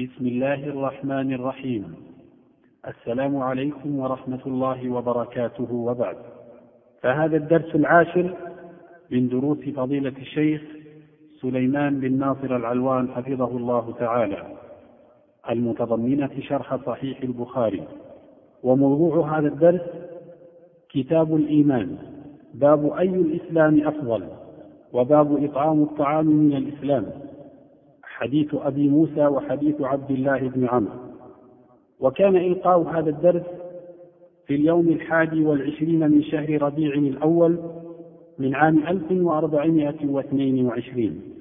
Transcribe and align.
بسم 0.00 0.26
الله 0.26 0.54
الرحمن 0.54 1.32
الرحيم. 1.32 1.94
السلام 2.88 3.36
عليكم 3.36 3.98
ورحمة 3.98 4.40
الله 4.46 4.90
وبركاته. 4.90 5.72
وبعد 5.72 6.16
فهذا 7.02 7.36
الدرس 7.36 7.74
العاشر 7.74 8.34
من 9.10 9.28
دروس 9.28 9.58
فضيلة 9.58 10.12
الشيخ 10.18 10.62
سليمان 11.40 12.00
بن 12.00 12.18
ناصر 12.18 12.56
العلوان 12.56 13.08
حفظه 13.08 13.56
الله 13.56 13.94
تعالى 13.98 14.56
المتضمنة 15.50 16.30
شرح 16.40 16.76
صحيح 16.86 17.22
البخاري. 17.22 17.82
وموضوع 18.62 19.38
هذا 19.38 19.48
الدرس 19.48 19.82
كتاب 20.88 21.36
الإيمان 21.36 21.96
باب 22.54 22.92
أي 22.92 23.08
الإسلام 23.08 23.88
أفضل؟ 23.88 24.22
وباب 24.92 25.44
إطعام 25.44 25.82
الطعام 25.82 26.26
من 26.26 26.56
الإسلام. 26.56 27.25
حديث 28.16 28.54
أبي 28.54 28.88
موسى 28.88 29.26
وحديث 29.26 29.80
عبد 29.80 30.10
الله 30.10 30.38
بن 30.38 30.68
عمرو. 30.68 30.92
وكان 32.00 32.36
إلقاء 32.36 32.82
هذا 32.82 33.10
الدرس 33.10 33.46
في 34.46 34.54
اليوم 34.54 34.88
الحادي 34.88 35.44
والعشرين 35.44 36.10
من 36.10 36.22
شهر 36.22 36.62
ربيع 36.62 36.94
الأول 36.94 37.58
من 38.38 38.54
عام 38.54 38.86
1422 38.86 41.36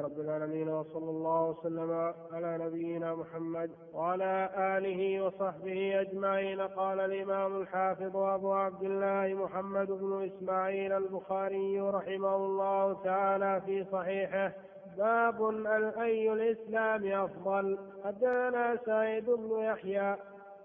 رب 0.00 0.20
العالمين 0.20 0.68
وصلى 0.68 1.10
الله 1.10 1.50
وسلم 1.50 1.90
على 2.32 2.58
نبينا 2.64 3.14
محمد 3.14 3.70
وعلى 3.94 4.50
آله 4.56 5.26
وصحبه 5.26 6.00
أجمعين. 6.00 6.60
قال 6.60 7.00
الإمام 7.00 7.60
الحافظ 7.60 8.16
أبو 8.16 8.52
عبد 8.52 8.82
الله 8.82 9.44
محمد 9.44 9.86
بن 9.86 10.30
إسماعيل 10.30 10.92
البخاري 10.92 11.80
رحمه 11.80 12.36
الله 12.36 12.96
تعالى 13.04 13.62
في 13.66 13.84
صحيحه 13.92 14.52
باب 14.98 15.66
أي 16.00 16.32
الإسلام 16.32 17.24
أفضل. 17.24 17.78
حدثنا 18.04 18.78
سعيد 18.86 19.30
بن 19.30 19.50
يحيى 19.58 20.16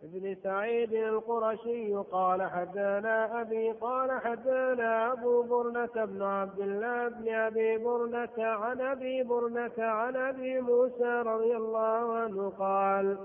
ابن 0.04 0.36
سعيد 0.44 0.94
القرشي 0.94 1.96
قال 1.96 2.42
حدانا 2.44 3.42
أبي 3.42 3.72
قال 3.72 4.12
حدانا 4.12 5.12
أبو 5.12 5.42
برنة 5.42 6.06
بن 6.06 6.22
عبد 6.22 6.60
الله 6.60 7.08
بن 7.08 7.34
أبي 7.34 7.78
برنة 7.78 8.38
عن 8.38 8.82
أبي 8.82 9.24
برنة 9.24 9.72
عن 9.78 10.16
أبي 10.16 10.62
موسى 10.62 11.22
رضي 11.26 11.56
الله 11.56 12.18
عنه 12.18 12.50
قال 12.50 13.18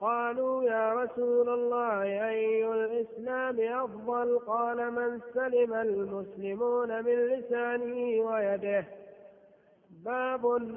قالوا 0.00 0.64
يا 0.64 0.92
رسول 0.92 1.48
الله 1.48 2.28
أي 2.28 2.72
الإسلام 2.72 3.60
أفضل؟ 3.60 4.38
قال 4.38 4.90
من 4.90 5.20
سلم 5.34 5.74
المسلمون 5.74 7.04
من 7.04 7.14
لسانه 7.14 8.24
ويده. 8.30 8.84
باب 10.04 10.76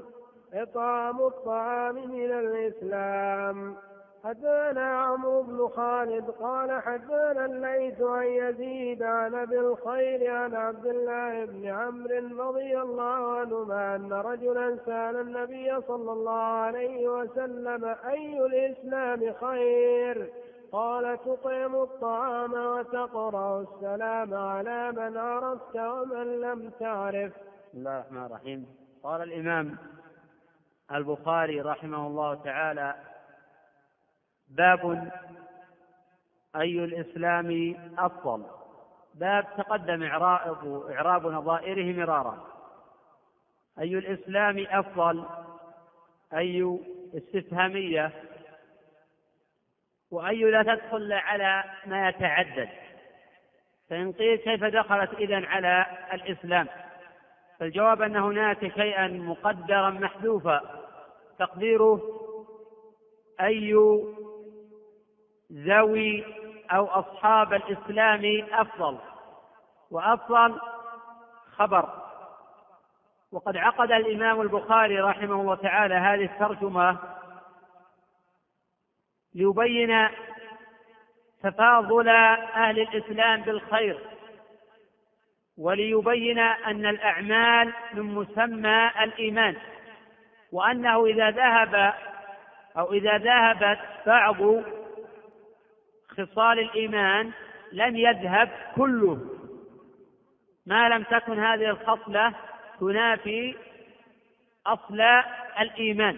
إطعام 0.53 1.21
الطعام 1.21 1.95
من 1.95 2.31
الإسلام. 2.31 3.75
حدثنا 4.23 5.01
عمرو 5.01 5.43
بن 5.43 5.67
خالد 5.67 6.29
قال 6.29 6.81
حدثنا 6.81 7.45
الليث 7.45 8.01
عن 8.01 8.25
يزيد 8.25 9.03
عن 9.03 9.35
أبي 9.35 9.59
الخير 9.59 10.31
عن 10.31 10.55
عبد 10.55 10.85
الله 10.85 11.45
بن 11.45 11.65
عمرو 11.65 12.49
رضي 12.49 12.81
الله 12.81 13.39
عنهما 13.39 13.95
أن 13.95 14.13
رجلا 14.13 14.77
سأل 14.85 15.15
النبي 15.15 15.81
صلى 15.87 16.11
الله 16.11 16.41
عليه 16.41 17.07
وسلم 17.07 17.85
أي 17.85 18.45
الإسلام 18.45 19.33
خير؟ 19.33 20.33
قال 20.71 21.17
تطعم 21.25 21.75
الطعام 21.75 22.53
وتقرأ 22.53 23.61
السلام 23.61 24.33
على 24.33 24.91
من 24.91 25.17
عرفت 25.17 25.75
ومن 25.75 26.41
لم 26.41 26.71
تعرف. 26.79 27.31
بسم 27.33 27.77
الله 27.77 27.99
الرحمن 27.99 28.25
الرحيم. 28.25 28.80
قال 29.03 29.21
الإمام 29.21 29.77
البخاري 30.91 31.61
رحمه 31.61 32.07
الله 32.07 32.35
تعالى 32.35 32.95
باب 34.49 35.11
أي 36.55 36.83
الإسلام 36.83 37.75
أفضل. 37.97 38.45
باب 39.13 39.47
تقدم 39.57 40.03
إعراب 40.03 40.85
إعراب 40.91 41.27
نظائره 41.27 41.97
مرارا. 41.97 42.47
أي 43.79 43.97
الإسلام 43.97 44.65
أفضل؟ 44.69 45.25
أي 46.33 46.79
استفهامية؟ 47.13 48.11
وأي 50.11 50.43
لا 50.43 50.63
تدخل 50.63 51.13
على 51.13 51.63
ما 51.85 52.09
يتعدد؟ 52.09 52.69
فإن 53.89 54.11
قيل 54.11 54.37
كيف 54.37 54.63
دخلت 54.63 55.13
إذا 55.13 55.45
على 55.47 55.85
الإسلام؟ 56.13 56.67
فالجواب 57.61 58.01
أن 58.01 58.15
هناك 58.15 58.73
شيئا 58.73 59.07
مقدرا 59.07 59.89
محذوفا. 59.89 60.61
تقديره 61.39 62.01
أي 63.41 63.73
ذوي 65.53 66.25
أو 66.71 66.85
أصحاب 66.85 67.53
الإسلام 67.53 68.45
أفضل. 68.51 68.97
وأفضل 69.91 70.59
خبر. 71.55 71.89
وقد 73.31 73.57
عقد 73.57 73.91
الإمام 73.91 74.41
البخاري 74.41 74.99
رحمه 74.99 75.41
الله 75.41 75.55
تعالى 75.55 75.95
هذه 75.95 76.25
الترجمة 76.25 76.97
ليبين 79.35 80.07
تفاضل 81.43 82.09
أهل 82.09 82.79
الإسلام 82.79 83.41
بالخير. 83.41 83.99
وليبين 85.57 86.39
أن 86.39 86.85
الأعمال 86.85 87.73
من 87.93 88.03
مسمى 88.03 88.91
الإيمان 89.03 89.55
وأنه 90.51 91.05
إذا 91.05 91.29
ذهب 91.29 91.93
أو 92.77 92.93
إذا 92.93 93.17
ذهبت 93.17 93.79
بعض 94.05 94.37
خصال 96.09 96.59
الإيمان 96.59 97.31
لم 97.71 97.97
يذهب 97.97 98.49
كله. 98.75 99.19
ما 100.65 100.89
لم 100.89 101.03
تكن 101.03 101.39
هذه 101.39 101.69
الخصلة 101.69 102.33
تنافي 102.79 103.55
أصل 104.67 105.01
الإيمان. 105.59 106.17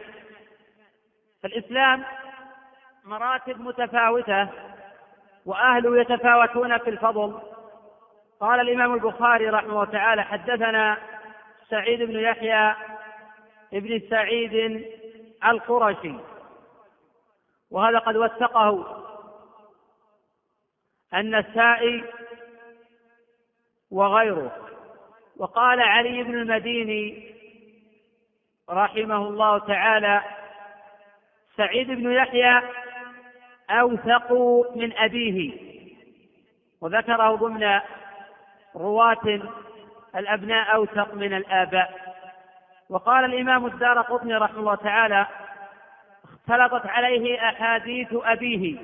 فالإسلام 1.44 2.04
مراتب 3.04 3.62
متفاوتة 3.62 4.50
وأهله 5.46 6.02
يتفاوتون 6.02 6.78
في 6.78 6.90
الفضل. 6.90 7.53
قال 8.44 8.60
الإمام 8.60 8.94
البخاري 8.94 9.50
رحمه 9.50 9.86
تعالى 9.86 10.24
حدثنا 10.24 10.98
سعيد 11.70 12.02
بن 12.02 12.20
يحيى 12.20 12.76
ابن 13.74 14.02
سعيد 14.10 14.86
القرشي 15.46 16.16
وهذا 17.72 18.00
قد 18.00 18.16
وثقه 18.16 19.04
النسائي 21.14 22.04
وغيره. 23.92 24.58
وقال 25.38 25.80
علي 25.82 26.24
بن 26.24 26.34
المديني 26.34 27.36
رحمه 28.70 29.28
الله 29.28 29.58
تعالى 29.58 30.22
سعيد 31.58 31.88
بن 31.88 32.12
يحيى 32.12 32.62
أوثق 33.70 34.32
من 34.76 34.98
أبيه 34.98 35.54
وذكره 36.82 37.36
ضمن 37.36 37.80
رواة 38.76 39.42
الأبناء 40.16 40.76
أوثق 40.76 41.14
من 41.14 41.34
الآباء. 41.34 42.14
وقال 42.90 43.26
الإمام 43.26 43.66
الدار 43.66 44.02
قطني 44.02 44.36
رحمه 44.36 44.60
الله 44.60 44.76
تعالى 44.76 45.28
اختلطت 46.24 46.86
عليه 46.86 47.50
أحاديث 47.50 48.08
أبيه 48.14 48.78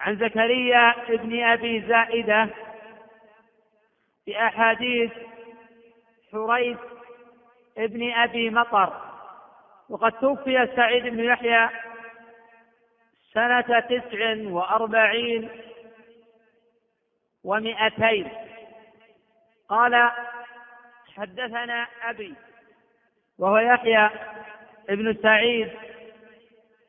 عن 0.00 0.16
زكريا 0.16 0.94
بن 1.08 1.42
أبي 1.44 1.80
زائدة 1.80 2.48
بأحاديث 4.26 5.12
حريث 6.32 6.78
ابن 7.78 8.12
أبي 8.12 8.50
مطر. 8.50 8.92
وقد 9.88 10.12
توفي 10.12 10.68
سعيد 10.76 11.06
بن 11.06 11.20
يحيى 11.20 11.68
سنة 13.32 13.80
تسع 13.80 14.36
وأربعين 14.50 15.48
ومئتين. 17.44 18.28
قال 19.68 20.10
حدثنا 21.16 21.86
أبي 22.02 22.34
وهو 23.38 23.58
يحيى 23.58 24.10
ابن 24.88 25.14
سعيد 25.22 25.70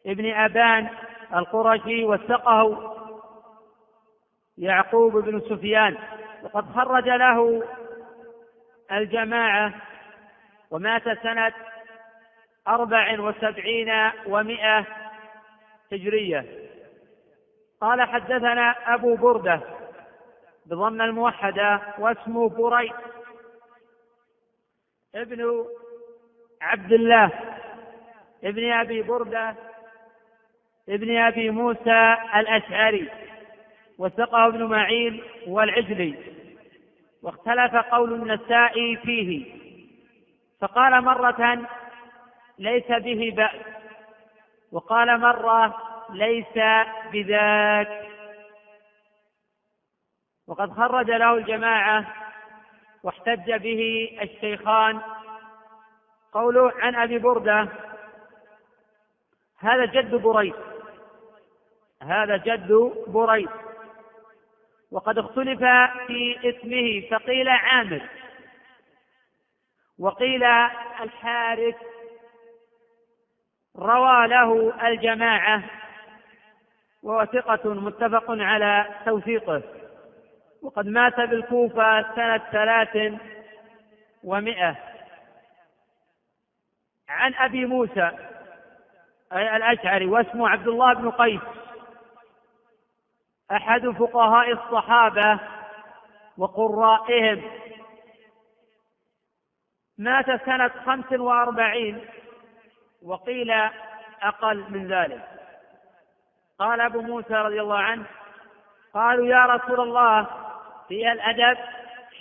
ابن 0.05 0.33
أبان 0.33 0.89
القرشي 1.35 2.03
وثقه 2.03 2.91
يعقوب 4.57 5.17
بن 5.17 5.39
سفيان 5.39 5.97
وقد 6.43 6.65
خرج 6.75 7.09
له 7.09 7.63
الجماعة 8.91 9.73
ومات 10.71 11.03
سنة 11.23 11.53
أربع 12.67 13.19
وسبعين 13.19 14.11
ومائة 14.27 14.85
هجرية. 15.91 16.45
قال 17.81 18.01
حدثنا 18.01 18.93
أبو 18.93 19.15
بردة 19.15 19.61
بضم 20.65 21.01
الموحدة 21.01 21.81
واسمه 21.99 22.49
بريد 22.49 22.93
ابن 25.15 25.65
عبد 26.61 26.93
الله 26.93 27.31
ابن 28.43 28.71
أبي 28.71 29.01
بردة 29.01 29.55
ابن 30.89 31.17
أبي 31.17 31.49
موسى 31.49 32.15
الأشعري 32.35 33.09
وثقه 33.97 34.47
ابن 34.47 34.63
معين 34.63 35.23
والعجلي. 35.47 36.15
واختلف 37.23 37.75
قول 37.75 38.13
النسائي 38.13 38.97
فيه. 38.97 39.45
فقال 40.61 41.03
مرة 41.03 41.59
ليس 42.59 42.87
به 42.87 43.33
بأس. 43.35 43.61
وقال 44.71 45.19
مرة 45.19 45.75
ليس 46.09 46.57
بذاك. 47.13 48.10
وقد 50.51 50.73
خرج 50.73 51.11
له 51.11 51.33
الجماعة 51.33 52.05
واحتج 53.03 53.51
به 53.51 54.09
الشيخان. 54.21 55.01
قوله 56.33 56.71
عن 56.75 56.95
أبي 56.95 57.19
بردة 57.19 57.67
هذا 59.59 59.85
جد 59.85 60.15
بريد 60.15 60.53
هذا 62.03 62.37
جد 62.37 62.93
بريد. 63.07 63.49
وقد 64.91 65.17
اختلف 65.17 65.59
في 66.07 66.39
اسمه 66.43 67.17
فقيل 67.17 67.49
عامر 67.49 68.01
وقيل 69.99 70.43
الحارث. 71.01 71.75
روى 73.75 74.27
له 74.27 74.73
الجماعة 74.87 75.63
وهو 77.03 77.25
ثقة 77.25 77.73
متفق 77.73 78.25
على 78.29 78.85
توثيقه. 79.05 79.80
وقد 80.61 80.85
مات 80.87 81.15
بالكوفة 81.15 82.15
سنة 82.15 82.37
ثلاث 82.37 83.13
ومائة 84.23 84.75
عن 87.09 87.33
أبي 87.33 87.65
موسى 87.65 88.11
الأشعري 89.31 90.05
واسمه 90.05 90.49
عبد 90.49 90.67
الله 90.67 90.93
بن 90.93 91.11
قيس. 91.11 91.41
أحد 93.51 93.89
فقهاء 93.89 94.51
الصحابة 94.51 95.39
وقرائهم. 96.37 97.51
مات 99.97 100.45
سنة 100.45 100.71
خمس 100.85 101.11
وأربعين 101.11 102.05
وقيل 103.03 103.51
أقل 104.21 104.65
من 104.69 104.87
ذلك. 104.87 105.27
قال 106.59 106.81
أبو 106.81 107.01
موسى 107.01 107.33
رضي 107.33 107.61
الله 107.61 107.77
عنه 107.77 108.05
قالوا 108.93 109.25
يا 109.25 109.45
رسول 109.45 109.79
الله 109.79 110.27
في 110.91 111.11
الأدب 111.11 111.57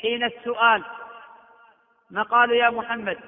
حين 0.02 0.24
السؤال. 0.24 0.84
ما 2.10 2.22
قالوا 2.22 2.56
يا 2.56 2.70
محمد؟ 2.70 3.18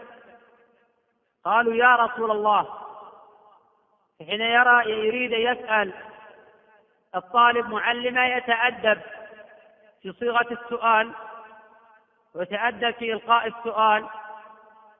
قالوا 1.44 1.75
يا 1.75 1.97
رسول 1.97 2.31
الله. 2.31 2.79
حين 4.19 4.41
يرى 4.41 4.91
يريد 4.91 5.33
يسأل 5.33 5.93
الطالب 7.15 7.69
معلمه 7.71 8.25
يتأدب 8.25 9.00
في 10.03 10.12
صيغة 10.12 10.47
السؤال 10.50 11.12
ويتأدب 12.35 12.91
في 12.91 13.12
إلقاء 13.12 13.47
السؤال 13.47 14.09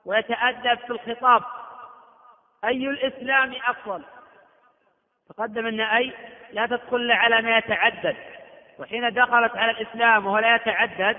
ويتأدب 0.05 0.79
في 0.79 0.91
الخطاب. 0.91 1.43
أي 2.65 2.88
الإسلام 2.88 3.55
أفضل؟ 3.67 4.05
تقدم 5.29 5.67
أن 5.67 5.81
أي 5.81 6.12
لا 6.53 6.67
تدخل 6.67 7.12
على 7.12 7.43
ما 7.43 7.59
يتعدد. 7.59 8.31
وحين 8.82 9.12
دخلت 9.12 9.56
على 9.56 9.70
الإسلام 9.70 10.26
وهو 10.26 10.38
لا 10.38 10.55
يتعدد 10.55 11.19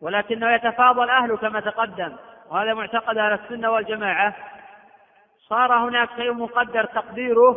ولكنه 0.00 0.50
يتفاضل 0.50 1.10
أهله 1.10 1.36
كما 1.36 1.60
تقدم 1.60 2.16
وهذا 2.50 2.74
معتقد 2.74 3.18
أهل 3.18 3.32
السنة 3.32 3.70
والجماعة 3.70 4.34
صار 5.48 5.72
هناك 5.72 6.08
شيء 6.16 6.32
مقدر 6.32 6.84
تقديره 6.84 7.56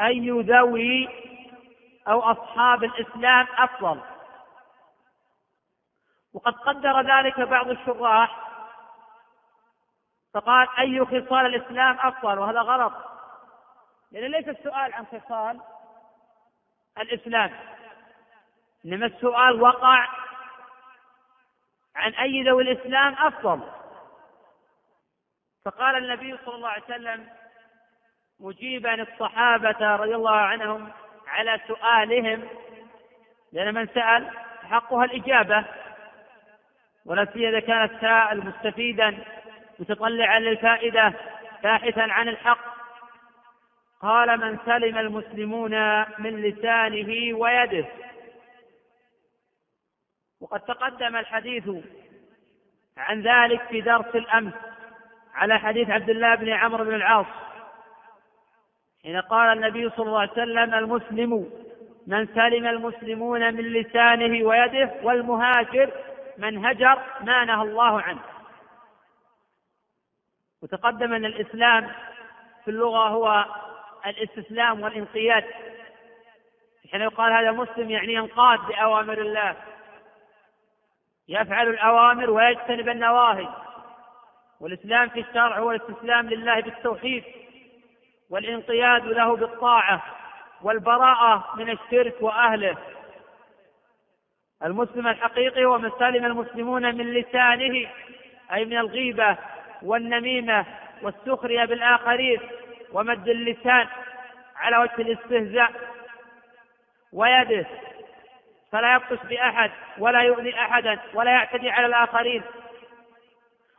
أي 0.00 0.30
ذوي 0.30 1.08
أو 2.08 2.20
أصحاب 2.20 2.84
الإسلام 2.84 3.46
أفضل. 3.58 4.00
وقد 6.34 6.54
قدر 6.54 7.00
ذلك 7.00 7.40
بعض 7.40 7.70
الشراح 7.70 8.38
فقال 10.34 10.68
أي 10.78 11.04
خصال 11.04 11.46
الإسلام 11.46 11.98
أفضل؟ 12.00 12.38
وهذا 12.38 12.60
غلط. 12.60 12.92
لأن 14.12 14.30
ليس 14.30 14.48
السؤال 14.48 14.94
عن 14.94 15.06
خصال 15.06 15.60
الإسلام. 16.98 17.50
إنما 18.84 19.06
السؤال 19.06 19.62
وقع 19.62 20.08
عن 21.96 22.14
أي 22.14 22.42
ذوي 22.42 22.62
الإسلام 22.62 23.14
أفضل. 23.14 23.60
فقال 25.64 25.96
النبي 25.96 26.36
صلى 26.44 26.54
الله 26.54 26.68
عليه 26.68 26.84
وسلم 26.84 27.28
مجيبا 28.40 29.02
الصحابة 29.02 29.96
رضي 29.96 30.14
الله 30.14 30.36
عنهم 30.36 30.92
على 31.26 31.60
سؤالهم 31.68 32.48
لأن 33.52 33.74
من 33.74 33.86
سأل 33.86 34.30
حقها 34.70 35.04
الإجابة 35.04 35.64
ولا 37.06 37.24
سيما 37.32 37.48
إذا 37.48 37.60
كان 37.60 37.84
السائل 37.84 38.46
مستفيدا 38.46 39.18
متطلعا 39.78 40.38
للفائدة 40.38 41.12
باحثا 41.62 42.00
عن 42.00 42.28
الحق 42.28 42.61
قال 44.02 44.40
من 44.40 44.58
سلم 44.64 44.98
المسلمون 44.98 46.00
من 46.18 46.42
لسانه 46.42 47.38
ويده. 47.38 47.86
وقد 50.40 50.60
تقدم 50.60 51.16
الحديث 51.16 51.70
عن 52.96 53.22
ذلك 53.22 53.62
في 53.62 53.80
درس 53.80 54.14
الأمس 54.14 54.52
على 55.34 55.58
حديث 55.58 55.90
عبد 55.90 56.10
الله 56.10 56.34
بن 56.34 56.48
عمرو 56.48 56.84
بن 56.84 56.94
العاص 56.94 57.26
حين 59.02 59.20
قال 59.20 59.58
النبي 59.58 59.90
صلى 59.90 60.06
الله 60.06 60.20
عليه 60.20 60.32
وسلم 60.32 60.74
المسلم 60.74 61.50
من 62.06 62.26
سلم 62.26 62.66
المسلمون 62.66 63.54
من 63.54 63.64
لسانه 63.64 64.46
ويده 64.46 64.90
والمهاجر 65.02 65.92
من 66.38 66.66
هجر 66.66 67.02
ما 67.20 67.44
نهى 67.44 67.62
الله 67.62 68.00
عنه. 68.00 68.22
وتقدم 70.62 71.12
أن 71.12 71.24
الإسلام 71.24 71.90
في 72.64 72.70
اللغة 72.70 73.08
هو 73.08 73.44
الإستسلام 74.06 74.82
والانقياد. 74.82 75.44
حين 76.92 77.00
يقال 77.00 77.32
هذا 77.32 77.50
مسلم 77.50 77.90
يعني 77.90 78.14
ينقاد 78.14 78.58
باوامر 78.58 79.18
الله. 79.18 79.56
يفعل 81.28 81.68
الأوامر 81.68 82.30
ويجتنب 82.30 82.88
النواهي. 82.88 83.48
والإسلام 84.60 85.08
في 85.08 85.20
الشرع 85.20 85.58
هو 85.58 85.70
الاستسلام 85.70 86.28
لله 86.28 86.60
بالتوحيد 86.60 87.24
والانقياد 88.30 89.04
له 89.04 89.36
بالطاعة 89.36 90.02
والبراءة 90.62 91.56
من 91.56 91.70
الشرك 91.70 92.14
وأهله. 92.20 92.76
المسلم 94.64 95.08
الحقيقي 95.08 95.64
هو 95.64 95.78
من 95.78 95.90
سلم 95.98 96.24
المسلمون 96.24 96.94
من 96.94 97.12
لسانه 97.12 97.88
أي 98.52 98.64
من 98.64 98.78
الغيبة 98.78 99.36
والنميمة 99.82 100.66
والسخرية 101.02 101.64
بالآخرين. 101.64 102.40
ومد 102.92 103.28
اللسان 103.28 103.88
على 104.56 104.76
وجه 104.76 104.94
الاستهزاء 104.98 105.72
ويده 107.12 107.66
فلا 108.72 108.94
يبطش 108.94 109.26
بأحد 109.26 109.70
ولا 109.98 110.20
يؤذي 110.22 110.54
أحدا 110.54 110.98
ولا 111.14 111.30
يعتدي 111.30 111.70
على 111.70 111.86
الآخرين 111.86 112.42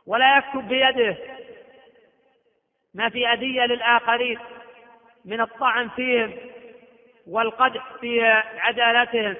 ولا 0.06 0.38
يكتب 0.38 0.68
بيده. 0.68 1.16
ما 2.94 3.08
في 3.08 3.28
أذية 3.28 3.62
للآخرين 3.66 4.38
من 5.24 5.40
الطعن 5.40 5.88
فيهم 5.88 6.34
والقدح 7.26 7.92
في 8.00 8.24
عدالتهم 8.58 9.36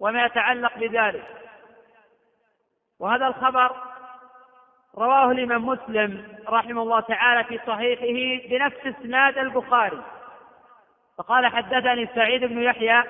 وما 0.00 0.24
يتعلق 0.24 0.78
بذلك. 0.78 1.24
وهذا 2.98 3.26
الخبر 3.26 3.95
رواه 4.98 5.30
الإمام 5.30 5.66
مسلم 5.66 6.24
رحمه 6.48 6.82
الله 6.82 7.00
تعالى 7.00 7.44
في 7.44 7.60
صحيحه 7.66 8.48
بنفس 8.48 8.76
إسناد 8.86 9.38
البخاري. 9.38 10.02
فقال 11.18 11.46
حدثني 11.46 12.08
سعيد 12.14 12.44
بن 12.44 12.62
يحيى 12.62 13.02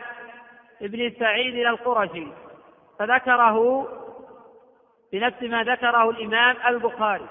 ابن 0.83 1.13
سعيد 1.19 1.67
القرشي 1.67 2.27
فذكره 2.99 3.89
بنفس 5.13 5.43
ما 5.43 5.63
ذكره 5.63 6.11
الإمام 6.11 6.57
البخاري. 6.67 7.27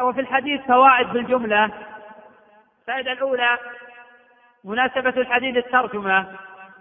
وفي 0.00 0.20
الحديث 0.20 0.60
فوائد 0.60 1.06
بالجملة. 1.06 1.70
الفائدة 2.80 3.12
الأولى 3.12 3.58
مناسبة 4.64 5.20
الحديث 5.20 5.56
الترجمة 5.56 6.26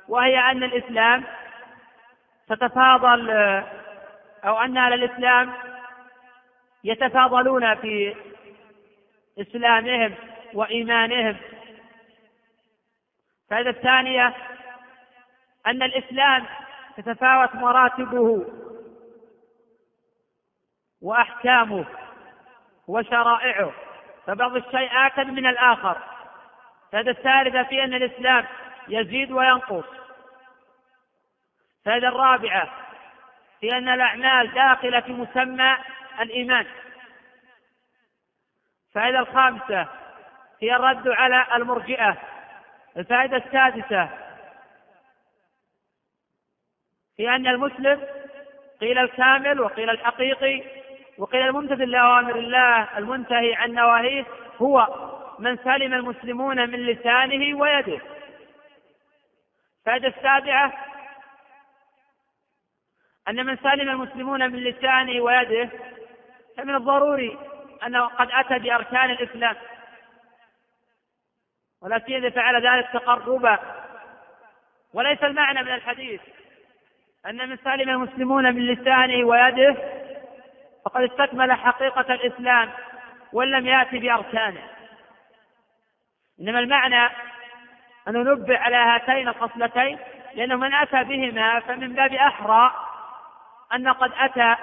وهي 0.07 0.39
أن 0.39 0.63
الإسلام 0.63 1.24
تتفاضل 2.48 3.29
أو 4.45 4.59
أن 4.59 4.77
أهل 4.77 4.93
الإسلام 4.93 5.53
يتفاضلون 6.83 7.75
في 7.75 8.15
إسلامهم 9.41 10.15
وإيمانهم. 10.53 11.38
الفائدة 13.43 13.69
الثانية 13.69 14.36
أن 15.67 15.83
الإسلام 15.83 16.45
تتفاوت 16.98 17.55
مراتبه 17.55 18.45
وأحكامه 21.01 21.86
وشرائعه 22.88 23.71
فبعض 24.25 24.55
الشيء 24.55 24.89
آكد 24.91 25.27
من 25.27 25.45
الآخر. 25.45 25.98
فهذا 26.91 27.12
الثالثة 27.12 27.63
في 27.63 27.83
أن 27.83 27.93
الإسلام 27.93 28.45
يزيد 28.88 29.31
وينقص. 29.31 29.86
فهذا 31.86 32.07
الرابعة 32.07 32.69
في 33.59 33.77
أن 33.77 33.89
الأعمال 33.89 34.53
داخلة 34.53 35.00
في 35.00 35.13
مسمى 35.13 35.77
الإيمان. 36.19 36.65
الفائدة 38.88 39.19
الخامسة 39.19 39.88
هي 40.61 40.75
الرد 40.75 41.07
على 41.07 41.45
المرجئة. 41.55 42.17
الفائدة 42.97 43.38
السادسة 43.38 44.09
في 47.17 47.29
أن 47.29 47.47
المسلم 47.47 48.07
قيل 48.81 48.97
الكامل 48.97 49.59
وقيل 49.59 49.89
الحقيقي 49.89 50.63
وقيل 51.17 51.41
الممتثل 51.41 51.89
لأوامر 51.89 52.35
الله 52.35 52.97
المنتهي 52.97 53.55
عن 53.55 53.71
نواهيه 53.73 54.25
هو 54.61 54.88
من 55.39 55.57
سلم 55.57 55.93
المسلمون 55.93 56.69
من 56.69 56.85
لسانه 56.85 57.57
ويده. 57.57 58.01
الفائدة 59.79 60.07
السابعة 60.07 60.73
أن 63.27 63.45
من 63.45 63.57
سلم 63.57 63.89
المسلمون 63.89 64.51
من 64.51 64.59
لسانه 64.63 65.21
ويده 65.21 65.69
فمن 66.59 66.75
الضروري 66.75 67.37
أنه 67.85 68.05
قد 68.05 68.29
أتى 68.31 68.59
بأركان 68.59 69.09
الإسلام. 69.09 69.55
سيما 71.79 72.17
إذا 72.17 72.29
فعل 72.29 72.67
ذلك 72.67 72.89
تقربا. 72.93 73.59
وليس 74.93 75.23
المعنى 75.23 75.63
من 75.63 75.73
الحديث 75.73 76.21
أن 77.25 77.49
من 77.49 77.57
سلم 77.57 77.89
المسلمون 77.89 78.55
من 78.55 78.67
لسانه 78.67 79.27
ويده 79.27 79.75
فقد 80.85 81.01
استكمل 81.01 81.53
حقيقة 81.53 82.13
الإسلام 82.13 82.69
وإن 83.33 83.51
لم 83.51 83.67
يأتي 83.67 83.99
بأركانه. 83.99 84.63
إنما 86.41 86.59
المعنى 86.59 87.05
أن 88.07 88.13
ننبه 88.13 88.57
على 88.57 88.75
هاتين 88.75 89.27
الخصلتين 89.27 89.99
لأنه 90.35 90.55
من 90.55 90.73
أتى 90.73 91.03
بهما 91.03 91.59
فمن 91.59 91.93
باب 91.93 92.13
أحرى 92.13 92.71
أن 93.73 93.87
قد 93.87 94.11
أتى 94.17 94.55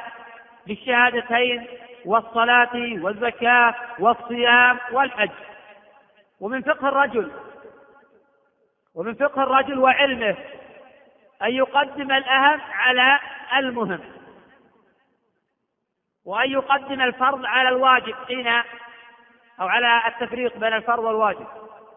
بالشهادتين 0.67 1.67
والصلاة 2.05 3.03
والزكاة 3.03 3.75
والصيام 3.99 4.79
والحج. 4.93 5.31
ومن 6.41 6.63
فقه 6.63 6.89
الرجل 6.89 7.33
ومن 8.95 9.15
فقه 9.15 9.43
الرجل 9.43 9.79
وعلمه 9.79 10.37
أن 11.43 11.51
يقدم 11.51 12.13
الأهم 12.13 12.61
على 12.61 13.19
المهم 13.57 14.01
وأن 16.25 16.51
يقدم 16.51 17.01
الفرض 17.01 17.45
على 17.45 17.69
الواجب 17.69 18.15
حين 18.27 18.47
أو 19.61 19.69
على 19.69 20.03
التفريق 20.07 20.57
بين 20.57 20.73
الفرض 20.73 21.05
والواجب 21.05 21.47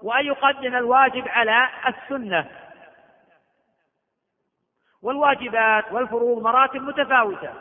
وأن 0.02 0.26
يقدم 0.26 0.76
الواجب 0.76 1.28
على 1.28 1.70
السنة. 1.88 2.50
والواجبات 5.02 5.92
والفروض 5.92 6.44
مراتب 6.44 6.82
متفاوتة. 6.82 7.54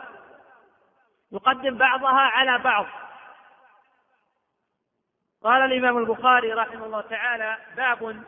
يقدم 1.31 1.77
بعضها 1.77 2.19
على 2.19 2.57
بعض. 2.57 2.85
قال 5.43 5.61
الإمام 5.61 5.97
البخاري 5.97 6.53
رحمه 6.53 6.85
الله 6.85 7.01
تعالى 7.01 7.57
باب 7.77 8.23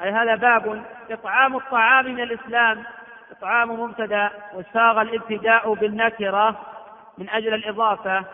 أي 0.00 0.10
هذا 0.10 0.34
باب 0.34 0.84
إطعام 1.10 1.56
الطعام 1.56 2.04
من 2.06 2.20
الإسلام 2.20 2.84
إطعام 3.30 3.80
مبتدأ 3.80 4.30
وساغ 4.54 5.00
الابتداء 5.00 5.74
بالنكرة 5.74 6.60
من 7.18 7.30
أجل 7.30 7.54
الإضافة. 7.54 8.24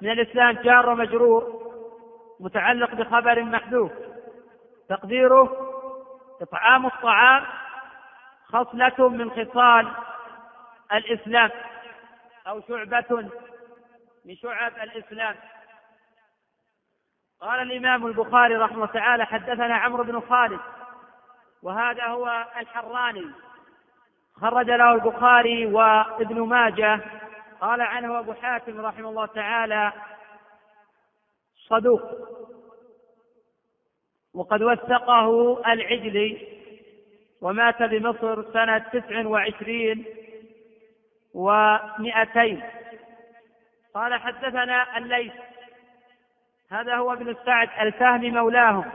من 0.00 0.10
الإسلام 0.10 0.52
جار 0.52 0.90
ومجرور 0.90 1.62
متعلق 2.40 2.94
بخبر 2.94 3.42
محذوف. 3.42 3.92
تقديره 4.88 5.70
إطعام 6.42 6.86
الطعام 6.86 7.44
خصلة 8.44 9.08
من 9.08 9.30
خصال 9.30 9.88
الإسلام. 10.92 11.50
أو 12.46 12.60
شعبة 12.68 13.30
من 14.24 14.36
شعب 14.36 14.72
الإسلام. 14.82 15.36
قال 17.40 17.62
الإمام 17.62 18.06
البخاري 18.06 18.56
رحمه 18.56 18.74
الله 18.74 18.86
تعالى 18.86 19.26
حدثنا 19.26 19.76
عمرو 19.76 20.04
بن 20.04 20.20
خالد 20.20 20.60
وهذا 21.62 22.06
هو 22.06 22.46
الحراني. 22.56 23.26
خرج 24.40 24.66
له 24.66 24.92
البخاري 24.92 25.66
وابن 25.66 26.40
ماجه. 26.40 27.00
قال 27.60 27.80
عنه 27.80 28.18
أبو 28.18 28.32
حاتم 28.32 28.80
رحمه 28.80 29.08
الله 29.08 29.26
تعالى 29.26 29.92
صدوق. 31.68 32.02
وقد 34.34 34.62
وثقه 34.62 35.58
العجلي 35.72 36.54
ومات 37.40 37.82
بمصر 37.82 38.52
سنة 38.52 38.78
تسع 38.78 39.26
وعشرين 39.26 40.04
ومئتين. 41.34 42.62
قال 43.94 44.20
حدثنا 44.20 44.98
الليث. 44.98 45.32
هذا 46.70 46.96
هو 46.96 47.12
ابن 47.12 47.36
سعد 47.46 47.68
الفهمي 47.80 48.30
مولاهم. 48.30 48.90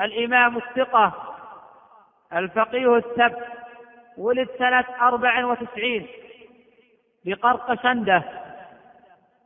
الإمام 0.00 0.56
الثقة 0.56 1.36
الفقيه 2.32 2.96
السبت 2.96 3.46
ولد 4.16 4.48
سنة 4.58 4.84
أربع 5.00 5.44
وتسعين. 5.44 6.06
بقرقشندة 7.24 8.22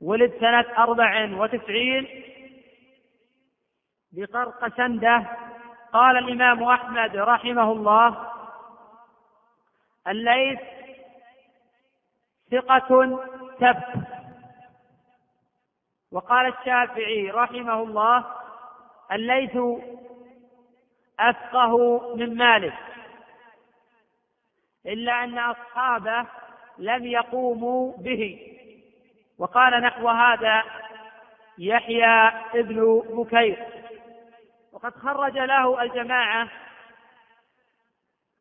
ولد 0.02 0.32
سنة 0.40 0.64
أربع 0.78 1.28
وتسعين. 1.32 2.24
بقرقشندة 4.12 5.26
قال 5.92 6.16
الإمام 6.16 6.62
أحمد 6.62 7.16
رحمه 7.16 7.72
الله 7.72 8.30
الليث 10.08 10.60
ثقة 12.50 13.18
ثبت 13.60 14.20
وقال 16.12 16.46
الشافعي 16.46 17.30
رحمه 17.30 17.82
الله 17.82 18.24
الليث 19.12 19.58
أفقه 21.20 21.76
من 22.16 22.36
مالك. 22.36 22.74
إلا 24.86 25.24
أن 25.24 25.38
أصحابه 25.38 26.26
لم 26.78 27.06
يقوموا 27.06 27.96
به. 27.96 28.40
وقال 29.38 29.82
نحو 29.82 30.08
هذا 30.08 30.62
يحيى 31.58 32.28
ابن 32.54 33.02
بكير. 33.08 33.66
وقد 34.72 34.94
خرج 34.94 35.38
له 35.38 35.82
الجماعة 35.82 36.48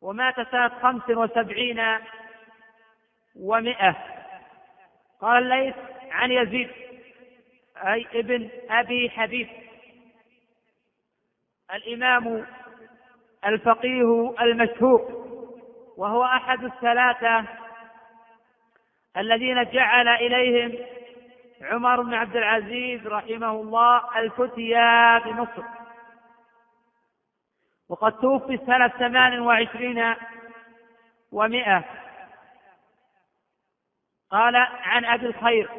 ومات 0.02 0.40
سنة 0.50 0.68
خمس 0.68 1.10
وسبعين 1.10 1.82
ومائة. 3.36 3.96
قال 5.20 5.42
ليس 5.42 5.74
عن 6.10 6.32
يزيد 6.32 6.70
أي 7.76 8.06
ابن 8.14 8.48
أبي 8.70 9.10
حبيب. 9.10 9.48
الإمام 11.74 12.46
الفقيه 13.46 14.34
المشهور 14.40 15.00
وهو 15.96 16.24
أحد 16.24 16.64
الثلاثة 16.64 17.44
الذين 19.16 19.70
جعل 19.70 20.08
إليهم 20.08 20.86
عمر 21.62 22.02
بن 22.02 22.14
عبد 22.14 22.36
العزيز 22.36 23.06
رحمه 23.06 23.50
الله 23.50 24.18
الفتيا 24.18 25.18
بمصر. 25.18 25.79
وقد 27.90 28.12
توفي 28.12 28.56
سنة 28.66 28.88
ثمان 28.88 29.40
وعشرين 29.40 30.14
ومائة 31.32 31.84
قال 34.30 34.56
عن 34.56 35.04
أبي 35.04 35.26
الخير 35.26 35.70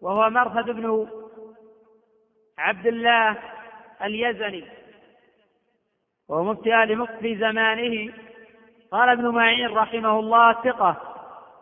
وهو 0.00 0.30
مرثد 0.30 0.70
بن 0.70 1.08
عبد 2.58 2.86
الله 2.86 3.36
اليزني 4.02 4.64
وهو 6.28 6.44
مفتي 6.44 6.74
أهل 6.74 6.96
مصر 6.96 7.16
في 7.16 7.38
زمانه. 7.38 8.12
قال 8.92 9.08
ابن 9.08 9.28
معين 9.28 9.68
رحمه 9.68 10.18
الله 10.18 10.52
ثقة 10.52 10.96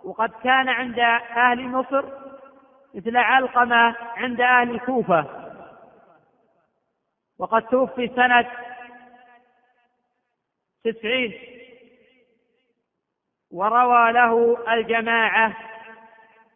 وقد 0.05 0.31
كان 0.45 0.69
عند 0.69 0.99
أهل 1.37 1.69
مصر 1.69 2.05
مثل 2.95 3.17
علقمة 3.17 3.97
عند 4.17 4.41
أهل 4.41 4.71
الكوفة 4.71 5.27
وقد 7.39 7.63
توفي 7.63 8.09
سنة 8.09 8.47
تسعين. 10.85 11.33
وروى 13.51 14.13
له 14.13 14.57
الجماعة. 14.73 15.57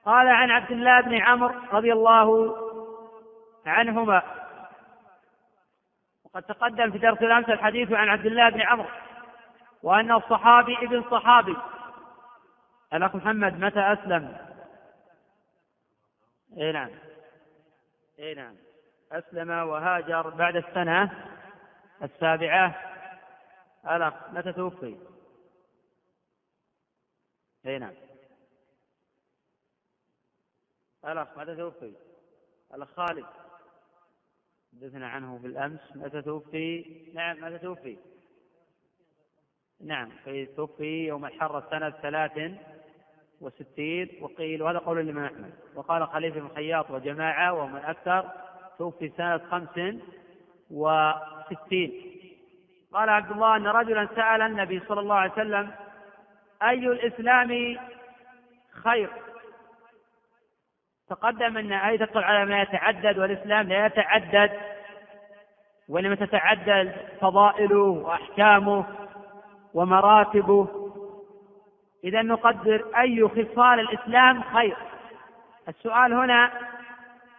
قال 0.05 0.29
عن 0.29 0.51
عبد 0.51 0.71
الله 0.71 1.01
بن 1.01 1.15
عمرو 1.15 1.55
رضي 1.73 1.93
الله 1.93 2.57
عنهما. 3.67 4.23
وقد 6.25 6.43
تقدم 6.43 6.91
في 6.91 6.99
درس 6.99 7.19
الأمس 7.19 7.49
الحديث 7.49 7.93
عن 7.93 8.09
عبد 8.09 8.27
الله 8.27 8.49
بن 8.49 8.61
عمرو 8.61 8.89
وأنه 9.83 10.17
الصحابي 10.17 10.77
ابن 10.77 11.03
صحابي. 11.11 11.57
الأخ 12.95 13.17
محمد 13.17 13.61
متى 13.61 13.81
أسلم؟ 13.81 14.37
اي 16.59 16.73
نعم. 16.73 16.91
اي 18.19 18.35
نعم. 18.35 18.55
أسلم 19.13 19.51
وهاجر 19.51 20.29
بعد 20.29 20.57
السنة 20.57 21.11
السابعة. 22.03 22.96
الأخ 23.89 24.15
متى 24.33 24.53
توفي؟ 24.53 24.97
أي 27.67 27.79
نعم 27.79 27.95
الأخ 31.05 31.39
متى 31.39 31.57
توفي؟ 31.57 31.93
الأخ 32.75 32.89
خالد 32.89 33.27
حدثنا 34.73 35.09
عنه 35.09 35.39
بالأمس 35.39 35.81
متى 35.95 36.23
توفي؟ 36.23 36.85
نعم 37.15 37.45
متى 37.45 37.59
توفي؟ 37.59 37.97
نعم 39.81 40.13
توفي 40.57 41.07
يوم 41.07 41.25
الحر 41.25 41.71
سنة 41.71 41.91
ثلاث 41.91 42.53
وستين 43.41 44.09
وقيل 44.21 44.63
وهذا 44.63 44.79
قول 44.79 45.01
الإمام 45.01 45.25
أحمد 45.25 45.53
وقال 45.75 46.07
خليفة 46.09 46.41
بن 46.41 46.49
خياط 46.49 46.91
وجماعة 46.91 47.53
ومن 47.53 47.77
أكثر 47.81 48.31
توفي 48.79 49.13
سنة 49.17 49.39
خمس 49.39 50.01
وستين 50.71 52.06
قال 52.97 53.11
عبد 53.11 53.31
الله 53.31 53.57
أن 53.57 53.67
رجلا 53.67 54.09
سأل 54.17 54.43
النبي 54.43 54.83
صلى 54.89 55.01
الله 55.01 55.15
عليه 55.15 55.33
وسلم 55.33 55.71
أي 56.63 56.87
الإسلام 56.87 57.79
خير؟ 58.85 59.11
تقدم 61.11 61.57
أن 61.57 61.73
آية 61.73 61.97
تدخل 61.99 62.25
على 62.25 62.45
ما 62.45 62.63
يتعدد 62.63 63.19
والإسلام 63.19 63.69
لا 63.69 63.87
يتعدد 63.87 64.51
وإنما 65.89 66.15
تتعدد 66.15 66.95
فضائله 67.21 67.79
وأحكامه 67.79 68.85
ومراتبه. 69.75 70.69
إذا 72.05 72.23
نقدر 72.23 72.85
أي 72.99 73.29
خصال 73.29 73.81
الإسلام 73.81 74.43
خير؟ 74.43 74.77
السؤال 75.69 76.13
هنا 76.13 76.51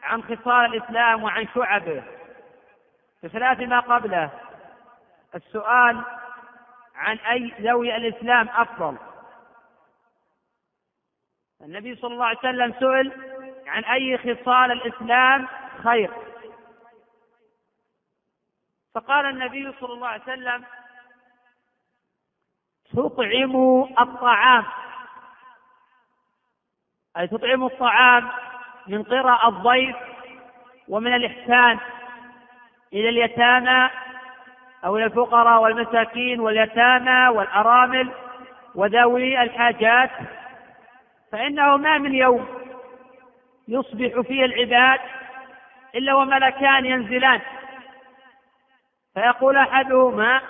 عن 0.03 0.23
خصال 0.23 0.75
الإسلام 0.75 1.23
وعن 1.23 1.47
شعبه. 1.55 2.03
بخلاف 3.23 3.59
ما 3.59 3.79
قبله 3.79 4.29
السؤال 5.36 6.03
عن 6.96 7.17
أي 7.17 7.53
ذوي 7.62 7.96
الإسلام 7.96 8.50
أفضل. 8.50 8.98
النبي 11.62 11.96
صلى 11.96 12.13
الله 12.13 12.25
عليه 12.25 12.39
وسلم 12.39 12.74
سئل 12.79 13.12
عن 13.67 13.84
أي 13.84 14.17
خصال 14.17 14.72
الإسلام 14.72 15.48
خير. 15.84 16.12
فقال 18.96 19.25
النبي 19.25 19.74
صلى 19.79 19.93
الله 19.93 20.07
عليه 20.07 20.24
وسلم 20.24 20.63
تطعم 22.93 23.84
الطعام. 24.00 24.65
أي 27.17 27.27
تطعم 27.27 27.65
الطعام 27.65 28.31
من 28.88 29.03
قراء 29.03 29.50
الضيف 29.50 29.96
ومن 30.88 31.15
الإحسان 31.15 31.79
إلى 32.93 33.10
اليتامى 33.10 33.89
أو 34.86 34.98
إلى 34.98 35.05
الفقراء 35.05 35.62
والمساكين 35.62 36.39
واليتامى 36.39 37.27
والأرامل 37.38 38.12
وذوي 38.75 39.41
الحاجات 39.43 40.10
فإنه 41.31 41.77
ما 41.77 41.98
من 41.98 42.15
يوم 42.15 42.48
يصبح 43.67 44.19
فيه 44.19 44.46
العباد 44.46 45.00
إلا 45.96 46.13
وملكان 46.13 46.86
ينزلان. 46.86 47.41
فيقول 49.13 49.57
أحدهما 49.57 50.41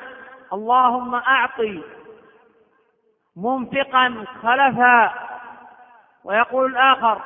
اللهم 0.53 1.15
أعطي 1.15 1.81
منفقا 3.35 4.25
خلفا. 4.41 5.13
ويقول 6.23 6.71
الآخر 6.71 7.21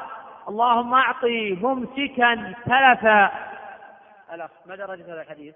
اللهم 0.47 0.93
أعطي 0.93 1.51
ممسكا 1.61 2.53
تلفا. 2.65 3.31
الأخ 4.33 4.49
ما 4.65 4.75
درجة 4.75 5.13
هذا 5.13 5.21
الحديث؟ 5.21 5.55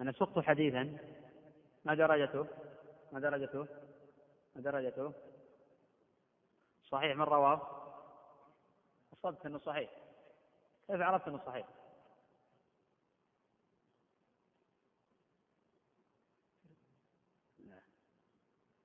أنا 0.00 0.12
سقت 0.12 0.38
حديثا 0.38 0.98
ما 1.84 1.94
درجته؟ 1.94 2.46
ما 3.12 3.20
درجته؟ 3.20 3.66
ما 4.56 4.62
درجته؟ 4.62 5.12
صحيح 6.82 7.16
من 7.16 7.22
رواه؟ 7.22 7.60
أصبت 9.12 9.46
أنه 9.46 9.58
صحيح 9.58 9.90
كيف 10.86 11.00
عرفت 11.00 11.28
أنه 11.28 11.38
صحيح؟ 11.46 11.66
لا 17.58 17.82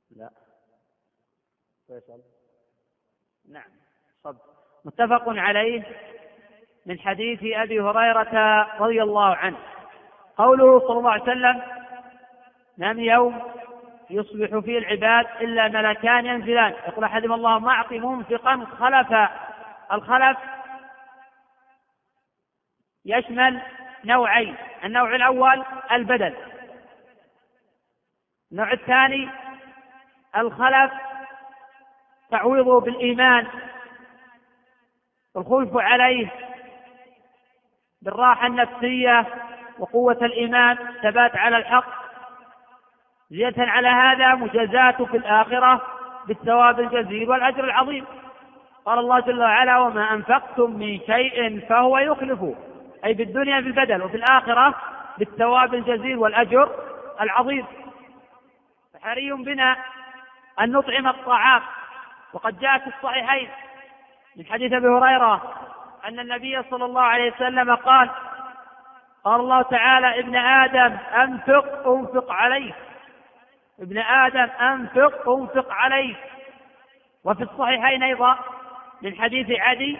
لا 0.09 0.31
فيصل 1.87 2.21
نعم 3.45 3.71
صد 4.23 4.37
متفق 4.85 5.23
عليه 5.27 5.83
من 6.85 6.99
حديث 6.99 7.39
أبي 7.43 7.79
هريرة 7.79 8.63
رضي 8.79 9.03
الله 9.03 9.35
عنه 9.35 9.74
قوله 10.37 10.79
صلى 10.79 10.97
الله 10.97 11.11
عليه 11.11 11.23
وسلم 11.23 11.61
من 12.77 12.99
يوم 12.99 13.41
يصبح 14.09 14.59
فيه 14.59 14.77
العباد 14.77 15.25
إلا 15.41 15.67
ملكان 15.67 16.25
ينزلان. 16.25 16.71
يقول 16.71 17.03
احدهم 17.03 17.33
اللهم 17.33 17.69
أعط 17.69 17.91
منفقا 17.91 18.67
خلفا. 18.79 19.29
الخلف 19.91 20.37
يشمل 23.05 23.61
نوعين 24.05 24.55
النوع 24.83 25.15
الأول 25.15 25.63
البدل. 25.91 26.35
النوع 28.51 28.71
الثاني 28.71 29.29
الخلف 30.37 30.91
تعويضه 32.31 32.79
بالإيمان 32.79 33.47
والخلف 35.35 35.77
عليه 35.77 36.27
بالراحة 38.01 38.47
النفسية 38.47 39.25
وقوة 39.79 40.17
الإيمان 40.21 40.77
ثبات 41.03 41.37
على 41.37 41.57
الحق. 41.57 41.85
زيادة 43.31 43.63
على 43.63 43.87
هذا 43.87 44.35
مجازاته 44.35 45.05
في 45.05 45.17
الآخرة 45.17 45.81
بالثواب 46.27 46.79
الجزيل 46.79 47.29
والأجر 47.29 47.63
العظيم. 47.63 48.05
قال 48.85 48.99
الله 48.99 49.19
جل 49.19 49.39
وعلا 49.39 49.79
وما 49.79 50.13
أنفقتم 50.13 50.71
من 50.71 50.99
شيء 50.99 51.59
فهو 51.69 51.97
يخلفه 51.97 52.55
أي 53.05 53.13
بالدنيا 53.13 53.59
بالبدل 53.59 54.03
وفي 54.03 54.17
الآخرة 54.17 54.75
بالثواب 55.17 55.73
الجزيل 55.73 56.17
والأجر 56.17 56.71
العظيم. 57.21 57.65
فحري 58.93 59.31
بنا 59.31 59.77
أن 60.59 60.71
نطعم 60.71 61.07
الطعام. 61.07 61.61
وقد 62.33 62.59
جاء 62.59 62.77
في 62.77 62.87
الصحيحين 62.87 63.49
من 64.35 64.45
حديث 64.45 64.73
أبي 64.73 64.87
هريرة 64.87 65.41
أن 66.07 66.19
النبي 66.19 66.63
صلى 66.69 66.85
الله 66.85 67.01
عليه 67.01 67.31
وسلم 67.31 67.75
قال 67.75 68.09
قال 69.25 69.39
الله 69.39 69.61
تعالى 69.61 70.19
ابن 70.19 70.35
آدم 70.35 70.97
أنفق 71.23 71.87
أنفق 71.87 72.31
عليك 72.31 72.75
ابن 73.79 73.97
آدم 73.97 74.49
أنفق 74.61 75.29
أنفق 75.29 75.71
عليك 75.71 76.17
وفي 77.23 77.43
الصحيحين 77.43 78.03
أيضا 78.03 78.37
من 79.01 79.15
حديث 79.15 79.59
عدي 79.59 79.97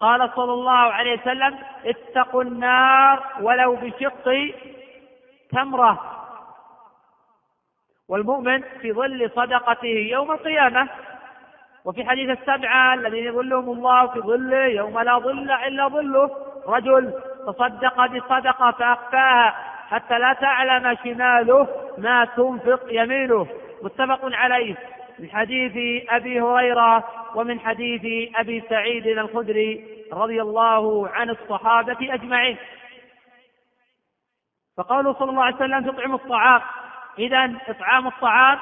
قال 0.00 0.30
صلى 0.36 0.52
الله 0.52 0.72
عليه 0.72 1.20
وسلم 1.20 1.58
اتقوا 1.84 2.42
النار 2.42 3.26
ولو 3.40 3.76
بشق 3.76 4.52
تمرة. 5.52 6.16
والمؤمن 8.08 8.62
في 8.80 8.92
ظل 8.92 9.30
صدقته 9.36 9.88
يوم 10.10 10.30
القيامة 10.32 10.88
وفي 11.84 12.04
حديث 12.04 12.38
السبعة 12.38 12.94
الذين 12.94 13.24
يظلهم 13.24 13.70
الله 13.70 14.06
في 14.06 14.20
ظله 14.20 14.64
يوم 14.64 14.98
لا 15.00 15.18
ظل 15.18 15.50
إلا 15.50 15.88
ظله 15.88 16.30
رجل 16.66 17.12
تصدق 17.46 18.06
بصدقة 18.06 18.70
فأخفاها 18.70 19.70
حتى 19.90 20.18
لا 20.18 20.32
تعلم 20.32 20.96
شماله 21.04 21.68
ما 21.98 22.24
تنفق 22.24 22.80
يمينه. 22.90 23.46
متفق 23.82 24.20
عليه. 24.22 24.76
من 25.18 25.30
حديث 25.30 26.06
أبي 26.10 26.40
هريرة 26.40 27.04
ومن 27.34 27.60
حديث 27.60 28.30
أبي 28.36 28.62
سعيد 28.68 29.06
الخدري 29.06 29.86
رضي 30.12 30.42
الله 30.42 31.08
عن 31.08 31.30
الصحابة 31.30 32.14
أجمعين. 32.14 32.56
فقالوا 34.76 35.12
صلى 35.12 35.30
الله 35.30 35.44
عليه 35.44 35.56
وسلم 35.56 35.90
تطعم 35.90 36.14
الطعام. 36.14 36.60
إذا 37.18 37.52
إطعام 37.68 38.06
الطعام 38.06 38.58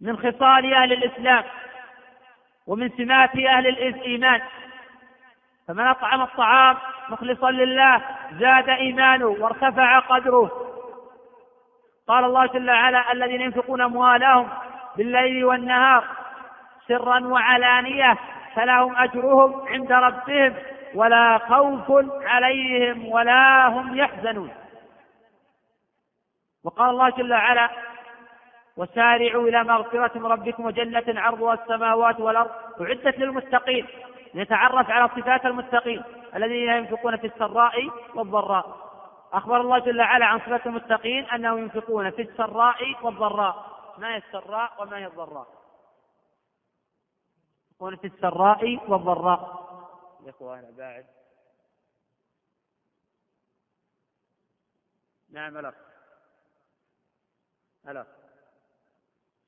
من 0.00 0.16
خصال 0.16 0.74
أهل 0.74 0.92
الإسلام 0.92 1.44
ومن 2.66 2.90
سمات 2.96 3.36
أهل 3.36 3.66
الإيمان. 3.66 4.40
فمن 5.68 5.86
أطعم 5.86 6.22
الطعام 6.22 6.76
مخلصا 7.08 7.50
لله 7.50 8.02
زاد 8.38 8.68
إيمانه 8.68 9.26
وارتفع 9.26 9.98
قدره. 9.98 10.50
قال 12.08 12.24
الله 12.24 12.46
جل 12.46 12.70
وعلا 12.70 13.12
الذين 13.12 13.40
ينفقون 13.40 13.80
أموالهم 13.80 14.48
بالليل 14.96 15.44
والنهار 15.44 16.04
سرا 16.88 17.26
وعلانية 17.26 18.18
فلهم 18.54 18.96
أجرهم 18.96 19.68
عند 19.68 19.92
ربهم 19.92 20.54
ولا 20.94 21.38
خوف 21.38 22.06
عليهم 22.22 23.08
ولا 23.08 23.68
هم 23.68 23.96
يحزنون. 23.96 24.50
وقال 26.64 26.90
الله 26.90 27.10
جل 27.10 27.32
وعلا 27.32 27.70
وسارعوا 28.76 29.48
إلى 29.48 29.64
مغفرة 29.64 30.28
ربكم 30.28 30.64
وجنة 30.64 31.20
عرضها 31.20 31.54
السماوات 31.54 32.20
والأرض 32.20 32.50
أعدت 32.80 33.18
للمتقين. 33.18 33.86
ليتعرف 34.34 34.90
على 34.90 35.08
صفات 35.08 35.46
المتقين 35.46 36.04
الذين 36.34 36.68
ينفقون 36.68 37.16
في 37.16 37.26
السراء 37.26 37.88
والضراء. 38.14 38.88
أخبر 39.32 39.60
الله 39.60 39.78
جل 39.78 40.00
وعلا 40.00 40.26
عن 40.26 40.38
صفات 40.38 40.66
المتقين 40.66 41.24
أنهم 41.24 41.58
ينفقون 41.58 42.10
في 42.10 42.22
السراء 42.22 43.04
والضراء. 43.06 43.78
ما 43.98 44.14
هي 44.14 44.16
السراء 44.16 44.82
وما 44.82 44.96
هي 44.96 45.06
الضراء؟ 45.06 45.46
ينفقون 47.70 47.96
في 47.96 48.06
السراء 48.06 48.90
والضراء. 48.90 49.68
يا 50.24 50.30
إخوان 50.30 50.74
بعد 50.76 51.06
نعم 55.30 55.58
الأخ 55.58 55.74
الأخ 57.88 58.06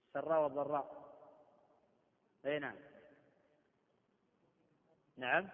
السراء 0.06 0.42
والضراء. 0.42 1.00
أي 2.46 2.58
نعم. 2.58 2.89
نعم. 5.20 5.48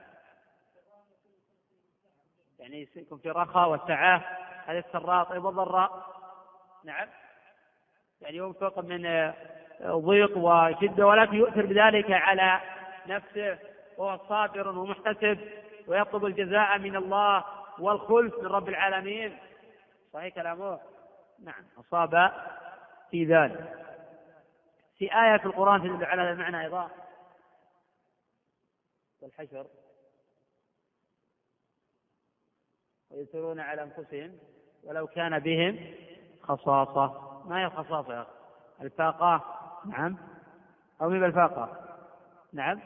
يعني 2.59 2.89
يكون 2.97 3.19
في 3.19 3.31
رخاء 3.31 3.71
وسعة 3.71 4.25
هذه 4.67 4.79
السراء 4.79 5.25
طيب 5.25 5.45
والضراء 5.45 6.07
نعم. 6.85 7.09
يعني 8.21 8.37
ينفق 8.37 8.79
من 8.79 9.33
ضيق 9.83 10.39
وشدة 10.39 11.07
ولكن 11.07 11.35
يؤثر 11.37 11.67
بذلك 11.67 12.11
على 12.11 12.61
نفسه. 13.07 13.59
وهو 13.97 14.21
صابر 14.29 14.69
ومحتسب 14.69 15.39
ويطلب 15.87 16.25
الجزاء 16.25 16.79
من 16.79 16.97
الله 16.97 17.45
والخلف 17.79 18.35
من 18.39 18.47
رب 18.47 18.69
العالمين. 18.69 19.39
صحيح 20.13 20.35
كلامه؟ 20.35 20.81
نعم. 21.45 21.65
أصاب 21.79 22.33
في 23.11 23.25
ذلك. 23.25 23.87
في 24.99 25.05
آية 25.05 25.37
في 25.37 25.47
القرآن 25.47 25.83
تدل 25.83 26.05
على 26.05 26.23
هذا 26.23 26.31
المعنى 26.31 26.61
أيضا. 26.61 26.91
والحشر 29.21 29.67
ويؤثرون 33.11 33.61
على 33.61 33.83
أنفسهم 33.83 34.39
ولو 34.85 35.07
كان 35.07 35.39
بهم 35.39 35.95
خصاصة. 36.43 37.33
ما 37.49 37.61
هي 37.61 37.65
الخصاصة 37.65 38.15
يا 38.15 38.23
أخي؟ 38.23 38.31
الفاقة 38.81 39.45
نعم. 39.87 40.17
أو 41.03 41.09
من 41.09 41.25
الفاقة؟ 41.25 41.97
نعم. 42.53 42.81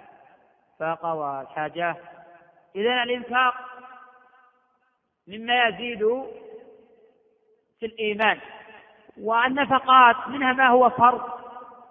فاقة 0.79 1.15
والحاجة. 1.15 1.97
إذا 2.77 3.03
الإنفاق 3.03 3.55
مما 5.27 5.69
يزيد 5.69 5.99
في 7.81 7.87
الإيمان 7.87 8.41
والنفقات 9.21 10.29
منها 10.29 10.53
ما 10.53 10.69
هو 10.69 10.91
فرض 10.91 11.41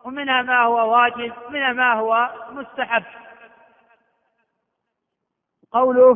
ومنها 0.04 0.42
ما 0.42 0.64
هو 0.64 0.94
واجب 0.94 1.34
ومنها 1.48 1.74
ما 1.74 1.94
هو 1.94 2.30
مستحب. 2.52 3.04
قوله 5.72 6.16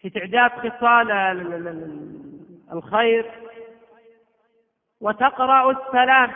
في 0.00 0.10
تعداد 0.10 0.50
خصال 0.50 1.10
الخير 2.72 3.32
وتقرأ 5.00 5.70
السلام 5.70 6.32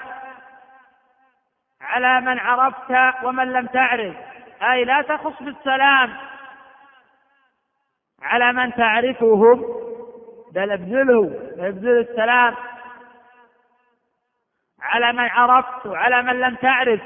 على 1.80 2.20
من 2.20 2.38
عرفت 2.38 3.24
ومن 3.24 3.52
لم 3.52 3.66
تعرف. 3.66 4.16
أي 4.62 4.84
لا 4.84 5.02
تخص 5.02 5.42
بالسلام 5.42 6.16
على 8.22 8.52
من 8.52 8.74
تعرفهم 8.74 9.64
بل 10.52 10.70
ابذله 10.72 11.50
ابذل 11.58 11.98
السلام 11.98 12.54
على 14.80 15.12
من 15.12 15.28
عرفت 15.28 15.86
وعلى 15.86 16.22
من 16.22 16.40
لم 16.40 16.54
تعرف. 16.54 17.00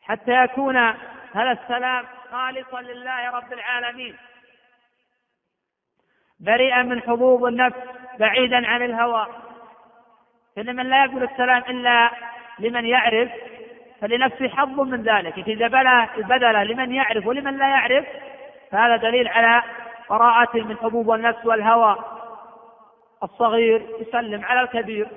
حتى 0.00 0.44
يكون 0.44 0.94
هذا 1.34 1.52
السلام 1.52 2.04
خالصا 2.30 2.80
لله 2.80 3.30
رب 3.30 3.52
العالمين؟ 3.52 4.16
بريئا 6.40 6.82
من 6.82 7.00
حظوظ 7.00 7.44
النفس 7.44 7.76
بعيدا 8.18 8.66
عن 8.66 8.82
الهوى. 8.82 9.26
فإن 10.56 10.76
من 10.76 10.86
لا 10.86 11.04
يقول 11.04 11.22
السلام 11.24 11.62
إلا 11.68 12.10
لمن 12.58 12.86
يعرف 12.86 13.30
فلنفسه 14.00 14.48
حظ 14.48 14.80
من 14.80 15.02
ذلك. 15.02 15.38
إذا 15.48 15.68
بذل 16.16 16.68
لمن 16.68 16.92
يعرف 16.92 17.26
ولمن 17.26 17.58
لا 17.58 17.68
يعرف 17.68 18.06
فهذا 18.70 18.96
دليل 18.96 19.28
على 19.28 19.62
براءة 20.10 20.56
من 20.56 20.76
حبوب 20.76 21.10
النفس 21.10 21.46
والهوى. 21.46 21.96
الصغير 23.22 23.86
يسلم 24.00 24.44
على 24.44 24.60
الكبير 24.60 25.08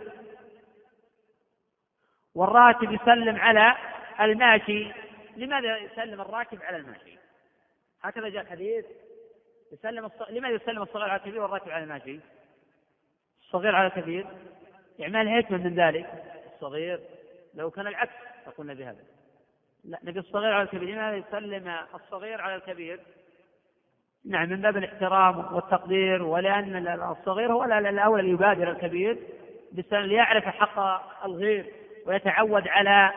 والراكب 2.36 2.92
يسلم 2.92 3.42
على 3.42 3.76
الماشي. 4.22 4.92
لماذا 5.38 5.78
يسلم 5.78 6.22
الراكب 6.22 6.62
على 6.62 6.78
الماشي؟ 6.78 7.18
هكذا 8.02 8.30
جاء 8.30 8.42
الحديث 8.42 8.86
يسلم 9.72 10.06
الص... 10.06 10.22
لماذا 10.30 10.56
يسلم 10.56 10.82
الصغير 10.82 11.10
على 11.10 11.20
الكبير 11.20 11.42
والراكب 11.42 11.70
على 11.70 11.84
الماشي؟ 11.84 12.20
الصغير 13.42 13.76
على 13.76 13.88
الكبير. 13.88 14.28
يعني 15.00 15.14
ما 15.14 15.24
من 15.52 15.76
ذلك. 15.76 16.24
الصغير 16.56 17.00
لو 17.54 17.72
كان 17.72 17.88
العكس 17.88 18.14
لقلنا 18.48 18.74
بهذا. 18.74 19.04
لا 19.84 20.00
نبي 20.04 20.20
الصغير 20.20 20.54
على 20.54 20.64
الكبير 20.64 20.90
لماذا 20.90 21.16
يسلم 21.16 21.76
الصغير 21.96 22.42
على 22.42 22.56
الكبير؟ 22.56 23.00
نعم 24.26 24.50
من 24.50 24.62
باب 24.62 24.78
الاحترام 24.78 25.54
والتقدير 25.56 26.24
ولأن 26.24 26.88
الصغير 26.88 27.54
هو 27.54 27.64
الأول 27.90 28.30
يبادر 28.30 28.72
الكبير 28.72 29.18
ليعرف 29.92 30.44
حق 30.44 30.80
الغير 31.26 31.74
ويتعود 32.06 32.68
على 32.68 33.12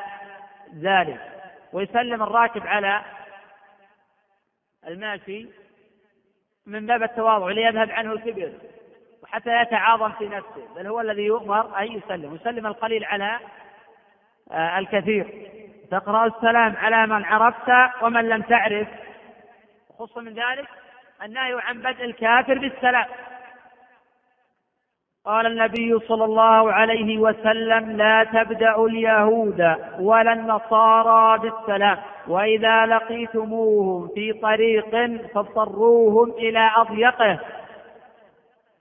ذلك. 0.75 1.34
ويسلم 1.75 2.23
الراكب 2.23 2.67
على 2.67 3.03
الماشي 4.87 5.47
من 6.67 6.87
باب 6.87 7.03
التواضع 7.03 7.51
ليذهب 7.51 7.91
عنه 7.91 8.13
الكبر 8.13 8.53
وحتى 9.23 9.63
يتعاظم 9.63 10.13
في 10.13 10.29
نفسه 10.29 10.75
بل 10.77 10.87
هو 10.87 11.01
الذي 11.01 11.23
يؤمر 11.23 11.79
أن 11.79 11.93
يسلم 11.93 12.35
يسلم 12.35 12.67
القليل 12.67 13.05
على 13.05 13.39
آه، 14.51 14.79
الكثير. 14.79 15.51
تقرأ 15.91 16.27
السلام 16.27 16.77
على 16.77 17.07
من 17.07 17.25
عرفت 17.25 18.03
ومن 18.03 18.29
لم 18.29 18.43
تعرف. 18.43 18.89
خص 19.99 20.17
من 20.17 20.35
ذلك 20.35 20.69
النهي 21.23 21.61
عن 21.61 21.79
بدء 21.79 22.05
الكافر 22.05 22.59
بالسلام. 22.59 23.07
قال 25.25 25.47
النبي 25.47 25.99
صلى 26.09 26.25
الله 26.25 26.73
عليه 26.73 27.19
وسلم 27.19 27.97
لا 27.97 28.25
تبدأ 28.25 28.77
اليهود 28.77 29.61
ولا 30.01 30.33
النصارى 30.33 31.39
بالسلام 31.39 32.05
وإذا 32.29 32.87
لقيتموهم 32.87 34.09
في 34.09 34.33
طريق 34.33 34.91
فاضطروهم 35.35 36.31
إلى 36.31 36.71
أضيقه. 36.77 37.41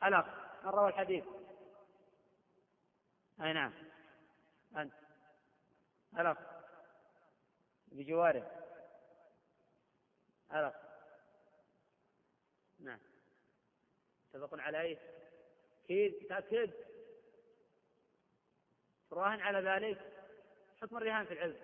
أنا 0.03 0.25
من 0.63 0.69
روى 0.71 0.89
الحديث؟ 0.89 1.23
أي 3.43 3.53
نعم. 3.53 3.71
أنت. 4.77 4.93
ألف 6.19 6.37
بجواره 7.91 8.43
ألف 10.53 10.73
نعم. 12.79 12.99
متفق 14.33 14.59
عليه؟ 14.59 14.97
أكيد 15.83 16.13
تأكد 16.29 16.71
راهن 19.11 19.41
على 19.41 19.69
ذلك. 19.69 19.97
حكم 20.81 20.97
الرهان 20.97 21.25
في 21.25 21.33
العلم. 21.33 21.55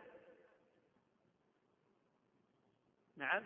نعم. 3.18 3.44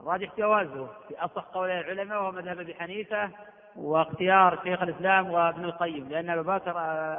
الراجح 0.00 0.36
جوازه. 0.36 0.86
في 1.08 1.18
أصح 1.18 1.42
قول 1.42 1.70
العلماء 1.70 2.18
وهو 2.18 2.32
مذهب 2.32 2.60
أبي 2.60 2.74
حنيفة 2.74 3.30
واختيار 3.76 4.62
شيخ 4.64 4.82
الإسلام 4.82 5.30
وابن 5.30 5.64
القيم 5.64 6.08
لأن 6.08 6.30
أبا 6.30 6.56
بكر 6.56 6.72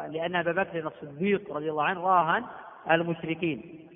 لأن 0.08 0.36
أبا 0.36 0.63
بكر 0.63 0.88
الصديق 0.88 1.54
رضي 1.54 1.70
الله 1.70 1.84
عنه 1.84 2.02
راهن 2.02 2.46
المشركين. 2.92 3.89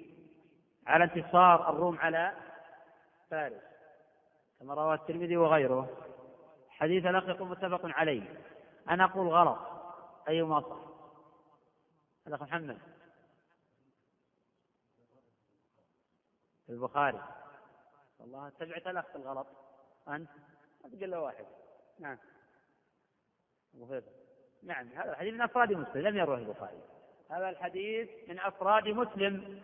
على 0.88 1.04
انتصار 1.04 1.70
الروم 1.70 1.98
على 1.98 2.34
فارس. 3.30 3.77
كما 4.60 4.74
رواه 4.74 4.94
الترمذي 4.94 5.38
وغيره. 5.38 5.90
حديث 6.70 7.06
الأخ 7.06 7.30
يقول 7.30 7.48
متفق 7.48 7.82
عليه. 7.84 8.44
أنا 8.90 9.04
أقول 9.04 9.28
غلط. 9.28 9.60
أيهما 10.30 10.62
صح 10.62 10.78
الأخ 12.28 12.42
محمد. 12.42 12.78
البخاري. 16.70 17.24
والله 18.20 18.50
تبعت 18.50 18.88
الأخ 18.88 19.16
الغلط. 19.16 19.48
أنت؟ 20.08 20.30
ما 20.84 20.90
تقول 20.90 21.12
له 21.12 21.20
واحد. 21.20 21.46
نعم. 22.00 22.18
نعم. 24.64 24.88
هذا 24.88 25.12
الحديث 25.12 25.34
من 25.34 25.42
أفراد 25.42 25.74
مسلم. 25.74 26.08
لم 26.08 26.18
يروه 26.18 26.38
البخاري. 26.38 26.82
هذا 27.32 27.50
الحديث 27.50 28.10
من 28.28 28.40
أفراد 28.40 28.88
مسلم. 28.88 29.62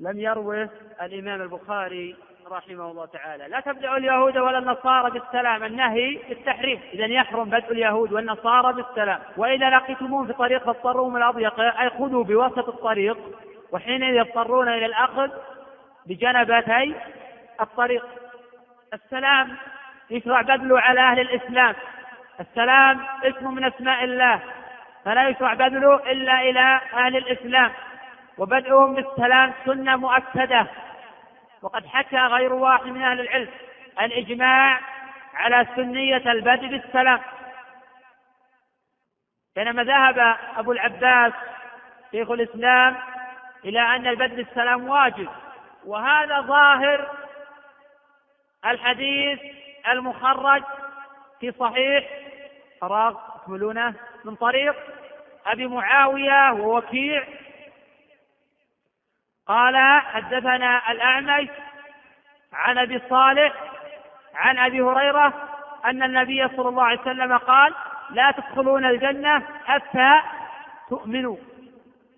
لم 0.00 0.20
يروه 0.20 0.62
الإمام 1.02 1.42
البخاري. 1.42 2.16
رحمه 2.50 2.90
الله 2.90 3.06
تعالى. 3.06 3.48
لا 3.48 3.60
تبدأ 3.60 3.96
اليهود 3.96 4.38
ولا 4.38 4.58
النصارى 4.58 5.10
بالسلام. 5.10 5.64
النهي 5.64 6.18
بالتحريم. 6.28 6.80
إذا 6.92 7.06
يحرم 7.06 7.44
بدء 7.44 7.72
اليهود 7.72 8.12
والنصارى 8.12 8.72
بالسلام. 8.72 9.18
وإذا 9.36 9.70
لقيتموهم 9.70 10.26
في 10.26 10.32
طريق 10.32 10.64
فاضطروهم 10.64 11.16
الأضيق 11.16 11.60
أي 11.60 11.90
خذوا 11.90 12.24
بوسط 12.24 12.68
الطريق 12.68 13.18
وحينئذ 13.72 14.14
يضطرون 14.14 14.68
إلى 14.68 14.86
الأخذ 14.86 15.30
بجنبتي 16.06 16.94
الطريق. 17.60 18.06
السلام 18.94 19.56
يشرع 20.10 20.40
بذله 20.40 20.80
على 20.80 21.00
أهل 21.00 21.20
الإسلام. 21.20 21.74
السلام 22.40 23.00
اسم 23.24 23.54
من 23.54 23.64
أسماء 23.64 24.04
الله. 24.04 24.40
فلا 25.04 25.28
يشرع 25.28 25.54
بذله 25.54 25.94
إلا 25.94 26.40
إلى 26.40 26.80
أهل 26.94 27.16
الإسلام. 27.16 27.72
وبدءهم 28.38 28.94
بالسلام 28.94 29.52
سنة 29.64 29.96
مؤكدة. 29.96 30.66
وقد 31.62 31.86
حكى 31.86 32.16
غير 32.16 32.52
واحد 32.52 32.86
من 32.86 33.02
أهل 33.02 33.20
العلم 33.20 33.48
الإجماع 34.00 34.80
على 35.34 35.66
سنية 35.76 36.32
البدء 36.32 36.66
بالسلام. 36.66 37.20
بينما 39.56 39.84
ذهب 39.84 40.36
أبو 40.56 40.72
العباس 40.72 41.32
شيخ 42.10 42.30
الإسلام 42.30 42.96
إلى 43.64 43.80
أن 43.80 44.06
البدء 44.06 44.34
بالسلام 44.36 44.88
واجب 44.88 45.28
وهذا 45.84 46.40
ظاهر 46.40 47.10
الحديث 48.66 49.40
المخرج 49.88 50.62
في 51.40 51.52
صحيح. 51.52 52.04
فراغ 52.80 53.14
تكملونه 53.36 53.94
من 54.24 54.34
طريق 54.34 54.76
أبي 55.46 55.66
معاوية 55.66 56.52
ووكيع. 56.52 57.24
قال 59.48 60.00
حدثنا 60.00 60.92
الأعمش 60.92 61.48
عن 62.52 62.78
أبي 62.78 63.00
صالح 63.10 63.52
عن 64.34 64.58
أبي 64.58 64.80
هريرة 64.80 65.32
أن 65.84 66.02
النبي 66.02 66.48
صلى 66.48 66.68
الله 66.68 66.82
عليه 66.82 67.00
وسلم 67.00 67.36
قال 67.36 67.74
لا 68.10 68.30
تدخلون 68.30 68.84
الجنة 68.84 69.42
حتى 69.66 70.20
تؤمنوا 70.88 71.36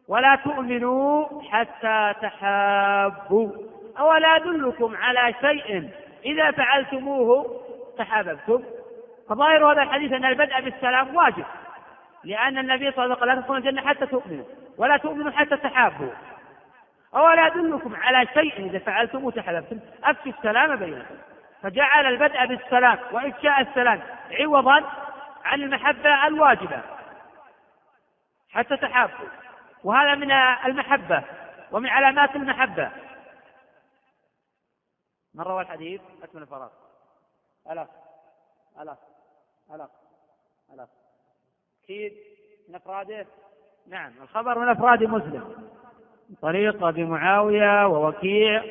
ولا 0.08 0.36
تؤمنوا 0.36 1.42
حتى 1.50 2.14
تحابوا. 2.22 3.50
أولا 3.98 4.36
أدلكم 4.36 4.96
على 4.96 5.34
شيء 5.40 5.90
إذا 6.24 6.50
فعلتموه 6.50 7.60
تحاببتم؟ 7.98 8.62
فظاهر 9.28 9.72
هذا 9.72 9.82
الحديث 9.82 10.12
أن 10.12 10.24
البدء 10.24 10.60
بالسلام 10.60 11.16
واجب 11.16 11.44
لأن 12.24 12.58
النبي 12.58 12.92
صلى 12.92 13.04
الله 13.04 13.16
عليه 13.22 13.32
وسلم 13.32 13.34
لا 13.34 13.40
تدخلون 13.40 13.58
الجنة 13.58 13.88
حتى 13.88 14.06
تؤمنوا 14.06 14.44
ولا 14.78 14.96
تؤمنوا 14.96 15.32
حتى 15.32 15.56
تحابوا. 15.56 16.10
أولا 17.16 17.46
أدلكم 17.46 17.96
على 17.96 18.26
شيء 18.26 18.70
إذا 18.70 18.78
فعلتموه 18.78 19.32
تحاببتم 19.32 19.80
أفشوا 20.04 20.32
السلام 20.32 20.76
بينكم. 20.76 21.14
فجعل 21.62 22.06
البدء 22.06 22.46
بالسلام 22.46 22.98
وإفشاء 23.12 23.60
السلام 23.60 24.02
عوضا 24.30 24.84
عن 25.44 25.62
المحبة 25.62 26.26
الواجبة 26.26 26.82
حتى 28.50 28.76
تحابوا 28.76 29.28
وهذا 29.84 30.14
من 30.14 30.32
المحبة 30.32 31.24
ومن 31.72 31.88
علامات 31.88 32.36
المحبة. 32.36 32.90
من 35.34 35.44
روى 35.44 35.62
الحديث؟ 35.62 36.00
أكمل 36.22 36.42
الفراغ. 36.42 36.70
ألف 37.70 37.88
ألف 38.80 38.98
ألف 39.70 39.90
ألف 40.72 40.90
أكيد 41.84 42.12
من 42.68 42.74
أفراده 42.74 43.26
نعم. 43.86 44.12
الخبر 44.22 44.58
من 44.58 44.68
أفراد 44.68 45.02
مسلم. 45.02 45.70
طريق 46.42 46.84
أبي 46.84 47.04
معاوية 47.04 47.86
ووكيع. 47.86 48.62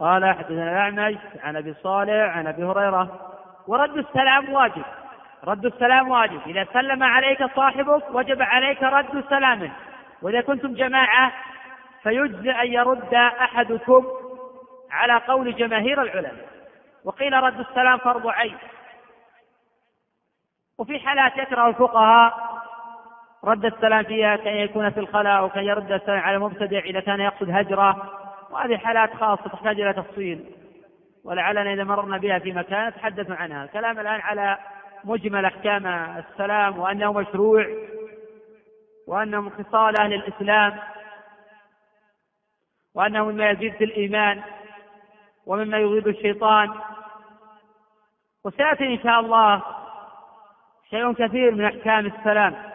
قال 0.00 0.34
حدثنا 0.34 0.70
الأعمش 0.70 1.16
عن 1.44 1.56
أبي 1.56 1.74
صالح 1.74 2.36
عن 2.36 2.46
أبي 2.46 2.64
هريرة. 2.64 3.30
ورد 3.66 3.96
السلام 3.96 4.52
واجب. 4.52 4.84
رد 5.44 5.64
السلام 5.64 6.10
واجب. 6.10 6.40
إذا 6.46 6.66
سلم 6.72 7.02
عليك 7.02 7.44
صاحبك 7.56 8.04
وجب 8.10 8.42
عليك 8.42 8.82
رد 8.82 9.24
سلامه. 9.30 9.72
وإذا 10.22 10.40
كنتم 10.40 10.74
جماعة 10.74 11.32
فيجزي 12.02 12.50
أن 12.50 12.66
يرد 12.66 13.14
أحدكم 13.14 14.06
على 14.90 15.20
قول 15.28 15.56
جماهير 15.56 16.02
العلماء. 16.02 16.48
وقيل 17.04 17.32
رد 17.32 17.60
السلام 17.60 17.98
فرض 17.98 18.26
عين. 18.26 18.56
وفي 20.78 20.98
حالات 21.00 21.36
يكره 21.36 21.68
الفقهاء 21.68 22.53
رد 23.44 23.64
السلام 23.64 24.04
فيها 24.04 24.36
كأن 24.36 24.56
يكون 24.56 24.90
في 24.90 25.00
الخلاء 25.00 25.38
أو 25.38 25.48
كان 25.48 25.64
يرد 25.64 25.92
السلام 25.92 26.20
على 26.20 26.38
مبتدع 26.38 26.78
إذا 26.78 27.00
كان 27.00 27.20
يقصد 27.20 27.50
هجرة. 27.50 28.10
وهذه 28.50 28.76
حالات 28.76 29.14
خاصة 29.14 29.48
تحتاج 29.48 29.80
إلى 29.80 29.92
تفصيل. 29.92 30.44
ولعلنا 31.24 31.72
إذا 31.72 31.84
مررنا 31.84 32.18
بها 32.18 32.38
في 32.38 32.52
مكان 32.52 32.88
نتحدث 32.88 33.30
عنها. 33.30 33.64
الكلام 33.64 34.00
الآن 34.00 34.20
على 34.20 34.58
مجمل 35.04 35.44
أحكام 35.44 35.86
السلام 35.86 36.78
وأنه 36.78 37.12
مشروع 37.12 37.66
وأنه 39.08 39.40
من 39.40 39.50
خصال 39.50 40.00
أهل 40.00 40.14
الإسلام 40.14 40.78
وأنه 42.94 43.24
مما 43.24 43.50
يزيد 43.50 43.74
في 43.74 43.84
الإيمان 43.84 44.42
ومما 45.46 45.78
يغيب 45.78 46.08
الشيطان. 46.08 46.70
وسيأتي 48.44 48.94
إن 48.94 48.98
شاء 49.02 49.20
الله 49.20 49.62
شيء 50.90 51.12
كثير 51.12 51.54
من 51.54 51.64
أحكام 51.64 52.06
السلام. 52.06 52.73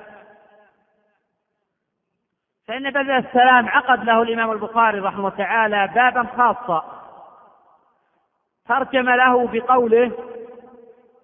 فإن 2.69 2.89
بدل 2.89 3.12
السلام 3.12 3.69
عقد 3.69 4.03
له 4.03 4.21
الإمام 4.21 4.51
البخاري 4.51 4.99
رحمه 4.99 5.19
الله 5.19 5.29
تعالى 5.29 5.89
بابا 5.95 6.27
خاصا. 6.38 6.84
ترجم 8.67 9.10
له 9.10 9.47
بقوله 9.47 10.12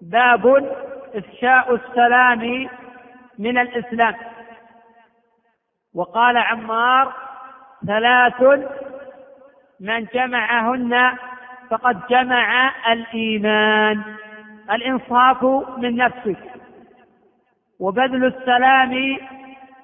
باب 0.01 0.75
إفشاء 1.15 1.75
السلام 1.75 2.69
من 3.39 3.57
الإسلام. 3.57 4.15
وقال 5.95 6.37
عمار 6.37 7.13
ثلاث 7.87 8.41
من 9.79 10.05
جمعهن 10.13 11.17
فقد 11.69 12.07
جمع 12.07 12.71
الإيمان 12.91 14.01
الإنصاف 14.71 15.43
من 15.77 15.95
نفسك 15.95 16.39
وبذل 17.79 18.25
السلام 18.25 19.17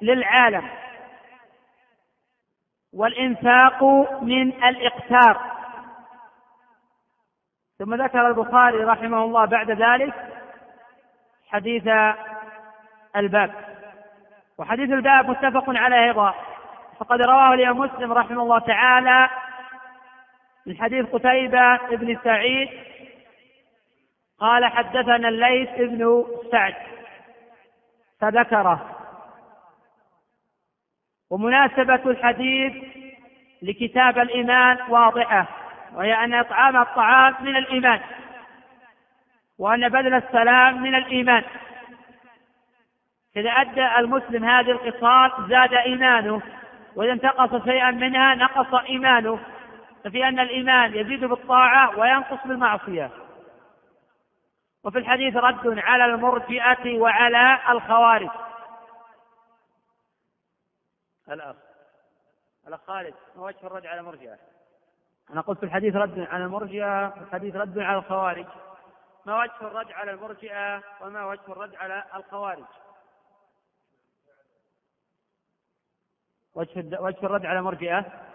للعالم. 0.02 0.81
والإنفاق 2.94 3.84
من 4.22 4.64
الإقتار. 4.64 5.42
ثم 7.80 7.96
ذكر 7.96 8.28
البخاري 8.28 8.84
رحمه 8.84 9.24
الله 9.24 9.46
بعد 9.46 9.72
ذلك 9.72 10.14
حديث 11.50 11.88
الباب. 13.16 13.52
وحديث 14.58 14.90
الباب 14.90 15.30
متفق 15.30 15.64
عليه 15.68 16.04
أيضا. 16.04 16.34
فقد 17.00 17.22
رواه 17.22 17.54
الإمام 17.54 17.78
مسلم 17.78 18.14
رحمه 18.14 18.44
الله 18.44 18.60
تعالى 18.60 19.30
من 20.66 20.78
حديث 20.78 21.06
قتيبة 21.06 21.78
بن 21.78 22.18
سعيد 22.24 22.70
قال 24.40 24.66
حدثنا 24.66 25.30
الليث 25.30 25.70
بن 25.70 26.26
سعد. 26.52 26.76
فذكره. 28.20 29.01
ومناسبة 31.32 32.02
الحديث 32.06 32.74
لكتاب 33.62 34.20
الإيمان 34.20 34.78
واضحة 34.90 35.48
وهي 35.96 36.14
أن 36.14 36.34
إطعام 36.34 36.78
الطعام 36.78 37.36
من 37.42 37.56
الإيمان 37.56 38.00
وأن 39.60 39.90
بذل 39.90 40.14
السلام 40.14 40.82
من 40.82 40.96
الإيمان. 40.96 41.44
إذا 43.38 43.50
أدى 43.50 44.00
المسلم 44.00 44.46
هذه 44.46 44.72
الخصال 44.72 45.32
زاد 45.50 45.74
إيمانه 45.74 46.42
وإذا 46.96 47.14
انتقص 47.14 47.64
شيئا 47.64 47.92
منها 47.92 48.36
نقص 48.36 48.74
إيمانه. 48.74 49.40
ففي 50.04 50.28
أن 50.28 50.40
الإيمان 50.40 50.96
يزيد 50.96 51.26
بالطاعة 51.26 52.00
وينقص 52.00 52.48
بالمعصية. 52.48 53.10
وفي 54.84 54.98
الحديث 55.00 55.36
رد 55.36 55.80
على 55.80 56.06
المرجئة 56.06 57.00
وعلى 57.00 57.60
الخوارج. 57.70 58.30
الأخ. 61.30 61.56
الأخ 62.68 62.82
خالد 62.88 63.16
ما 63.36 63.44
وجه 63.44 63.68
الرد 63.68 63.86
على 63.86 64.00
المرجئة 64.00 64.38
أنا 65.30 65.42
قلت 65.42 65.60
في 65.60 65.66
الحديث 65.66 65.96
رد 65.96 66.20
على 66.20 66.44
المرجئة 66.44 67.08
الحديث 67.08 67.56
رد 67.56 67.80
على 67.80 67.98
الخوارج. 67.98 68.48
ما 69.26 69.42
وجه 69.42 69.62
الرد 69.62 69.92
على 69.92 70.12
المرجئة 70.12 70.84
وما 71.02 71.26
وجه 71.26 71.52
الرد 71.52 71.76
على 71.76 72.06
الخوارج؟ 72.16 72.66
وجه 76.56 77.02
وجه 77.02 77.26
الرد 77.26 77.46
على 77.46 77.60
المرجئة 77.60 78.31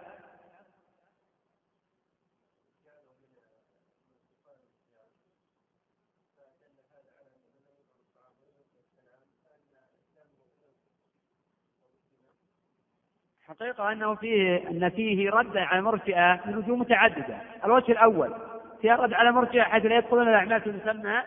حقيقة 13.48 13.92
أنه 13.92 14.14
فيه 14.14 14.68
أن 14.68 14.88
فيه 14.90 15.30
رد 15.30 15.56
على 15.56 15.78
المرجئة 15.78 16.40
من 16.46 16.56
وجوه 16.56 16.76
متعددة، 16.76 17.38
الوجه 17.64 17.92
الأول 17.92 18.34
في 18.80 18.92
الرد 18.92 19.12
على 19.12 19.28
المرجع 19.28 19.64
حيث 19.64 19.86
لا 19.86 19.96
يدخلون 19.96 20.28
الأعمال 20.28 20.60
في 20.60 20.70
مسمى 20.70 21.22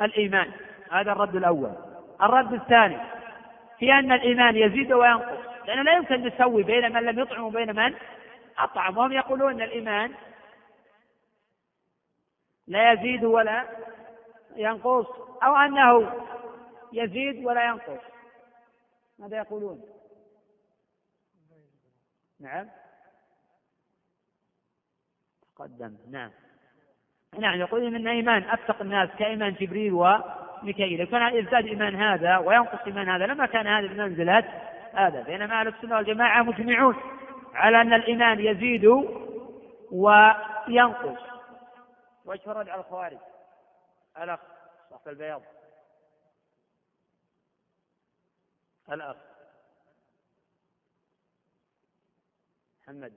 الإيمان. 0.00 0.50
هذا 0.90 1.12
الرد 1.12 1.36
الأول. 1.36 1.72
الرد 2.22 2.52
الثاني 2.52 2.96
في 3.78 3.92
أن 3.92 4.12
الإيمان 4.12 4.56
يزيد 4.56 4.92
وينقص 4.92 5.38
لأنه 5.66 5.82
لا 5.82 5.96
يمكن 5.96 6.26
نسوي 6.26 6.62
بين 6.62 6.92
من 6.92 7.02
لم 7.02 7.18
يطعم 7.18 7.42
وبين 7.42 7.76
من 7.76 7.94
أطعم. 8.58 8.98
وهم 8.98 9.12
يقولون 9.12 9.52
أن 9.52 9.62
الإيمان 9.62 10.12
لا 12.66 12.92
يزيد 12.92 13.24
ولا 13.24 13.64
ينقص 14.56 15.06
أو 15.42 15.56
أنه 15.56 16.12
يزيد 16.92 17.44
ولا 17.44 17.66
ينقص. 17.66 18.02
ماذا 19.18 19.36
يقولون؟ 19.36 19.93
نعم. 22.40 22.70
تقدم. 25.56 25.96
نعم. 26.10 26.30
نعم 27.38 27.60
يقول 27.60 27.94
إن 27.94 28.08
إيمان 28.08 28.42
اتق 28.42 28.80
الناس 28.80 29.10
كإيمان 29.18 29.54
جبريل 29.54 29.92
وميكائيل. 29.92 31.00
لو 31.00 31.06
كان 31.06 31.34
يزداد 31.34 31.66
إيمان 31.66 31.94
هذا 31.94 32.38
وينقص 32.38 32.86
إيمان 32.86 33.08
هذا 33.08 33.26
لما 33.26 33.46
كان 33.46 33.66
هذا 33.66 33.86
بمنزله 33.86 34.38
هذا. 34.92 35.22
بينما 35.22 35.60
أهل 35.60 35.68
السنة 35.68 35.96
والجماعة 35.96 36.42
مجمعون 36.42 36.96
على 37.54 37.80
أن 37.80 37.92
الإيمان 37.92 38.40
يزيد 38.40 38.84
وينقص. 39.92 41.20
وجه 42.24 42.50
على 42.50 42.74
الخوارج. 42.74 43.18
الأخ 44.22 44.40
صاحب 44.90 45.08
البياض. 45.08 45.42
الأخ. 48.92 49.16
محمد. 52.88 53.12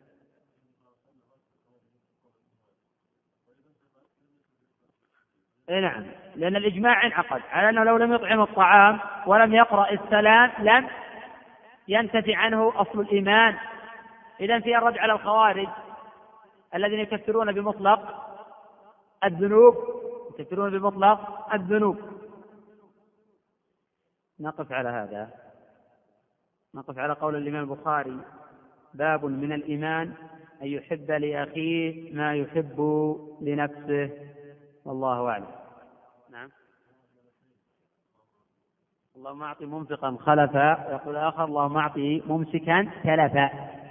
إي 5.69 5.81
نعم. 5.81 6.05
لأن 6.35 6.55
الإجماع 6.55 7.05
انعقد. 7.05 7.41
على 7.49 7.69
أنه 7.69 7.83
لو 7.83 7.97
لم 7.97 8.13
يطعم 8.13 8.41
الطعام 8.41 8.99
ولم 9.25 9.53
يقرأ 9.53 9.91
السلام 9.91 10.51
لم 10.59 10.89
ينتفي 11.87 12.35
عنه 12.35 12.81
أصل 12.81 12.99
الإيمان. 12.99 13.57
اذا 14.39 14.59
في 14.59 14.77
الرد 14.77 14.97
على 14.97 15.13
الخوارج 15.13 15.67
الذين 16.75 16.99
يكفرون 16.99 17.51
بمطلق 17.51 18.27
الذنوب. 19.23 19.75
يكفرون 20.39 20.79
بمطلق 20.79 21.53
الذنوب. 21.53 21.97
نقف 24.39 24.71
على 24.71 24.89
هذا. 24.89 25.31
نقف 26.75 26.97
على 26.97 27.13
قول 27.13 27.35
الإمام 27.35 27.63
البخاري. 27.63 28.19
باب 28.97 29.25
من 29.25 29.53
الإيمان 29.53 30.13
أن 30.61 30.67
يحب 30.67 31.11
لأخيه 31.11 32.13
ما 32.13 32.35
يحب 32.35 32.79
لنفسه. 33.41 34.09
والله 34.85 35.29
أعلم. 35.29 35.47
نعم. 36.31 36.49
اللهم 39.15 39.43
اعط 39.43 39.61
منفقا 39.61 40.17
خلفا. 40.19 40.87
يقول 40.91 41.15
اخر 41.15 41.45
اللهم 41.45 41.77
اعط 41.77 41.97
ممسكا 42.27 42.89
تلفا 43.03 43.45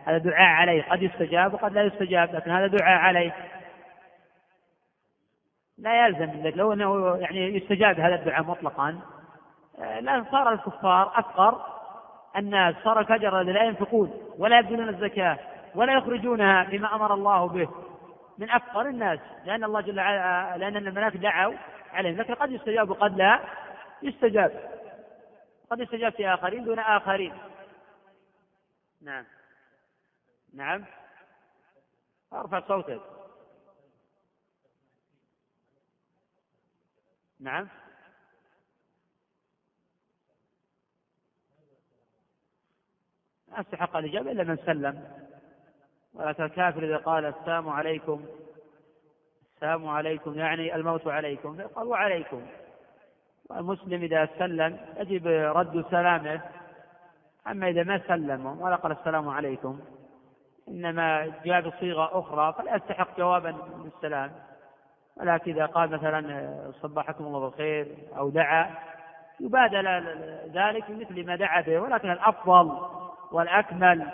هذا 0.05 0.19
دعاء 0.19 0.51
عليه. 0.51 0.83
قد 0.83 1.03
يستجاب 1.03 1.55
وقد 1.55 1.73
لا 1.73 1.83
يستجاب 1.83 2.35
لكن 2.35 2.51
هذا 2.51 2.67
دعاء 2.67 2.99
عليه. 2.99 3.35
لا 5.79 6.07
يلزم 6.07 6.43
ذلك 6.43 6.57
لو 6.57 6.73
أنه 6.73 7.17
يعني 7.17 7.57
يستجاب 7.57 8.01
هذا 8.01 8.15
الدعاء 8.15 8.43
مطلقا 8.43 9.01
آه، 9.79 10.01
لا 10.01 10.25
صار 10.31 10.53
الكفار 10.53 11.19
أفقر 11.19 11.76
الناس 12.37 12.75
صار 12.85 13.01
الذي 13.41 13.53
لا 13.53 13.65
ينفقون 13.65 14.35
ولا 14.39 14.59
يبذلون 14.59 14.89
الزكاة 14.89 15.39
ولا 15.75 15.93
يخرجونها 15.93 16.65
بما 16.65 16.95
أمر 16.95 17.15
الله 17.15 17.49
به 17.49 17.69
من 18.39 18.51
أفقر 18.51 18.89
الناس 18.89 19.19
لأن 19.45 19.65
الله 19.65 19.81
جل 19.81 20.01
وعلا 20.01 20.57
لأن 20.57 20.77
الملائكه 20.77 21.19
دعوا 21.19 21.55
عليهم. 21.93 22.17
لكن 22.17 22.35
قد 22.35 22.53
يستجاب 22.53 22.91
وقد 22.91 23.17
لا 23.17 23.41
يستجاب. 24.03 24.71
قد 25.71 25.81
يستجاب 25.81 26.13
في 26.13 26.29
آخرين 26.29 26.65
دون 26.65 26.79
آخرين. 26.79 27.35
نعم. 29.03 29.25
نعم. 30.55 30.85
أرفع 32.33 32.61
صوتك. 32.61 33.01
نعم. 37.41 37.69
ما 43.53 43.61
استحق 43.61 43.97
الإجابة 43.97 44.33
إلا 44.33 44.45
من 44.45 44.57
سلم. 44.57 45.05
ولكن 46.15 46.45
الكافر 46.45 46.85
إذا 46.85 46.97
قال 46.97 47.25
السلام 47.25 47.69
عليكم 47.69 48.25
السلام 49.55 49.89
عليكم 49.89 50.35
يعني 50.35 50.75
الموت 50.75 51.07
عليكم 51.07 51.61
قال 51.63 51.87
وعليكم. 51.87 52.47
والمسلم 53.51 54.03
إذا 54.03 54.29
سلم 54.39 54.79
يجب 54.97 55.27
رد 55.27 55.85
سلامه 55.91 56.41
أما 57.47 57.69
إذا 57.69 57.83
ما 57.83 58.01
سلم 58.09 58.47
ولا 58.61 58.77
قال 58.77 58.93
السلام 58.93 59.29
عليكم 59.29 59.81
إنما 60.69 61.33
جاء 61.45 61.69
بصيغة 61.69 62.19
أخرى 62.21 62.55
فلا 62.59 62.77
يستحق 62.77 63.19
جوابا 63.19 63.51
بالسلام. 63.51 64.33
ولكن 65.17 65.53
إذا 65.53 65.67
قال 65.67 65.91
مثلا 65.91 66.73
صبحكم 66.83 67.25
الله 67.25 67.41
بالخير 67.41 67.97
أو 68.17 68.31
دعا 68.31 68.75
يبادل 69.41 69.87
ذلك 70.53 70.91
بمثل 70.91 71.27
ما 71.27 71.37
دعا 71.37 71.61
به 71.61 71.79
ولكن 71.79 72.11
الأفضل 72.11 72.79
والأكمل. 73.33 74.07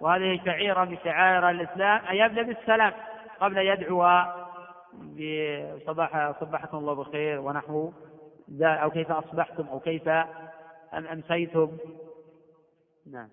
وهذه 0.00 0.40
شعيرة 0.44 0.84
من 0.84 0.98
شعائر 1.04 1.50
الإسلام 1.50 2.04
أن 2.04 2.16
يبدأ 2.16 2.42
بالسلام 2.42 2.92
قبل 3.40 3.58
أن 3.58 3.66
يدعو 3.66 4.06
بصباح 4.92 6.40
صبحكم 6.40 6.78
الله 6.78 6.94
بخير 6.94 7.40
ونحو 7.40 7.92
أو 8.62 8.90
كيف 8.90 9.10
أصبحتم 9.10 9.66
أو 9.66 9.80
كيف 9.80 10.08
أم 10.08 11.06
أمسيتم. 11.06 11.78
نعم. 13.06 13.28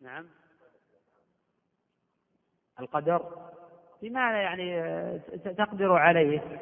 نعم. 0.00 0.26
القدر. 2.80 3.22
بمعنى 4.02 4.38
يعني 4.38 5.18
تقدر 5.38 5.92
عليه. 5.92 6.60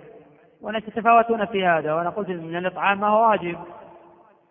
وناس 0.61 0.83
يتفاوتون 0.83 1.47
في 1.47 1.67
هذا 1.67 1.95
وأنا 1.95 2.11
قلت 2.11 2.29
من 2.29 2.57
الإطعام 2.57 3.01
ما 3.01 3.09
هو 3.09 3.31
واجب. 3.31 3.65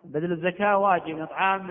بذل 0.04 0.32
الزكاة 0.32 0.78
واجب 0.78 1.16
الاطعام 1.16 1.66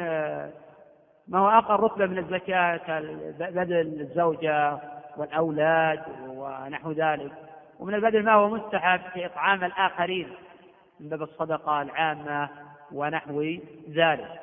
ما 1.28 1.40
هو 1.40 1.50
أقل 1.50 1.84
رتبة 1.84 2.06
من 2.06 2.18
الزكاة 2.18 2.78
كبذل 2.78 4.02
الزوجة 4.02 4.78
والأولاد 5.18 6.00
ونحو 6.28 6.92
ذلك. 6.92 7.32
ومن 7.80 7.94
البذل 7.94 8.24
ما 8.24 8.34
هو 8.34 8.50
مستحب 8.50 9.00
في 9.14 9.26
إطعام 9.26 9.64
الآخرين 9.64 10.28
من 11.00 11.10
باب 11.10 11.22
الصدقة 11.22 11.82
العامة 11.82 12.50
ونحو 12.92 13.42
ذلك. 13.90 14.40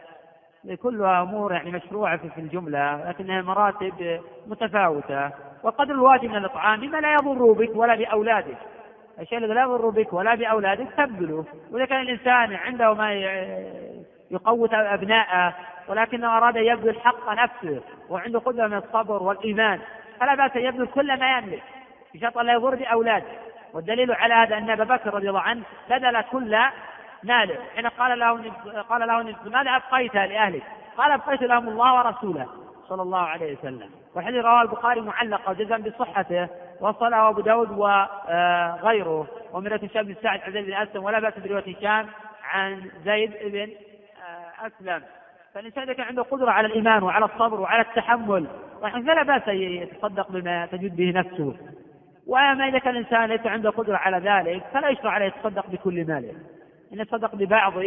كلها 0.83 1.23
أمور 1.23 1.53
يعني 1.53 1.71
مشروعة 1.71 2.29
في 2.29 2.41
الجملة 2.41 3.09
لكنها 3.09 3.43
مراتب 3.43 4.21
متفاوتة. 4.47 5.31
وقدر 5.63 5.95
الواجب 5.95 6.25
من 6.25 6.37
الإطعام 6.37 6.81
بما 6.81 6.99
لا 6.99 7.13
يضر 7.13 7.53
بك 7.53 7.77
ولا 7.77 7.95
بأولادك. 7.95 8.57
الشيء 9.21 9.39
الذي 9.39 9.53
لا 9.55 9.63
يضر 9.63 9.89
بك 9.91 10.13
ولا 10.13 10.35
بأولادك 10.35 10.87
تبذله. 10.97 11.45
وإذا 11.73 11.85
كان 11.85 12.01
الإنسان 12.01 12.55
عنده 12.55 12.95
ما 12.95 13.13
يقوت 14.31 14.75
أبناءه 14.75 15.55
ولكنه 15.89 16.37
أراد 16.37 16.57
أن 16.57 16.65
يبذل 16.65 17.01
حق 17.01 17.33
نفسه 17.33 17.81
وعنده 18.11 18.39
قدره 18.39 18.67
من 18.67 18.77
الصبر 18.77 19.23
والإيمان 19.23 19.81
فلا 20.21 20.35
بأس 20.35 20.57
أن 20.57 20.63
يبذل 20.63 20.87
كل 20.87 21.21
ما 21.21 21.39
يملك 21.39 21.63
بشرط 22.15 22.39
لا 22.39 22.53
يضر 22.53 22.75
بأولاده. 22.75 23.27
والدليل 23.75 24.13
على 24.13 24.35
هذا 24.35 24.59
أن 24.59 24.71
أبا 24.71 24.85
بكر 24.85 25.15
رضي 25.15 25.29
الله 25.29 25.41
عنه 25.41 25.63
بذل 25.91 26.23
كل 26.23 26.59
ماله. 27.23 27.57
حين 27.77 27.87
قال 27.87 28.19
له 28.19 28.53
قال 28.83 29.09
له 29.09 29.35
ماذا 29.45 29.71
أبقيت 29.71 30.15
لأهلك؟ 30.15 30.63
قال 30.97 31.13
أبقيت 31.13 31.43
لهم 31.43 31.69
الله 31.69 31.95
ورسوله 31.95 32.47
صلى 32.89 33.03
الله 33.03 33.23
عليه 33.23 33.59
وسلم. 33.59 33.91
والحديث 34.15 34.45
رواه 34.45 34.63
البخاري 34.63 35.01
معلقا 35.01 35.53
جزم 35.53 35.83
بصحته. 35.83 36.49
وصله 36.81 37.29
أبو 37.29 37.41
داود 37.41 37.71
وغيره 37.71 39.27
ومن 39.53 39.73
هشام 39.85 40.07
بن 40.07 40.15
سعد 40.23 40.41
عن 40.41 40.53
زيد 40.53 40.67
بن 40.67 40.73
أسلم 40.73 41.05
ولا 41.05 41.21
بأس 41.21 41.39
برواية 41.39 41.77
هشام 41.77 42.07
عن 42.45 42.91
زيد 43.05 43.33
بن 43.45 43.69
آه، 44.27 44.67
أسلم. 44.67 45.03
فالإنسان 45.55 45.83
إذا 45.83 45.93
كان 45.93 46.07
عنده 46.07 46.23
قدرة 46.23 46.51
على 46.51 46.67
الإيمان 46.67 47.03
وعلى 47.03 47.25
الصبر 47.25 47.61
وعلى 47.61 47.83
التحمل 47.83 48.47
فلا 48.83 49.49
أن 49.49 49.57
يتصدق 49.57 50.31
بما 50.31 50.67
تجد 50.67 50.97
به 50.97 51.11
نفسه. 51.11 51.57
وأما 52.27 52.69
إذا 52.69 52.79
كان 52.79 52.97
الإنسان 52.97 53.25
ليس 53.25 53.47
عنده 53.47 53.71
قدرة 53.71 53.97
على 53.97 54.19
ذلك 54.19 54.63
فلا 54.73 54.89
يشرع 54.89 55.11
عليه 55.11 55.27
يتصدق 55.27 55.67
بكل 55.67 56.07
ماله. 56.07 56.33
إن 56.93 57.01
يتصدق 57.01 57.35
ببعض 57.35 57.79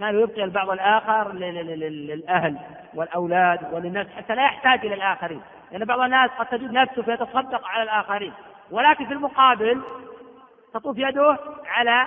ماله 0.00 0.20
يبقي 0.20 0.44
البعض 0.44 0.70
الآخر 0.70 1.32
للأهل 1.32 2.56
والأولاد 2.94 3.74
وللناس 3.74 4.06
حتى 4.16 4.34
لا 4.34 4.42
يحتاج 4.44 4.86
إلى 4.86 4.94
الآخرين. 4.94 5.40
لأن 5.72 5.84
بعض 5.84 6.00
الناس 6.00 6.30
قد 6.30 6.46
تجد 6.46 6.72
نفسه 6.72 7.02
فيتصدق 7.02 7.66
على 7.66 7.82
الآخرين. 7.82 8.32
ولكن 8.70 9.06
في 9.06 9.12
المقابل 9.12 9.82
تطوف 10.74 10.98
يده 10.98 11.38
على 11.66 12.06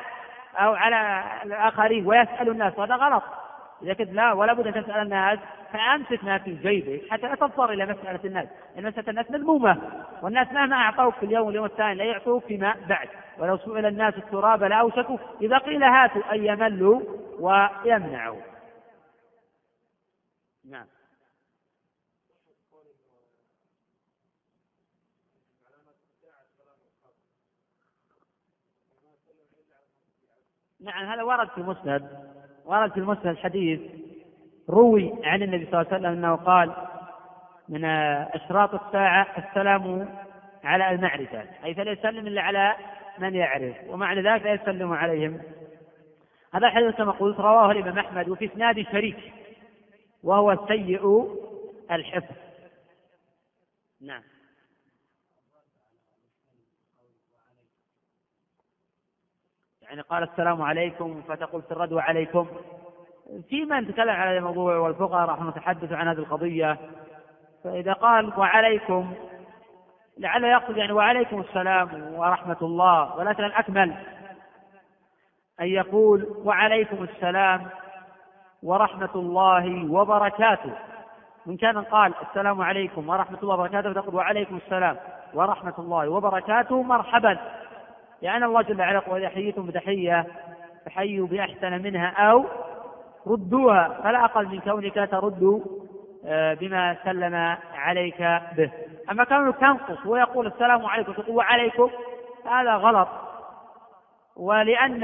أو 0.56 0.74
على 0.74 1.24
الآخرين 1.46 2.08
ويسأل 2.08 2.50
الناس 2.50 2.74
وهذا 2.78 2.96
غلط. 2.96 3.24
إذا 3.84 3.94
كنت 3.94 4.10
لا 4.14 4.34
ولا 4.34 4.54
بد 4.54 4.68
أن 4.68 4.84
تسأل 4.84 5.02
الناس 5.02 5.40
فأمسك 5.74 6.24
ما 6.24 6.38
في 6.38 6.52
جيبك 6.52 7.12
حتى 7.12 7.28
لا 7.28 7.36
تضطر 7.36 7.72
إلى 7.72 7.86
مسألة 7.86 8.20
الناس. 8.26 8.48
لأن 8.76 8.86
مسألة 8.86 9.10
الناس 9.10 9.32
مذمومة. 9.32 9.78
والناس 10.22 10.52
مهما 10.52 10.76
أعطوك 10.76 11.14
في 11.14 11.26
اليوم 11.26 11.48
واليوم 11.48 11.66
الثاني 11.66 11.96
لا 11.96 12.04
يعطوك 12.04 12.46
فيما 12.46 12.76
بعد. 12.90 13.10
ولو 13.38 13.58
سئل 13.58 13.86
الناس 13.86 14.14
التراب 14.18 14.64
لأوشكوا 14.64 15.18
إذا 15.42 15.58
قيل 15.58 15.84
هاتوا 15.84 16.34
أن 16.34 16.46
يملوا 16.46 17.02
ويمنعوا. 17.40 18.42
نعم. 20.72 20.86
نعم 30.82 31.06
هذا 31.06 31.24
ورد 31.24 31.50
في 31.50 31.58
المسند 31.58 32.10
ورد 32.66 32.92
في 32.92 32.98
المسند 32.98 33.38
حديث 33.38 33.80
روي 34.70 35.14
عن 35.24 35.44
النبي 35.44 35.66
صلى 35.66 35.82
الله 35.82 35.94
عليه 35.94 35.98
وسلم 35.98 36.12
أنه 36.12 36.36
قال 36.36 36.74
من 37.70 37.86
أشراط 37.86 38.74
الساعة 38.74 39.28
السلام 39.38 40.10
على 40.64 40.92
المعرفة 40.92 41.44
أي 41.66 41.74
فلا 41.74 41.92
يسلم 41.92 42.28
إلا 42.28 42.42
على 42.42 42.76
من 43.18 43.36
يعرف 43.36 43.76
ومعنى 43.88 44.22
ذلك 44.22 44.44
لا 44.44 44.54
يسلم 44.54 44.94
عليهم. 44.94 45.42
هذا 46.54 46.68
الحديث 46.68 46.96
كما 46.96 47.12
قلت 47.12 47.40
رواه 47.40 47.72
الإمام 47.72 48.00
أحمد 48.00 48.30
وفي 48.30 48.46
إسناد 48.46 48.86
شريك 48.92 49.34
وهو 50.24 50.68
سيء 50.68 51.36
الحفظ. 51.92 52.36
نعم. 54.02 54.22
يعني 59.90 60.02
قال 60.02 60.24
السلام 60.24 60.62
عليكم 60.62 61.22
فتقول 61.28 61.62
في 61.62 61.72
الرد 61.72 61.94
وعليكم 61.94 62.48
في 63.50 63.66
من 63.66 63.88
تكلم 63.88 64.10
على 64.10 64.30
هذا 64.32 64.38
الموضوع 64.38 64.78
والفقهاء 64.78 65.30
راح 65.30 65.42
نتحدث 65.42 65.92
عن 65.92 66.08
هذه 66.08 66.18
القضية 66.18 66.78
فإذا 67.64 67.94
قال 67.94 68.34
وعليكم 68.40 69.14
لعل 70.18 70.44
يقصد 70.44 70.78
يعني 70.78 70.92
وعليكم 70.92 71.40
السلام 71.40 72.14
ورحمة 72.14 72.58
الله 72.62 73.16
ولكن 73.16 73.44
الأكمل 73.44 73.96
أن 75.62 75.68
يقول 75.68 76.28
وعليكم 76.44 77.04
السلام 77.04 77.68
ورحمة 78.64 79.10
الله 79.16 79.92
وبركاته. 79.92 80.74
من 81.46 81.58
كان 81.58 81.78
قال 81.78 82.14
السلام 82.30 82.62
عليكم 82.62 83.10
ورحمة 83.10 83.38
الله 83.44 83.54
وبركاته 83.54 83.94
فتقول 83.94 84.16
وعليكم 84.16 84.58
السلام 84.66 84.98
ورحمة 85.34 85.74
الله 85.80 86.10
وبركاته 86.10 86.84
مرحبا. 86.84 87.38
لأن 88.22 88.44
الله 88.44 88.62
جل 88.62 88.80
وعلا 88.80 88.98
يقول 88.98 89.20
إذا 89.20 89.30
حييتم 89.30 89.66
بتحية 89.66 90.26
فحيوا 90.86 91.28
بأحسن 91.28 91.82
منها 91.82 92.08
أو 92.08 92.46
ردوها. 93.28 94.00
فلا 94.04 94.26
أقل 94.26 94.48
من 94.48 94.60
كونك 94.60 94.96
ترد 95.12 95.64
آه، 96.26 96.54
بما 96.54 96.98
سلم 97.04 97.58
عليك 97.74 98.22
به. 98.58 98.72
أما 99.12 99.24
كونك 99.24 99.56
تنقص 99.56 100.06
ويقول 100.06 100.48
السلام 100.48 100.86
عليكم 100.86 101.14
تقول 101.14 101.36
وعليكم 101.36 101.90
هذا 102.46 102.76
غلط. 102.76 103.08
ولأن 104.36 105.04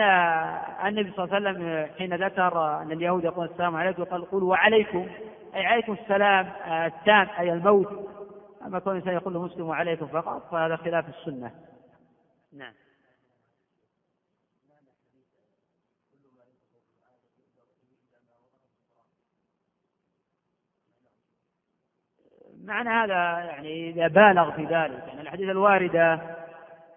النبي 0.86 1.12
صلى 1.12 1.26
الله 1.26 1.36
عليه 1.36 1.50
وسلم 1.50 1.88
حين 1.98 2.14
ذكر 2.16 2.82
أن 2.82 2.92
اليهود 2.92 3.24
يقول 3.24 3.46
السلام 3.46 3.76
عليكم 3.76 4.04
قال 4.04 4.32
قولوا 4.32 4.50
وعليكم 4.50 5.08
أي 5.56 5.66
عليكم 5.66 5.94
السلام 5.94 6.46
آه، 6.66 6.86
التام 6.86 7.28
أي 7.40 7.54
الموت. 7.54 8.10
أما 8.66 8.80
كون 8.80 8.94
الإنسان 8.94 9.14
يقول 9.14 9.34
له 9.34 9.42
مسلم 9.42 9.68
وعليكم 9.68 10.08
فقط 10.08 10.52
فهذا 10.52 10.76
خلاف 10.76 11.06
السنة. 11.10 11.52
نعم. 12.58 12.74
معنى 22.66 22.90
هذا 22.90 23.40
يعني 23.40 23.90
إذا 23.90 24.08
بالغ 24.08 24.52
في 24.52 24.62
ذلك 24.62 25.04
يعني 25.08 25.22
الأحاديث 25.22 25.50
الواردة 25.50 26.20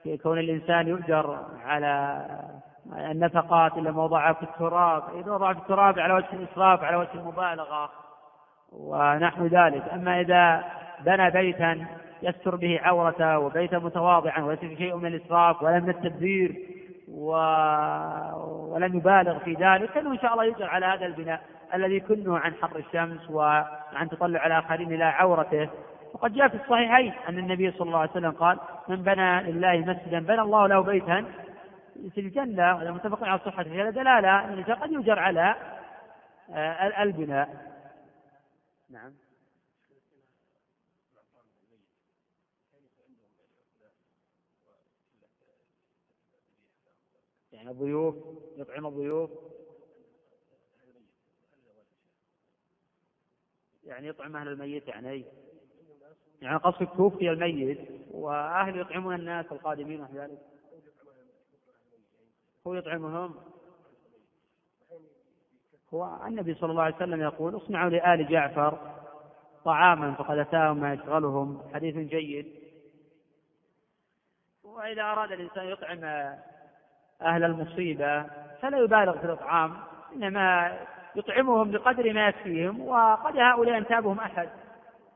في 0.02 0.16
كون 0.16 0.38
الإنسان 0.38 0.88
يؤجر 0.88 1.38
على 1.64 2.26
النفقات 2.96 3.78
إلا 3.78 3.90
ما 3.90 4.04
وضعها 4.04 4.32
في 4.32 4.42
التراب 4.42 5.02
إذا 5.14 5.32
وضع 5.32 5.52
في 5.52 5.58
التراب 5.58 5.98
على 5.98 6.14
وجه 6.14 6.26
الإسراف 6.32 6.84
على 6.84 6.96
وجه 6.96 7.14
المبالغة 7.14 7.90
ونحو 8.72 9.46
ذلك. 9.46 9.82
أما 9.92 10.20
إذا 10.20 10.64
بنى 11.00 11.30
بيتا 11.30 11.86
يستر 12.22 12.56
به 12.56 12.80
عورته 12.82 13.38
وبيتا 13.38 13.78
متواضعا 13.78 14.40
وليس 14.40 14.60
في 14.60 14.76
شيء 14.76 14.96
من 14.96 15.06
الإسراف 15.06 15.62
ولا 15.62 15.80
من 15.80 15.90
التبذير 15.90 16.56
و... 17.08 17.30
ولم 18.74 18.96
يبالغ 18.96 19.38
في 19.38 19.54
ذلك 19.54 19.90
فإنه 19.90 20.12
إن 20.12 20.18
شاء 20.18 20.32
الله 20.32 20.44
يؤجر 20.44 20.66
على 20.66 20.86
هذا 20.86 21.06
البناء. 21.06 21.40
الذي 21.74 22.00
كله 22.00 22.38
عن 22.38 22.54
حر 22.54 22.76
الشمس 22.76 23.30
وعن 23.30 24.08
تطلع 24.10 24.46
الآخرين 24.46 24.92
إلى 24.92 25.04
عورته. 25.04 25.70
وقد 26.14 26.32
جاء 26.32 26.48
في 26.48 26.54
الصحيحين 26.54 27.12
أن 27.28 27.38
النبي 27.38 27.70
صلى 27.70 27.86
الله 27.86 27.98
عليه 27.98 28.10
وسلم 28.10 28.30
قال 28.30 28.58
من 28.88 29.02
بنى 29.02 29.42
لله 29.42 29.76
مسجدا 29.78 30.20
بنى 30.20 30.40
الله 30.40 30.66
له 30.66 30.80
بيتا 30.80 31.24
في 32.14 32.20
الجنة 32.20 32.74
وهذا 32.74 32.90
متفق 32.90 33.24
على 33.24 33.38
صحته. 33.38 33.82
هذا 33.82 33.90
دلالة 33.90 34.44
أن 34.44 34.64
قد 34.64 34.92
يجر 34.92 35.18
على 35.18 35.54
آه، 36.50 37.02
البناء. 37.02 37.48
نعم. 38.90 39.12
يعني 47.52 47.70
الضيوف 47.70 48.14
يطعم 48.56 48.86
الضيوف. 48.86 49.30
يعني 53.88 54.08
يطعم 54.08 54.36
أهل 54.36 54.48
الميت 54.48 54.88
يعني. 54.88 55.24
يعني 56.42 56.56
قصدك 56.56 56.88
توفي 56.96 57.30
الميت 57.30 57.78
وأهل 58.10 58.80
يطعمون 58.80 59.14
الناس 59.14 59.46
القادمين 59.52 60.00
ونحو 60.00 60.14
ذلك. 60.14 60.38
هو 62.66 62.74
يطعمهم. 62.74 63.34
هو 65.94 66.26
النبي 66.26 66.54
صلى 66.54 66.70
الله 66.70 66.82
عليه 66.82 66.96
وسلم 66.96 67.22
يقول 67.22 67.56
اصنعوا 67.56 67.90
لآل 67.90 68.28
جعفر 68.28 68.78
طعاما 69.64 70.14
فقد 70.14 70.38
أتاهم 70.38 70.80
ما 70.80 70.92
يشغلهم. 70.92 71.62
حديث 71.74 71.96
جيد. 71.96 72.46
وإذا 74.64 75.02
أراد 75.02 75.32
الإنسان 75.32 75.66
يطعم 75.66 76.04
أهل 77.22 77.44
المصيبة 77.44 78.22
فلا 78.62 78.78
يبالغ 78.78 79.18
في 79.18 79.24
الإطعام 79.24 79.76
إنما 80.14 80.78
يطعمهم 81.16 81.70
بقدر 81.70 82.12
ما 82.12 82.28
يكفيهم 82.28 82.80
وقد 82.80 83.36
هؤلاء 83.36 83.76
ينتابهم 83.76 84.18
أحد. 84.18 84.48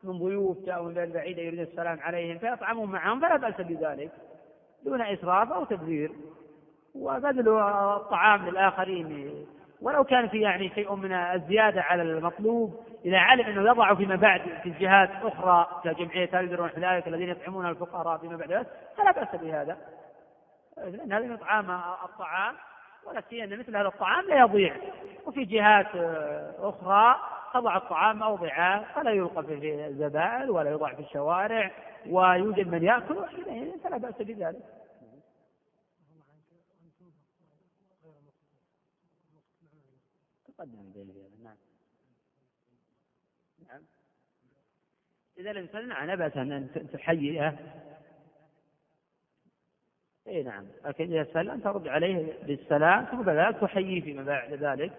من 0.05 0.18
ضيوف 0.18 0.59
جاءوا 0.66 0.88
من 0.88 1.12
بعيدة 1.12 1.43
يريدون 1.43 1.64
السلام 1.64 2.01
عليهم 2.01 2.38
فيطعمهم 2.38 2.90
معهم 2.90 3.20
فلا 3.20 3.36
بأس 3.36 3.61
بذلك 3.61 4.11
دون 4.84 5.01
إسراف 5.01 5.53
أو 5.53 5.64
تبذير. 5.64 6.12
وبذل 6.95 7.49
الطعام 7.49 8.49
للآخرين. 8.49 9.47
ولو 9.82 10.05
كان 10.05 10.28
في 10.28 10.40
يعني 10.40 10.68
شيء 10.68 10.95
من 10.95 11.12
الزيادة 11.12 11.82
على 11.82 12.03
المطلوب 12.03 12.80
إذا 13.05 13.18
علم 13.18 13.47
أنه 13.47 13.70
يضع 13.70 13.95
فيما 13.95 14.16
بعد 14.16 14.40
في 14.62 14.68
الجهات 14.68 15.11
أخرى 15.22 15.80
كجمعية 15.84 16.61
ونحو 16.61 16.80
ذلك 16.80 17.09
الذين 17.09 17.28
يطعمون 17.28 17.66
الفقراء 17.66 18.18
فيما 18.18 18.36
بعد 18.36 18.66
فلا 18.97 19.12
بأس 19.12 19.40
بهذا. 19.40 19.76
لأن 20.76 21.12
هذا 21.12 21.34
إطعام 21.34 21.70
الطعام. 22.05 22.55
ولا 23.07 23.23
سيما 23.31 23.57
مثل 23.57 23.77
هذا 23.77 23.89
الطعام 23.89 24.29
لا 24.29 24.41
يضيع. 24.41 24.77
وفي 25.27 25.45
جهات 25.45 25.97
أخرى 26.59 27.15
تضع 27.55 27.77
الطعام 27.77 28.19
موضعه 28.19 28.95
فلا 28.95 29.11
يلقى 29.11 29.45
في 29.45 29.87
الزبائن 29.87 30.51
ولا 30.51 30.71
يوضع 30.71 30.95
في 30.95 31.03
الشوارع 31.03 31.71
ويوجد 32.07 32.69
من 32.69 32.83
يأكل 32.83 33.17
فلا 33.85 33.97
بأس 33.97 34.15
بذلك. 34.15 34.63
تقدم 40.59 40.93
نعم. 41.43 41.57
نعم. 43.69 43.83
إذا 45.39 45.67
تمنع 45.67 46.05
لا 46.05 46.15
بأس 46.15 46.37
أن 46.37 46.89
تحيئه 46.93 47.82
اي 50.29 50.43
نعم. 50.43 50.64
لكن 50.87 51.05
إذا 51.05 51.27
سلم 51.33 51.61
ترد 51.61 51.89
عليه 51.89 52.33
بالسلام 52.47 53.05
ثم 53.05 53.23
بعد 53.23 53.37
ذلك 53.37 53.61
تحييه 53.61 54.01
فيما 54.01 54.23
بعد 54.23 54.53
ذلك. 54.53 54.93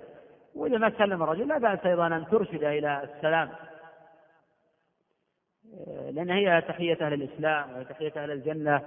وإذا 0.55 0.77
ما 0.77 0.89
سلم 0.97 1.23
الرجل 1.23 1.47
لا 1.47 1.57
بأس 1.57 1.85
أيضا 1.85 2.07
أن 2.07 2.25
ترشد 2.31 2.63
إلى 2.63 3.03
السلام. 3.03 3.49
لأن 6.11 6.29
هي 6.29 6.61
تحية 6.61 6.97
أهل 7.01 7.13
الإسلام 7.13 7.71
وهي 7.71 7.83
تحيه 7.83 8.11
أهل 8.17 8.31
الجنة 8.31 8.81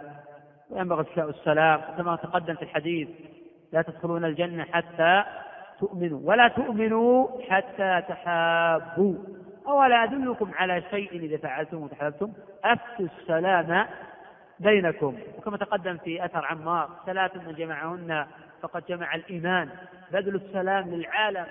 وينبغي 0.71 1.01
افشاء 1.01 1.31
السلام. 1.31 1.81
كما 1.99 2.17
تقدم 2.17 2.55
في 2.55 2.63
الحديث 2.63 3.09
لا 3.73 3.83
تدخلون 3.83 4.25
الجنة 4.25 4.65
حتى 4.65 5.25
تؤمنوا 5.81 6.21
ولا 6.25 6.49
تؤمنوا 6.49 7.29
حتى 7.49 8.03
تحابوا. 8.09 9.15
أولا 9.67 10.05
أدلكم 10.05 10.51
على 10.55 10.83
شيء 10.91 11.13
إذا 11.13 11.37
فعلتم 11.37 11.83
وتحاببتم 11.83 12.33
أفتوا 12.65 13.07
السلام 13.21 13.87
بينكم. 14.61 15.17
وكما 15.39 15.57
تقدم 15.57 15.97
في 15.97 16.25
أثر 16.25 16.45
عمار 16.45 16.91
ثلاث 17.07 17.37
من 17.37 17.55
جمعهن 17.55 18.27
فقد 18.63 18.83
جمع 18.89 19.15
الإيمان. 19.15 19.69
بذل 20.13 20.35
السلام 20.35 20.89
للعالم. 20.89 21.47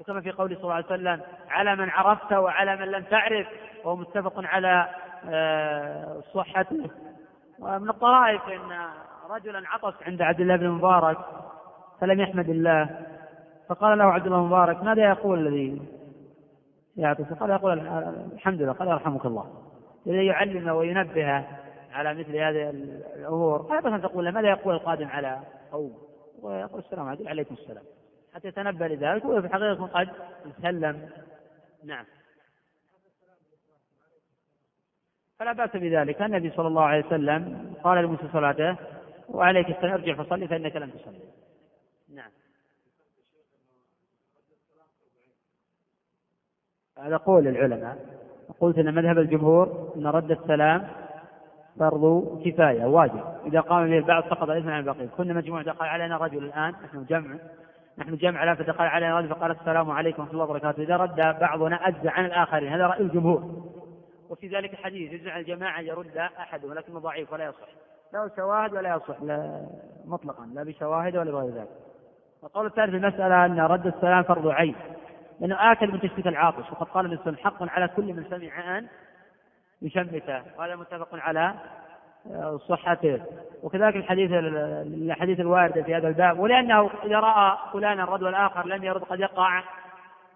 وكما 0.00 0.20
في 0.20 0.30
قوله 0.30 0.54
صلى 0.54 0.62
الله 0.62 0.74
عليه 0.74 0.86
وسلم 0.86 1.20
على 1.50 1.76
من 1.76 1.90
عرفت 1.90 2.32
وعلى 2.32 2.76
من 2.76 2.88
لم 2.88 3.02
تعرف. 3.02 3.46
وهو 3.84 3.96
متفق 3.96 4.32
على 4.36 4.88
آه، 5.30 6.22
صحته. 6.34 6.90
ومن 7.58 7.88
الطرائف 7.88 8.48
إن 8.48 8.88
رجلا 9.30 9.62
عطس 9.68 9.94
عند 10.06 10.22
عبد 10.22 10.40
الله 10.40 10.56
بن 10.56 10.68
مبارك 10.68 11.18
فلم 12.00 12.20
يحمد 12.20 12.48
الله. 12.48 13.06
فقال 13.68 13.98
له 13.98 14.04
عبد 14.04 14.26
الله 14.26 14.46
مبارك 14.46 14.82
ماذا 14.82 15.08
يقول 15.08 15.46
الذي 15.46 15.82
يعطس؟ 16.96 17.32
قال 17.32 17.50
يقول 17.50 17.78
الحمد 18.34 18.62
لله 18.62 18.72
قال 18.72 18.88
يرحمك 18.88 19.26
الله. 19.26 19.44
يعلمه 20.06 20.74
وينبهه. 20.74 21.59
على 21.90 22.14
مثل 22.14 22.36
هذه 22.36 22.70
بس 23.80 23.92
أن 23.92 24.02
تقول 24.02 24.24
له 24.24 24.30
ماذا 24.30 24.48
يقول 24.48 24.74
القادم 24.74 25.06
على 25.06 25.40
قوم؟ 25.72 25.98
ويقول 26.42 26.80
السلام 26.80 27.08
عليكم. 27.08 27.28
عليكم 27.28 27.54
السلام. 27.54 27.84
حتى 28.34 28.48
يتنبه 28.48 28.88
لذلك 28.88 29.24
وفي 29.24 29.46
الحقيقة 29.46 29.86
قد 29.86 30.08
سلم 30.62 31.10
نعم. 31.84 32.04
فلا 35.38 35.52
بأس 35.52 35.70
بذلك. 35.76 36.22
النبي 36.22 36.50
صلى 36.50 36.68
الله 36.68 36.82
عليه 36.82 37.06
وسلم 37.06 37.74
قال 37.84 38.04
لموسى 38.04 38.28
صلاته 38.32 38.76
وعليك 39.28 39.68
السلام 39.70 39.92
ارجع 39.92 40.22
فصلي 40.22 40.48
فإنك 40.48 40.76
لم 40.76 40.90
تصلي. 40.90 41.20
نعم. 42.14 42.30
هذا 46.98 47.16
قول 47.16 47.48
العلماء. 47.48 48.20
قلت 48.60 48.78
إن 48.78 48.94
مذهب 48.94 49.18
الجمهور 49.18 49.92
إن 49.96 50.06
رد 50.06 50.30
السلام 50.30 50.88
فرض 51.80 52.42
كفاية 52.44 52.84
واجب. 52.84 53.24
إذا 53.46 53.60
قام 53.60 53.86
به 53.86 53.98
البعض 53.98 54.24
سقط 54.24 54.50
الإثم 54.50 54.70
عن 54.70 54.80
البقية. 54.80 55.06
كنا 55.16 55.34
مجموعه 55.34 55.64
دخل 55.64 55.84
علينا 55.84 56.16
رجل 56.16 56.44
الآن 56.44 56.74
نحن 56.84 57.04
جمع. 57.04 57.36
نحن 57.98 58.16
جمع 58.16 58.44
لا 58.44 58.54
فدخل 58.54 58.84
علينا 58.84 59.18
رجل 59.18 59.28
فقال 59.28 59.50
السلام 59.50 59.90
عليكم 59.90 60.22
ورحمة 60.22 60.32
الله 60.32 60.44
وبركاته. 60.44 60.82
إذا 60.82 60.96
رد 60.96 61.16
بعضنا 61.16 61.88
اجزى 61.88 62.08
عن 62.08 62.24
الآخرين. 62.24 62.72
هذا 62.72 62.86
رأي 62.86 63.00
الجمهور. 63.00 63.42
وفي 64.30 64.48
ذلك 64.48 64.74
حديث 64.74 65.12
يجزع 65.12 65.38
الجماعة 65.38 65.80
يرد 65.80 66.16
احدهم 66.16 66.74
لكنه 66.74 66.98
ضعيف 66.98 67.32
ولا 67.32 67.44
يصح. 67.44 67.68
له 68.14 68.30
شواهد 68.36 68.72
ولا 68.74 68.96
يصح 68.96 69.22
لا 69.22 69.66
مطلقا. 70.06 70.46
لا 70.54 70.64
بشواهد 70.64 71.16
ولا 71.16 71.30
بغير 71.30 71.54
ذلك. 71.54 71.68
القول 72.44 72.66
الثالث 72.66 72.90
في 72.90 72.96
المسألة 72.96 73.46
أن 73.46 73.60
رد 73.60 73.86
السلام 73.86 74.22
فرض 74.22 74.48
عين. 74.48 74.74
لأنه 75.40 75.72
آكل 75.72 75.92
من 75.92 76.00
تشتيت 76.00 76.26
العاطش. 76.26 76.72
وقد 76.72 76.86
قال 76.86 77.06
النبي 77.06 77.42
حق 77.42 77.62
على 77.62 77.88
كل 77.88 78.12
من 78.14 78.24
سمع 78.30 78.78
أن 78.78 78.86
يشمته 79.82 80.42
وهذا 80.58 80.76
متفق 80.76 81.08
على 81.14 81.54
آه، 82.26 82.56
صحته. 82.56 83.22
وكذلك 83.62 83.96
الحديث 83.96 84.30
الحديث 84.32 85.40
الواردة 85.40 85.82
في 85.82 85.94
هذا 85.94 86.08
الباب. 86.08 86.38
ولأنه 86.38 86.90
إذا 87.04 87.20
رأى 87.20 87.58
فلانا 87.72 88.04
الرد 88.04 88.22
والآخر 88.22 88.66
لم 88.66 88.84
يرد 88.84 89.02
قد 89.02 89.20
يقع 89.20 89.62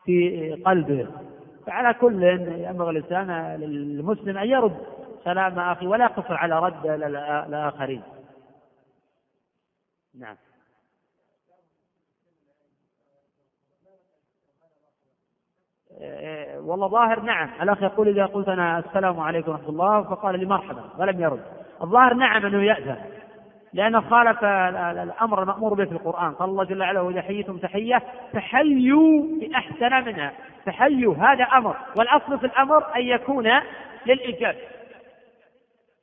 في 0.04 0.62
قلبه. 0.66 1.08
فعلى 1.66 1.94
كل 1.94 2.22
ينبغي 2.68 2.90
الإنسان 2.90 3.56
للمسلم 3.60 4.38
أن 4.38 4.48
يرد 4.48 4.76
سلام 5.24 5.58
أخي 5.58 5.86
ولا 5.86 6.04
يقصر 6.04 6.34
على 6.34 6.60
رد 6.60 6.86
الآخرين. 6.86 8.02
نعم 10.14 10.36
إيه، 15.90 15.93
والله 16.64 16.88
ظاهر 16.88 17.20
نعم. 17.20 17.48
الأخ 17.62 17.82
يقول 17.82 18.08
إذا 18.08 18.26
قلت 18.26 18.48
أنا 18.48 18.78
السلام 18.78 19.20
عليكم 19.20 19.50
ورحمة 19.50 19.68
الله 19.68 20.02
فقال 20.02 20.40
لي 20.40 20.46
مرحبا 20.46 20.82
ولم 20.98 21.20
يرد. 21.20 21.40
الظاهر 21.82 22.14
نعم 22.14 22.46
أنه 22.46 22.62
يأذن 22.62 22.96
لأنه 23.72 24.00
خالف 24.00 24.44
الأمر 24.44 25.42
المأمور 25.42 25.74
به 25.74 25.84
في 25.84 25.92
القرآن. 25.92 26.32
قال 26.32 26.48
الله 26.48 26.64
جل 26.64 26.80
وعلا 26.80 27.00
وإذا 27.00 27.22
حييتم 27.22 27.56
تحية 27.56 28.02
فحيوا 28.32 29.22
بأحسن 29.40 30.04
منها 30.04 30.32
فحيوا 30.66 31.14
هذا 31.14 31.44
أمر. 31.44 31.76
والأصل 31.98 32.38
في 32.38 32.46
الأمر 32.46 32.84
أن 32.96 33.02
يكون 33.02 33.50
للإيجاب. 34.06 34.56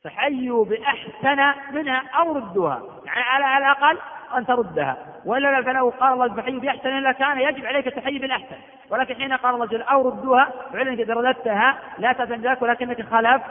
فحيوا 0.03 0.65
بأحسن 0.65 1.53
منها 1.71 2.03
أو 2.19 2.35
ردوها. 2.35 2.81
يعني 3.05 3.21
على 3.21 3.65
الأقل 3.65 3.97
أن 4.37 4.45
تردها. 4.45 4.97
وإلا 5.25 5.61
فلو 5.61 5.89
قال 5.89 6.13
الله 6.13 6.41
فحيوا 6.41 6.59
بأحسن 6.59 6.89
لكان 6.89 7.39
يجب 7.39 7.65
عليك 7.65 7.87
التحيي 7.87 8.19
بالأحسن. 8.19 8.55
ولكن 8.89 9.15
حين 9.15 9.33
قال 9.33 9.55
الله 9.55 9.65
جل 9.65 9.81
أو 9.81 10.09
ردوها 10.09 10.51
فعلا 10.73 10.93
إذا 10.93 11.13
رددتها 11.13 11.79
لا 11.97 12.11
ذلك 12.11 12.61
ولكنك 12.61 13.09
خالف 13.09 13.41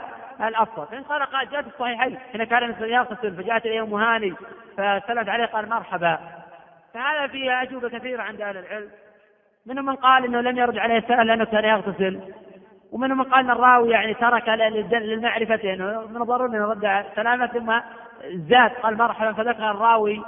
الأفضل 0.41 0.87
فإن 0.87 1.03
قال 1.03 1.23
قال 1.23 1.49
جاءت 1.49 1.67
الصحيحين 1.67 2.17
حين 2.31 2.43
كان 2.43 2.75
يغتسل 2.81 3.35
فجاءت 3.35 3.65
إليه 3.65 3.83
أم 3.83 3.93
هاني 3.93 4.33
عليه 5.29 5.45
قال 5.45 5.69
مرحبا. 5.69 6.19
فهذا 6.93 7.27
فيه 7.27 7.61
أجوبة 7.61 7.89
كثيرة 7.89 8.23
عند 8.23 8.41
أهل 8.41 8.57
العلم. 8.57 8.89
منهم 9.65 9.85
من 9.85 9.95
قال 9.95 10.25
إنه 10.25 10.41
لم 10.41 10.57
يرد 10.57 10.77
عليه 10.77 10.97
السلام 10.97 11.27
لأنه 11.27 11.45
كان 11.45 11.65
يغتسل. 11.65 12.19
ومنهم 12.91 13.17
من 13.17 13.23
قال 13.23 13.45
ان 13.45 13.51
الراوي 13.51 13.89
يعني 13.89 14.13
ترك 14.13 14.49
للمعرفة 14.49 15.73
انه 15.73 16.07
من 16.07 16.21
الضروري 16.21 16.57
انه 16.57 16.65
رد 16.65 17.05
سلامة 17.15 17.47
ثم 17.47 17.73
زاد 18.49 18.71
قال 18.71 18.97
مرحبا 18.97 19.33
فذكر 19.33 19.71
الراوي 19.71 20.21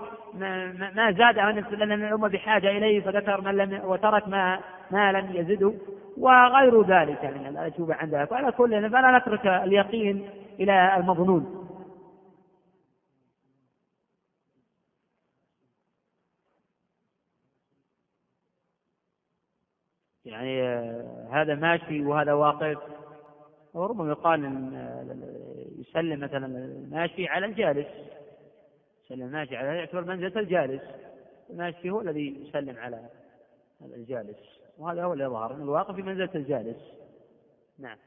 ما 0.96 1.12
زاد 1.18 1.36
لأن 1.36 1.92
الأمة 1.92 2.28
بحاجة 2.28 2.70
إليه 2.70 3.02
فذكر 3.02 3.42
من 3.42 3.58
لم 3.58 3.82
وترك 3.84 4.28
ما 4.28 4.60
ما 4.92 5.12
لم 5.12 5.30
يزده 5.34 5.74
وغير 6.18 6.82
ذلك 6.82 7.26
من 7.26 7.48
الأجوبة 7.48 7.96
عن 7.96 8.10
ذلك 8.10 8.32
وعلى 8.32 8.52
كل 8.52 8.90
فلا 8.90 9.18
نترك 9.18 9.48
اليقين 9.48 10.30
إلى 10.60 10.96
المظنون. 10.98 11.63
يعني 20.34 20.64
آه، 20.64 21.28
هذا 21.32 21.56
ماشي 21.56 22.02
وهذا 22.02 22.34
واقف 22.34 22.78
وربما 23.74 24.12
يقال 24.12 24.46
إن 24.46 24.74
آه، 24.76 25.82
يسلم 25.82 26.20
مثلا 26.20 26.46
الماشي 26.46 27.28
على 27.28 27.46
الجالس. 27.46 27.88
يسلم 29.06 29.22
الماشي 29.22 29.58
على 29.58 29.78
يعتبر 29.78 30.06
منزلة 30.06 30.40
الجالس. 30.42 30.82
الماشي 31.50 31.90
هو 31.90 32.02
الذي 32.02 32.48
يسلم 32.48 32.78
على 32.78 33.10
الجالس. 33.82 34.38
وهذا 34.78 35.04
هو 35.04 35.14
اللي 35.14 35.24
يظهر 35.24 35.54
إن 35.56 35.62
الواقف 35.62 35.96
في 35.96 36.02
منزلة 36.02 36.30
الجالس. 36.36 36.78
نعم. 37.80 37.98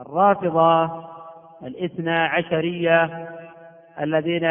الرافضة 0.00 0.84
الاثنى 1.62 2.18
عشرية 2.18 3.28
الذين 4.00 4.44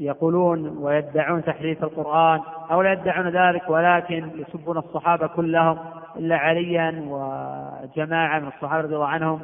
يقولون 0.00 0.78
ويدعون 0.78 1.44
تحريف 1.44 1.84
القرآن 1.84 2.40
أو 2.70 2.82
لا 2.82 2.92
يدعون 2.92 3.28
ذلك 3.28 3.70
ولكن 3.70 4.30
يسبون 4.34 4.78
الصحابة 4.78 5.26
كلهم 5.26 5.78
إلا 6.16 6.36
عليا 6.36 7.04
وجماعة 7.08 8.38
من 8.38 8.48
الصحابة 8.48 8.82
رضي 8.82 8.94
الله 8.94 9.06
عنهم 9.08 9.40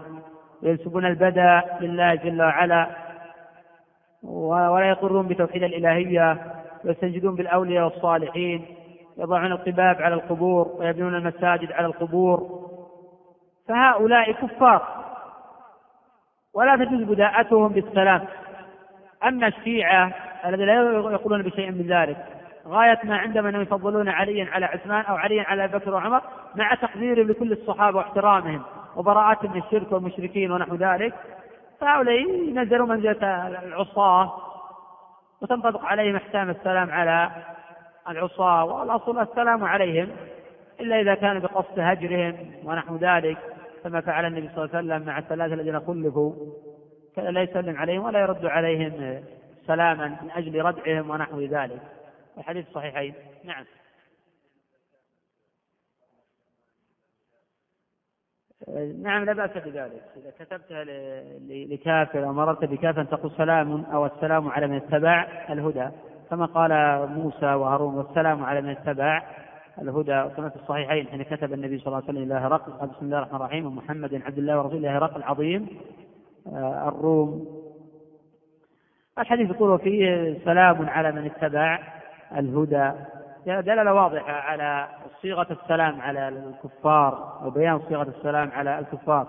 وينسبون 0.63 1.07
البدء 1.07 1.61
لله 1.81 2.15
جل 2.15 2.43
وعلا 2.43 2.87
ولا 4.23 4.89
يقرون 4.89 5.29
بتوحيد 5.29 5.63
الإلهية 5.63 6.39
ويستنجدون 6.85 7.35
بالأولياء 7.35 7.85
والصالحين 7.85 8.65
يضعون 9.19 9.53
القباب 9.53 10.03
على 10.03 10.15
القبور 10.15 10.69
ويبنون 10.79 11.15
المساجد 11.15 11.73
على 11.73 11.87
القبور. 11.87 12.61
فهؤلاء 13.69 14.33
كفار 14.33 14.83
ولا 16.55 16.77
تجوز 16.77 17.03
بداءتهم 17.03 17.69
بالسلام. 17.69 18.25
أما 19.25 19.47
الشيعة 19.47 20.13
الذين 20.47 20.67
لا 20.67 21.13
يقولون 21.13 21.43
بشيء 21.43 21.71
من 21.71 21.87
ذلك. 21.87 22.17
غاية 22.69 22.99
ما 23.05 23.17
عندهم 23.17 23.47
أنهم 23.47 23.63
يفضلون 23.63 24.09
عليا 24.09 24.49
على 24.51 24.67
عثمان 24.67 25.05
أو 25.05 25.17
عليا 25.17 25.43
على 25.43 25.65
أبي 25.65 25.79
بكر 25.79 25.95
وعمر 25.95 26.23
مع 26.55 26.75
تقديرهم 26.75 27.29
لكل 27.29 27.53
الصحابة 27.53 27.97
واحترامهم 27.97 28.63
وبراءتهم 28.97 29.53
من 29.53 29.63
الشرك 29.63 29.93
والمشركين 29.93 30.53
ونحو 30.53 30.75
ذلك 30.75 31.15
فهؤلاء 31.81 32.15
ينزلون 32.49 32.89
منزلة 32.89 33.49
العصاة 33.49 34.33
وتنطبق 35.43 35.85
عليهم 35.85 36.17
أحكام 36.17 36.51
السلام 36.51 36.91
على 36.91 37.31
العصاة 38.09 38.65
والأصل 38.65 39.19
السلام 39.19 39.65
عليهم 39.65 40.09
إلا 40.81 41.01
إذا 41.01 41.15
كان 41.15 41.39
بقصد 41.39 41.79
هجرهم 41.79 42.51
ونحو 42.65 42.97
ذلك 42.97 43.39
كما 43.85 44.01
فعل 44.01 44.25
النبي 44.25 44.49
صلى 44.55 44.65
الله 44.65 44.77
عليه 44.77 44.87
وسلم 44.87 45.07
مع 45.07 45.19
الثلاثة 45.19 45.55
الذين 45.55 45.81
خلفوا. 45.81 46.33
كان 47.17 47.35
لا 47.35 47.43
يسلم 47.43 47.77
عليهم 47.77 48.05
ولا 48.05 48.21
يرد 48.21 48.47
عليهم 48.47 49.23
سلاما 49.71 50.07
من 50.23 50.31
أجل 50.31 50.65
ردعهم 50.65 51.11
ونحو 51.11 51.41
ذلك. 51.41 51.83
الحديث 52.39 52.69
الصحيحين 52.69 53.15
نعم. 53.45 53.65
نعم 59.03 59.25
لا 59.25 59.33
بأس 59.33 59.51
بذلك. 59.51 60.03
إذا 60.17 60.31
كتبتها 60.39 60.85
لكافر 61.71 62.25
أو 62.25 62.33
مررت 62.33 62.65
بكافر 62.65 63.05
تقول 63.05 63.33
سلام 63.37 63.85
أو 63.85 64.07
السلام 64.07 64.49
على 64.49 64.67
من 64.67 64.77
اتبع 64.77 65.29
الهدى. 65.51 65.89
كما 66.31 66.47
قال 66.47 66.73
موسى 67.09 67.47
وهارون 67.47 67.95
والسلام 67.95 68.45
على 68.45 68.61
من 68.61 68.71
اتبع 68.71 69.23
الهدى. 69.83 70.35
كما 70.37 70.49
في 70.49 70.57
الصحيحين 70.57 71.09
حين 71.09 71.23
كتب 71.23 71.53
النبي 71.53 71.79
صلى 71.79 71.87
الله 71.87 71.97
عليه 71.97 72.05
وسلم 72.05 72.23
إلى 72.23 72.35
هرقل. 72.35 72.73
بسم 72.73 73.07
الله 73.07 73.19
الرحمن 73.19 73.37
الرحيم. 73.37 73.67
ومحمد 73.67 74.15
عبد 74.15 74.39
الله 74.39 74.59
ورسوله 74.59 74.97
هرقل 74.97 75.17
العظيم. 75.17 75.69
آه، 76.47 76.89
الروم. 76.89 77.60
الحديث 79.19 79.51
يقول 79.51 79.79
فيه 79.79 80.39
سلام 80.45 80.89
على 80.89 81.13
من 81.13 81.27
اتبع 81.27 81.79
الهدى. 82.37 82.93
دلالة 83.47 83.95
واضحة 83.95 84.33
على 84.33 84.89
صيغة 85.23 85.47
السلام 85.51 86.01
على 86.01 86.29
الكفار 86.29 87.41
وبيان 87.45 87.81
صيغة 87.89 88.09
السلام 88.19 88.51
على 88.51 88.79
الكفار. 88.79 89.27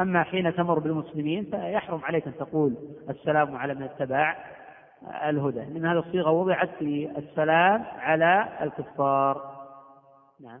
أما 0.00 0.22
حين 0.22 0.54
تمر 0.54 0.78
بالمسلمين 0.78 1.44
فيحرم 1.44 2.00
عليك 2.04 2.26
أن 2.26 2.36
تقول 2.36 2.74
السلام 3.10 3.56
على 3.56 3.74
من 3.74 3.82
اتبع 3.82 4.36
الهدى. 5.24 5.60
لأن 5.60 5.86
هذه 5.86 5.98
الصيغة 5.98 6.30
وضعت 6.30 6.68
في 6.78 7.10
السلام 7.18 7.84
على 7.98 8.48
الكفار. 8.62 9.58
نعم. 10.40 10.60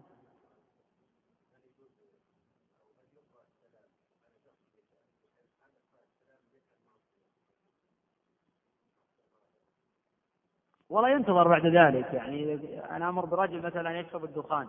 ولا 10.90 11.08
ينتظر 11.08 11.48
بعد 11.48 11.66
ذلك. 11.66 12.14
يعني 12.14 12.58
أنا 12.90 13.08
أمر 13.08 13.24
برجل 13.24 13.66
مثلا 13.66 13.98
يشرب 13.98 14.24
الدخان. 14.24 14.66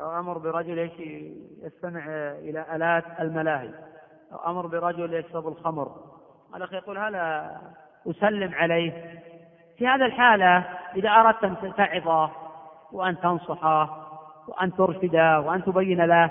أو 0.00 0.18
أمر 0.18 0.38
برجل 0.38 0.90
يستمع 1.62 2.04
إلى 2.38 2.76
آلات 2.76 3.04
الملاهي. 3.20 3.70
أو 4.32 4.50
أمر 4.50 4.66
برجل 4.66 5.14
يشرب 5.14 5.48
الخمر. 5.48 5.96
الأخ 6.56 6.72
يقول 6.72 6.98
هلا 6.98 7.56
أسلم 8.06 8.54
عليه. 8.54 9.20
في 9.78 9.86
هذا 9.86 10.06
الحالة 10.06 10.64
إذا 10.96 11.10
أردت 11.10 11.44
أن 11.44 11.74
تعظه 11.76 12.30
وأن 12.92 13.20
تنصحه 13.20 14.08
وأن 14.48 14.74
ترشده 14.74 15.40
وأن 15.40 15.64
تبين 15.64 16.04
له 16.04 16.30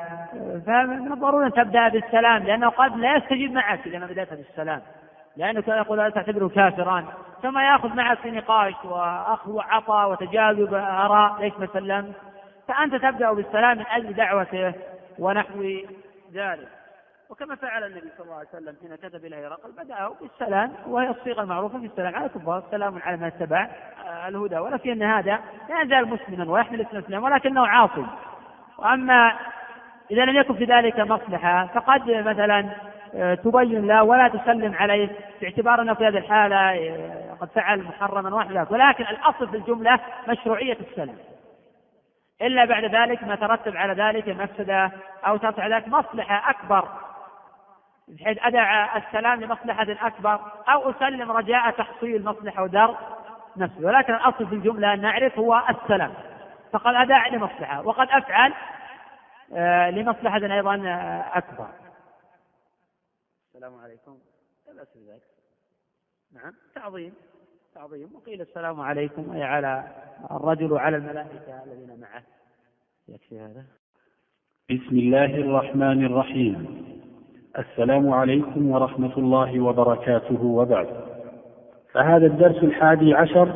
فمن 0.65 1.13
الضروري 1.13 1.45
أن 1.45 1.51
تبدأ 1.51 1.89
بالسلام 1.89 2.43
لأنه 2.43 2.69
قد 2.69 2.97
لا 2.97 3.17
يستجيب 3.17 3.51
معك 3.51 3.87
إذا 3.87 3.99
ما 3.99 4.05
بدأت 4.05 4.33
بالسلام. 4.33 4.81
لأنك 5.37 5.67
يقول 5.67 5.97
لا 5.97 6.09
تعتبره 6.09 6.47
كافرا 6.47 7.05
ثم 7.41 7.59
يأخذ 7.59 7.95
معك 7.95 8.17
في 8.17 8.31
نقاش 8.31 8.73
وأخذ 8.83 9.51
وعطاء 9.51 10.11
وتجاذب 10.11 10.73
آراء 10.73 11.41
ليش 11.41 11.53
ما 11.59 11.67
سلمت 11.73 12.15
فأنت 12.67 12.95
تبدأ 12.95 13.33
بالسلام 13.33 13.77
من 13.77 13.85
أجل 13.87 14.13
دعوته 14.13 14.73
ونحو 15.19 15.63
ذلك. 16.33 16.67
وكما 17.29 17.55
فعل 17.55 17.83
النبي 17.83 18.09
صلى 18.17 18.25
الله 18.25 18.35
عليه 18.35 18.47
وسلم 18.49 18.75
حين 18.81 18.95
كتب 18.95 19.25
إلى 19.25 19.47
هرقل 19.47 19.71
بدأه 19.71 20.15
بالسلام 20.21 20.71
وهي 20.87 21.09
الصيغة 21.09 21.41
المعروفة 21.41 21.79
في 21.79 21.85
السلام 21.85 22.15
على 22.15 22.25
الكفار 22.25 22.63
سلام 22.71 22.99
على 23.05 23.17
من 23.17 23.23
اتبع 23.23 23.69
الهدى. 24.27 24.91
أن 24.91 25.03
هذا 25.03 25.39
لا 25.69 25.81
يزال 25.81 26.07
مسلما 26.07 26.51
ويحمل 26.51 26.81
اسم 26.81 26.97
الإسلام 26.97 27.23
ولكنه 27.23 27.67
عاصي. 27.67 28.05
وأما 28.77 29.33
إذا 30.11 30.25
لم 30.25 30.35
يكن 30.35 30.53
في 30.53 30.63
ذلك 30.63 30.99
مصلحة 30.99 31.67
فقد 31.67 32.11
مثلا 32.11 32.69
تبين 33.43 33.87
له 33.87 34.03
ولا 34.03 34.27
تسلم 34.27 34.75
عليه 34.75 35.09
باعتبار 35.41 35.81
أنه 35.81 35.93
في 35.93 36.07
هذه 36.07 36.17
الحالة 36.17 36.55
آه، 36.55 37.37
قد 37.41 37.49
فعل 37.49 37.83
محرما 37.83 38.35
واحدا 38.35 38.67
ولكن 38.69 39.03
الأصل 39.03 39.49
في 39.49 39.57
الجملة 39.57 39.99
مشروعية 40.27 40.77
السلام 40.91 41.17
إلا 42.41 42.65
بعد 42.65 42.83
ذلك 42.83 43.23
ما 43.23 43.35
ترتب 43.35 43.77
على 43.77 44.03
ذلك 44.03 44.27
مفسدة 44.27 44.91
أو 45.27 45.37
ترتب 45.37 45.59
على 45.59 45.75
ذلك 45.75 45.87
مصلحة 45.87 46.49
أكبر 46.49 46.87
بحيث 48.07 48.37
أدع 48.41 48.97
السلام 48.97 49.41
لمصلحة 49.41 49.87
أكبر 50.07 50.39
أو 50.69 50.89
أسلم 50.89 51.31
رجاء 51.31 51.71
تحصيل 51.71 52.23
مصلحة 52.23 52.63
ودر 52.63 52.95
نفسه. 53.57 53.85
ولكن 53.85 54.13
الأصل 54.13 54.47
في 54.47 54.55
الجملة 54.55 54.93
أن 54.93 55.01
نعرف 55.01 55.39
هو 55.39 55.63
السلام 55.69 56.13
فقد 56.73 56.95
أدع 56.95 57.27
لمصلحة 57.27 57.81
وقد 57.81 58.07
أفعل 58.11 58.53
آه، 59.53 59.89
لمصلحة 59.89 60.37
أيضا 60.37 60.75
آه، 60.75 61.37
أكبر. 61.37 61.67
السلام 63.57 63.75
عليكم. 63.75 64.17
لا 64.67 64.73
بأس 64.73 64.87
بذلك. 64.95 65.21
نعم. 66.33 66.53
تعظيم. 66.75 67.13
تعظيم. 67.75 68.09
وقيل 68.15 68.41
السلام 68.41 68.81
عليكم 68.81 69.31
أي 69.31 69.43
على 69.43 69.83
الرجل 70.31 70.71
وعلى 70.71 70.97
الملائكة 70.97 71.63
الذين 71.63 71.99
معه. 71.99 72.23
يكفي 73.07 73.39
هذا. 73.39 73.63
بسم 74.69 74.97
الله 74.97 75.25
الرحمن 75.25 76.05
الرحيم. 76.05 76.85
السلام 77.59 78.09
عليكم 78.09 78.71
ورحمة 78.71 79.17
الله 79.17 79.59
وبركاته 79.59 80.45
وبعد. 80.45 80.87
فهذا 81.91 82.25
الدرس 82.25 82.63
الحادي 82.63 83.13
عشر 83.13 83.53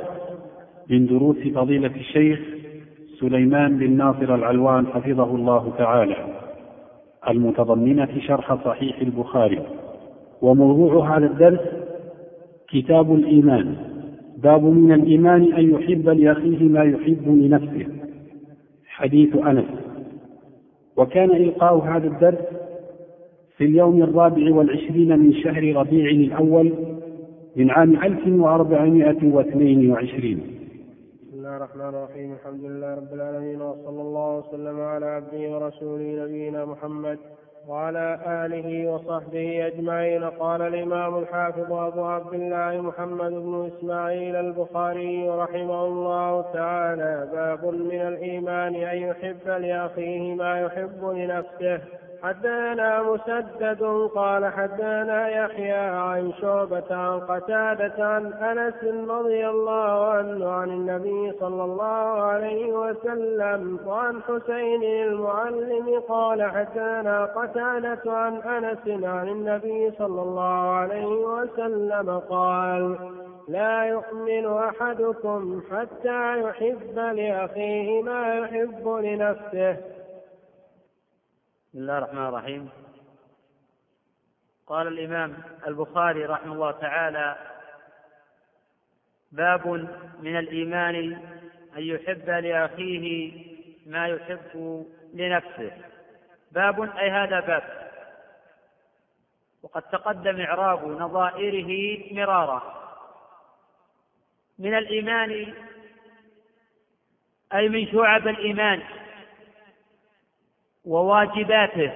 من 0.89 1.08
دروس 1.08 1.38
فضيلة 1.38 1.95
الشيخ 1.95 2.39
سليمان 3.20 3.78
بن 3.78 3.97
ناصر 3.97 4.36
العلوان 4.36 4.88
حفظه 4.88 5.36
الله 5.36 5.74
تعالى 5.78 6.41
المتضمنة 7.28 8.20
شرح 8.20 8.66
صحيح 8.66 8.97
البخاري. 8.97 9.91
وموضوع 10.42 11.18
هذا 11.18 11.26
الدرس 11.26 11.60
كتاب 12.70 13.14
الإيمان. 13.14 13.76
باب 14.38 14.64
من 14.64 14.92
الإيمان 14.92 15.54
أن 15.54 15.72
يحب 15.72 16.10
لأخيه 16.10 16.64
ما 16.64 16.84
يحب 16.84 17.28
لنفسه. 17.28 17.88
حديث 18.86 19.36
أنس. 19.36 19.66
وكان 20.98 21.32
إلقاء 21.32 21.78
هذا 21.78 22.08
الدرس 22.08 22.38
في 23.58 23.66
اليوم 23.66 24.04
الرابع 24.04 24.56
والعشرين 24.56 25.20
من 25.20 25.34
شهر 25.34 25.76
ربيع 25.76 26.12
الأول 26.12 26.74
من 27.56 27.70
عام 27.70 27.96
1422 27.96 30.42
بسم 31.32 31.38
الله 31.38 31.58
الرحمن 31.58 31.89
الرحيم. 31.89 32.34
الحمد 32.34 32.64
لله 32.64 32.96
رب 32.96 33.14
العالمين 33.14 33.62
وصلى 33.62 34.02
الله 34.02 34.38
وسلم 34.38 34.80
على 34.80 35.06
عبده 35.06 35.56
ورسوله 35.56 36.24
نبينا 36.24 36.66
محمد 36.66 37.18
وعلى 37.68 38.20
آله 38.26 38.88
وصحبه 38.91 39.68
أجمعين. 39.68 40.24
قال 40.24 40.62
الإمام 40.62 41.18
الحافظ 41.18 41.74
أبو 41.74 42.03
عبد 42.03 42.34
الله 42.34 42.82
محمد 42.82 43.32
بن 43.32 43.72
إسماعيل 43.78 44.36
البخاري 44.36 45.30
رحمه 45.30 45.86
الله 45.86 46.41
تعالى 46.53 47.30
باب 47.34 47.66
من 47.66 48.01
الإيمان 48.01 48.76
أن 48.76 48.97
يحب 48.97 49.47
لأخيه 49.47 50.36
ما 50.36 50.62
يحب 50.62 51.05
لنفسه. 51.05 51.82
حدثنا 52.24 53.01
مسدد 53.01 54.09
قال 54.15 54.45
حدثنا 54.45 55.30
يحيى 55.30 55.74
عن 55.74 56.34
شعبة 56.41 56.95
عن 56.95 57.19
قتادة 57.19 58.05
عن 58.05 58.34
أنس 58.34 59.09
رضي 59.09 59.49
الله 59.49 60.05
عنه 60.05 60.51
عن 60.51 60.69
النبي 60.69 61.32
صلى 61.39 61.63
الله 61.63 62.22
عليه 62.22 62.74
وسلم 62.74 63.80
وعن 63.86 64.22
حسين 64.22 64.84
المعلم 64.84 65.99
قال 66.09 66.43
حدثنا 66.51 67.26
قتادة 67.26 68.11
عن 68.11 68.36
أنس 68.36 69.03
عن 69.03 69.28
النبي 69.28 69.91
صلى 69.91 70.22
الله 70.22 70.69
عليه 70.69 71.05
وسلم 71.05 72.19
قال 72.30 72.97
لا 73.47 73.84
يؤمن 73.84 74.45
أحدكم 74.45 75.61
حتى 75.72 76.41
يحب 76.41 76.95
لأخيه 76.97 78.03
ما 78.03 78.36
يحب 78.36 78.88
لنفسه. 78.88 79.91
بسم 81.72 81.80
الله 81.80 81.97
الرحمن 81.97 82.28
الرحيم. 82.28 82.69
قال 84.67 84.88
الإمام 84.88 85.43
البخاري 85.67 86.26
رحمه 86.26 86.53
الله 86.53 86.72
تعالى 86.72 87.38
باب 89.32 89.67
من 90.19 90.39
الإيمان 90.39 90.95
أن 91.78 91.84
يحب 91.84 92.30
لأخيه 92.30 93.34
ما 93.86 94.07
يحب 94.07 94.86
لنفسه. 95.13 95.72
باب 96.51 96.97
أي 96.97 97.09
هذا 97.11 97.39
باب. 97.39 97.91
وقد 99.63 99.82
تقدم 99.82 100.41
إعراب 100.41 100.88
نظائره 100.88 101.99
مرارا. 102.13 102.61
من 104.59 104.78
الإيمان 104.78 105.53
أي 107.53 107.69
من 107.69 107.91
شعب 107.91 108.28
الإيمان. 108.28 108.82
وواجباته. 110.86 111.92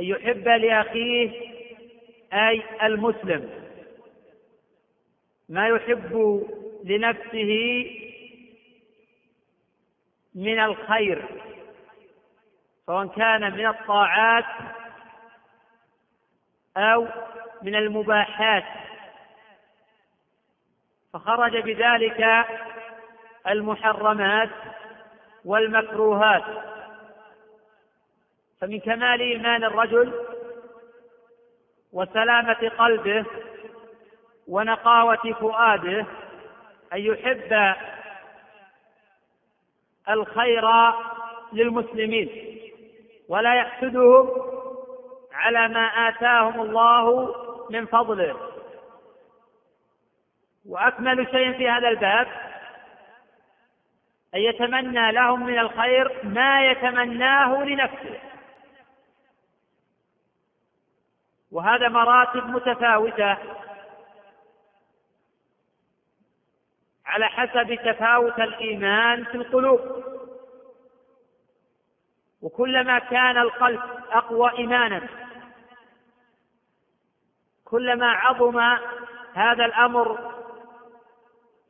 أن 0.00 0.04
يحب 0.04 0.48
لأخيه 0.48 1.30
أي 2.32 2.62
المسلم. 2.82 3.50
ما 5.48 5.68
يحب 5.68 6.42
لنفسه 6.84 7.84
من 10.34 10.60
الخير 10.60 11.24
سواء 12.86 13.06
كان 13.06 13.52
من 13.52 13.66
الطاعات 13.66 14.44
أو 16.76 17.06
من 17.62 17.74
المباحات. 17.74 18.64
فخرج 21.12 21.56
بذلك 21.56 22.46
المحرمات 23.48 24.50
والمكروهات. 25.44 26.44
فمن 28.60 28.80
كمال 28.80 29.20
إيمان 29.20 29.64
الرجل 29.64 30.12
وسلامة 31.92 32.70
قلبه 32.78 33.24
ونقاوة 34.48 35.32
فؤاده 35.40 36.06
أن 36.92 36.98
يحب 36.98 37.74
الخير 40.08 40.64
للمسلمين 41.52 42.58
ولا 43.28 43.54
يحسدهم 43.54 44.30
على 45.32 45.68
ما 45.68 45.86
آتاهم 46.08 46.60
الله 46.60 47.34
من 47.70 47.86
فضله. 47.86 48.36
وأكمل 50.68 51.26
شيء 51.30 51.52
في 51.52 51.68
هذا 51.68 51.88
الباب 51.88 52.26
أن 54.34 54.40
يتمنى 54.40 55.12
لهم 55.12 55.46
من 55.46 55.58
الخير 55.58 56.20
ما 56.24 56.70
يتمناه 56.70 57.64
لنفسه. 57.64 58.18
وهذا 61.52 61.88
مراتب 61.88 62.46
متفاوتة 62.46 63.36
على 67.06 67.26
حسب 67.28 67.74
تفاوت 67.74 68.40
الإيمان 68.40 69.24
في 69.24 69.34
القلوب. 69.34 70.04
وكلما 72.42 72.98
كان 72.98 73.38
القلب 73.38 73.80
أقوى 74.10 74.58
إيمانا 74.58 75.08
كلما 77.64 78.06
عظم 78.06 78.60
هذا 79.34 79.64
الأمر 79.64 80.34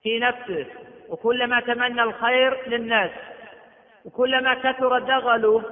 في 0.03 0.19
نفسه 0.19 0.67
وكلما 1.09 1.61
تمنى 1.61 2.03
الخير 2.03 2.69
للناس 2.69 3.11
وكلما 4.05 4.55
كثر 4.55 4.99
دغله 4.99 5.63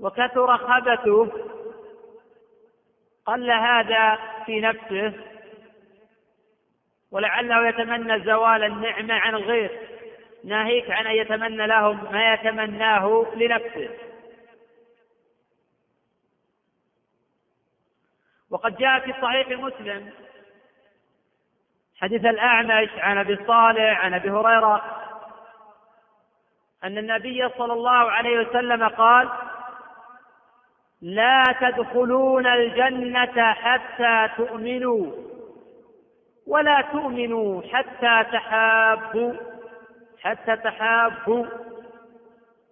وكثر 0.00 0.56
خبثه 0.58 1.28
قل 3.26 3.50
هذا 3.50 4.18
في 4.46 4.60
نفسه 4.60 5.12
ولعله 7.10 7.68
يتمنى 7.68 8.24
زوال 8.24 8.64
النعمة 8.64 9.14
عن 9.14 9.34
الغير 9.34 9.70
ناهيك 10.44 10.90
عن 10.90 11.06
أن 11.06 11.16
يتمنى 11.16 11.66
لهم 11.66 12.12
ما 12.12 12.34
يتمناه 12.34 13.26
لنفسه. 13.36 13.90
وقد 18.50 18.76
جاء 18.76 19.00
في 19.00 19.12
صحيح 19.22 19.48
مسلم 19.48 20.10
حديث 22.00 22.24
الأعمش 22.24 22.88
عن 22.98 23.18
أبي 23.18 23.38
صالح 23.46 24.04
عن 24.04 24.14
أبي 24.14 24.30
هريرة 24.30 24.82
أن 26.84 26.98
النبي 26.98 27.48
صلى 27.58 27.72
الله 27.72 28.10
عليه 28.10 28.38
وسلم 28.38 28.88
قال 28.88 29.28
لا 31.02 31.44
تدخلون 31.60 32.46
الجنة 32.46 33.52
حتى 33.52 34.28
تؤمنوا 34.36 35.12
ولا 36.46 36.80
تؤمنوا 36.92 37.62
حتى 37.72 38.24
تحابوا 38.32 39.34
حتى 40.22 40.56
تحابوا. 40.56 41.46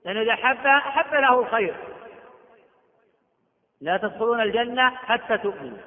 لأن 0.04 0.16
إذا 0.16 0.34
حب 0.34 0.66
حب 0.66 1.14
له 1.14 1.40
الخير 1.40 1.74
لا 3.80 3.96
تدخلون 3.96 4.40
الجنة 4.40 4.90
حتى 4.90 5.38
تؤمنوا. 5.38 5.78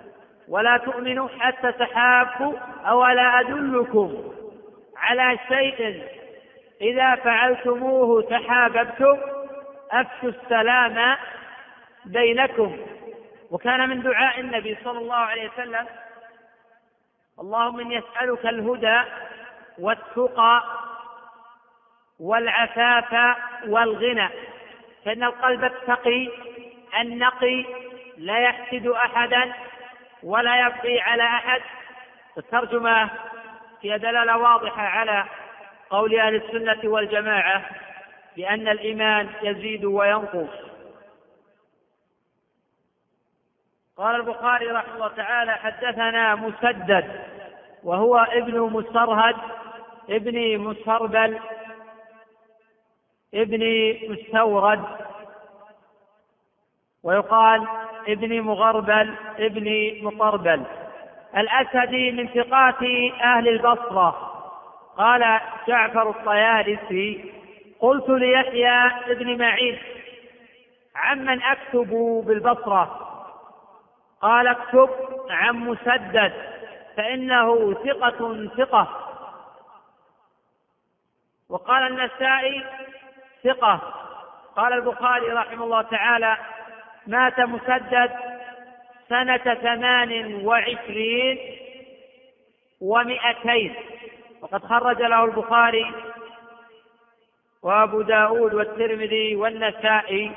ولا 0.49 0.77
تؤمنوا 0.77 1.29
حتى 1.39 1.71
تحابوا 1.71 2.53
أولا 2.85 3.39
أدلكم 3.39 4.33
على 4.97 5.37
شيء. 5.47 6.03
إذا 6.81 7.15
فعلتموه 7.15 8.21
تحاببتم 8.21 9.17
أفشوا 9.91 10.29
السلام 10.29 11.17
بينكم. 12.05 12.77
وكان 13.51 13.89
من 13.89 14.01
دعاء 14.01 14.39
النبي 14.39 14.77
صلى 14.83 14.99
الله 14.99 15.15
عليه 15.15 15.49
وسلم 15.49 15.85
اللهم 17.39 17.79
إني 17.79 17.99
أسألك 17.99 18.45
الهدى 18.45 19.01
والتقى 19.79 20.63
والعفاف 22.19 23.37
والغنى. 23.67 24.29
فإن 25.05 25.23
القلب 25.23 25.63
التقي 25.63 26.29
النقي 27.01 27.65
لا 28.17 28.39
يحسد 28.39 28.87
أحدا. 28.87 29.53
ولا 30.25 30.67
يبقي 30.67 30.99
على 30.99 31.23
أحد. 31.23 31.61
الترجمة 32.37 33.09
فيها 33.81 33.97
دلالة 33.97 34.37
واضحة 34.37 34.81
على 34.81 35.25
قول 35.89 36.19
أهل 36.19 36.35
السنة 36.35 36.89
والجماعة 36.91 37.65
بأن 38.35 38.67
الإيمان 38.67 39.29
يزيد 39.43 39.85
وينقص. 39.85 40.49
قال 43.97 44.15
البخاري 44.15 44.65
رحمه 44.65 44.95
الله 44.95 45.07
تعالى 45.07 45.51
حدثنا 45.51 46.35
مسدد 46.35 47.21
وهو 47.83 48.17
ابن 48.17 48.59
مسرهد 48.59 49.35
ابن 50.09 50.57
مسربل 50.57 51.39
ابن 53.33 53.59
مستورد. 54.09 54.85
ويقال 57.03 57.67
ابن 58.07 58.41
مغربل 58.41 59.15
ابن 59.39 59.91
مطربل. 60.01 60.63
الأسدي 61.37 62.11
من 62.11 62.27
ثقات 62.27 62.83
أهل 63.23 63.47
البصرة. 63.47 64.31
قال 64.97 65.39
جعفر 65.67 66.09
الطيالسي 66.09 67.33
قلت 67.79 68.09
ليحيى 68.09 68.91
ابن 69.11 69.37
معين 69.37 69.77
عمن 70.95 71.43
أكتب 71.43 71.89
بالبصرة؟ 72.27 73.11
قال 74.21 74.47
اكتب 74.47 74.89
عن 75.29 75.55
مسدد 75.55 76.33
فإنه 76.97 77.73
ثقة 77.73 78.49
ثقة. 78.57 78.87
وقال 81.49 81.87
النسائي 81.87 82.63
ثقة. 83.43 83.79
قال 84.55 84.73
البخاري 84.73 85.27
رحمه 85.27 85.63
الله 85.63 85.81
تعالى 85.81 86.37
مات 87.07 87.39
مسدد 87.39 88.11
سنة 89.09 89.53
ثمان 89.53 90.45
وعشرين 90.45 91.37
ومئتين. 92.81 93.75
وقد 94.41 94.65
خرج 94.65 95.01
له 95.01 95.25
البخاري 95.25 95.91
وأبو 97.63 98.01
داود 98.01 98.53
والترمذي 98.53 99.35
والنسائي 99.35 100.31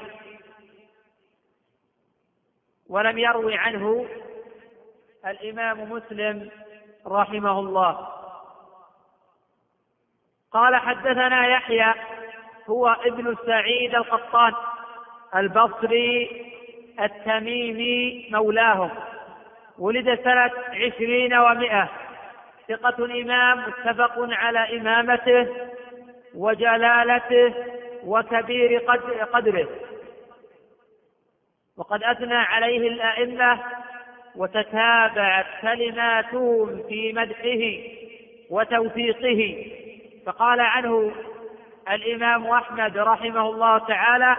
ولم 2.88 3.18
يروي 3.18 3.56
عنه 3.56 4.06
الإمام 5.26 5.92
مسلم 5.92 6.50
رحمه 7.06 7.60
الله. 7.60 8.08
قال 10.52 10.76
حدثنا 10.76 11.46
يحيى 11.46 11.94
هو 12.70 12.88
ابن 12.88 13.36
سعيد 13.46 13.94
القطان 13.94 14.54
البصري 15.36 16.48
التميمي 17.00 18.28
مولاهم. 18.30 18.90
ولد 19.78 20.20
سنة 20.24 20.50
عشرين 20.72 21.34
ومائة 21.34 21.88
ثقة 22.68 23.04
إمام 23.04 23.58
متفق 23.58 24.12
على 24.18 24.78
إمامته 24.80 25.48
وجلالته 26.34 27.54
وكبير 28.04 28.78
قدره. 29.32 29.68
وقد 31.76 32.02
أثنى 32.02 32.36
عليه 32.36 32.88
الأئمة 32.88 33.60
وتتابعت 34.36 35.46
كلماتهم 35.62 36.82
في 36.88 37.12
مدحه 37.12 37.78
وتوثيقه. 38.50 39.66
فقال 40.26 40.60
عنه 40.60 41.12
الإمام 41.90 42.46
أحمد 42.46 42.98
رحمه 42.98 43.50
الله 43.50 43.78
تعالى 43.78 44.36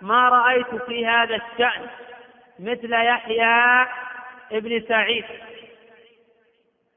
ما 0.00 0.28
رأيت 0.28 0.74
في 0.74 1.06
هذا 1.06 1.34
الشأن 1.36 1.86
مثل 2.58 2.92
يحيى 2.92 3.86
ابن 4.52 4.84
سعيد. 4.88 5.24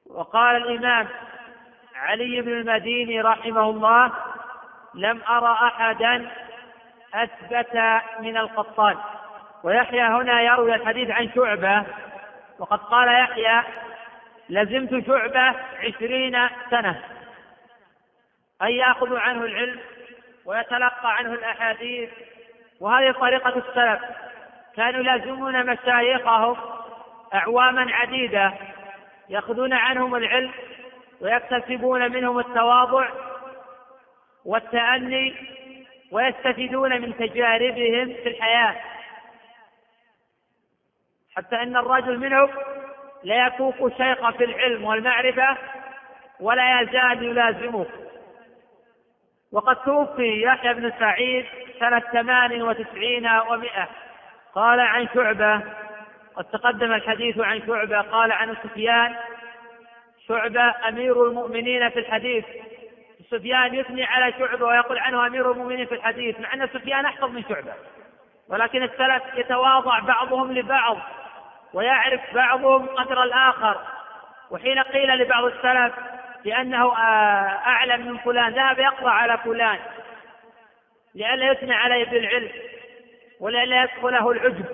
وقال 0.05 0.55
الإمام 0.55 1.07
علي 1.95 2.41
بن 2.41 2.51
المديني 2.51 3.21
رحمه 3.21 3.69
الله 3.69 4.11
لم 4.95 5.21
أرى 5.29 5.53
أحدا 5.67 6.31
أثبت 7.13 8.01
من 8.19 8.37
القطان. 8.37 8.97
ويحيى 9.63 10.01
هنا 10.01 10.41
يروي 10.41 10.75
الحديث 10.75 11.09
عن 11.09 11.29
شعبة 11.35 11.85
وقد 12.59 12.79
قال 12.79 13.07
يحيى 13.07 13.63
لزمت 14.49 15.07
شعبة 15.07 15.55
عشرين 15.79 16.49
سنة. 16.69 17.03
أي 18.63 18.77
يأخذ 18.77 19.15
عنه 19.15 19.45
العلم 19.45 19.79
ويتلقى 20.45 21.15
عنه 21.17 21.33
الأحاديث 21.33 22.09
وهذه 22.79 23.11
طريقة 23.11 23.49
السلف. 23.57 24.01
كانوا 24.75 24.99
يلازمون 24.99 25.65
مشايخهم 25.65 26.55
أعواما 27.33 27.93
عديدة 27.93 28.53
يأخذون 29.29 29.73
عنهم 29.73 30.15
العلم 30.15 30.51
ويكتسبون 31.21 32.11
منهم 32.11 32.39
التواضع 32.39 33.09
والتأني 34.45 35.35
ويستفيدون 36.11 37.01
من 37.01 37.17
تجاربهم 37.17 38.05
في 38.05 38.29
الحياة. 38.29 38.75
حتى 41.35 41.55
إن 41.55 41.77
الرجل 41.77 42.19
منهم 42.19 42.49
لا 43.23 43.47
يفوق 43.47 43.83
الشيخ 43.83 44.29
في 44.29 44.43
العلم 44.43 44.83
والمعرفة 44.83 45.57
ولا 46.39 46.81
يزال 46.81 47.23
يلازمه. 47.23 47.85
وقد 49.51 49.75
توفي 49.75 50.41
يحيى 50.41 50.73
بن 50.73 50.91
سعيد 50.99 51.45
سنة 51.83 51.99
ثمان 51.99 52.61
وتسعين 52.61 53.27
ومائة 53.27 53.87
قال 54.55 54.79
عن 54.79 55.07
شعبة 55.13 55.61
قد 56.35 56.45
تقدم 56.45 56.93
الحديث 56.93 57.39
عن 57.39 57.61
شعبة 57.67 58.01
قال 58.01 58.31
عن 58.31 58.55
سفيان. 58.63 59.15
شعبة 60.27 60.73
أمير 60.87 61.25
المؤمنين 61.25 61.89
في 61.89 61.99
الحديث. 61.99 62.45
سفيان 63.31 63.75
يثني 63.75 64.03
على 64.03 64.33
شعبة 64.39 64.65
ويقول 64.65 64.97
عنه 64.97 65.27
أمير 65.27 65.51
المؤمنين 65.51 65.85
في 65.85 65.95
الحديث 65.95 66.39
مع 66.39 66.53
أن 66.53 66.67
سفيان 66.67 67.05
أحفظ 67.05 67.29
من 67.31 67.43
شعبة. 67.49 67.73
ولكن 68.49 68.83
السلف 68.83 69.23
يتواضع 69.35 69.99
بعضهم 69.99 70.51
لبعض 70.51 70.97
ويعرف 71.73 72.21
بعضهم 72.33 72.85
قدر 72.85 73.23
الآخر. 73.23 73.81
وحين 74.51 74.79
قيل 74.79 75.09
لبعض 75.09 75.43
السلف 75.43 75.93
بأنه 76.43 76.97
آه، 76.97 77.59
أعلم 77.67 78.07
من 78.07 78.17
فلان 78.17 78.53
ذهب 78.53 78.79
يقرأ 78.79 79.09
على 79.09 79.37
فلان. 79.37 79.79
لئلا 81.15 81.51
يثني 81.51 81.73
عليه 81.73 82.05
بالعلم 82.05 82.51
ولئلا 83.39 83.83
يدخله 83.83 84.31
العجب. 84.31 84.65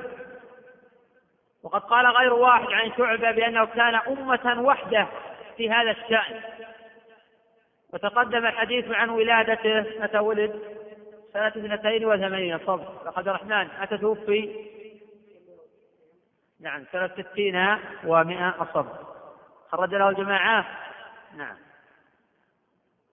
وقد 1.64 1.82
قال 1.82 2.06
غير 2.06 2.34
واحد 2.34 2.68
عن 2.72 2.92
شعبة 2.98 3.32
بأنه 3.32 3.66
كان 3.66 3.96
أمة 3.96 4.62
وحدة 4.62 5.08
في 5.58 5.72
هذا 5.72 5.92
الشأن. 5.92 6.42
وتقدم 7.94 8.46
الحديث 8.46 8.92
عن 8.92 9.10
ولادته 9.10 9.86
متى 10.00 10.20
ولد؟ 10.20 10.80
سنة 11.34 11.48
اثنتين 11.48 12.06
وثمانين 12.06 12.60
صبر. 12.60 13.02
لقد 13.06 13.28
الرحمن 13.28 13.68
متى 13.82 13.98
توفي؟ 13.98 14.70
نعم 16.62 16.86
سنة 16.92 17.08
ستين 17.08 17.78
ومائة 18.04 18.62
الصبر 18.62 18.98
خرج 19.72 19.96
له 19.96 20.10
الجماعة؟ 20.10 20.66
نعم. 21.36 21.58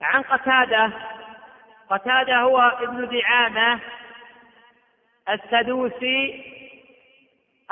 عن 0.01 0.23
قتادة 0.23 0.93
قتادة 1.91 2.37
هو 2.37 2.59
ابن 2.59 3.09
دعامة 3.09 3.81
السدوسي 5.29 6.45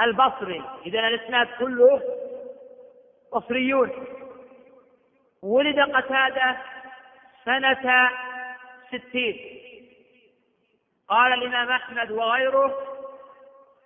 البصري. 0.01 0.65
إذا 0.87 1.01
الإسناد 1.09 1.49
كله 1.59 2.03
بصريون. 3.33 3.91
ولد 5.43 5.81
قتادة 5.81 6.57
سنة 7.45 8.11
ستين. 8.89 9.61
قال 11.09 11.33
الإمام 11.33 11.71
أحمد 11.71 12.11
وغيره 12.11 12.79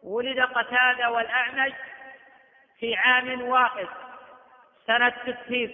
ولد 0.02 0.40
قتادة 0.40 1.10
والأعمش 1.10 1.72
في 2.78 2.96
عام 2.96 3.42
واحد 3.42 3.88
سنة 4.86 5.14
ستين. 5.26 5.72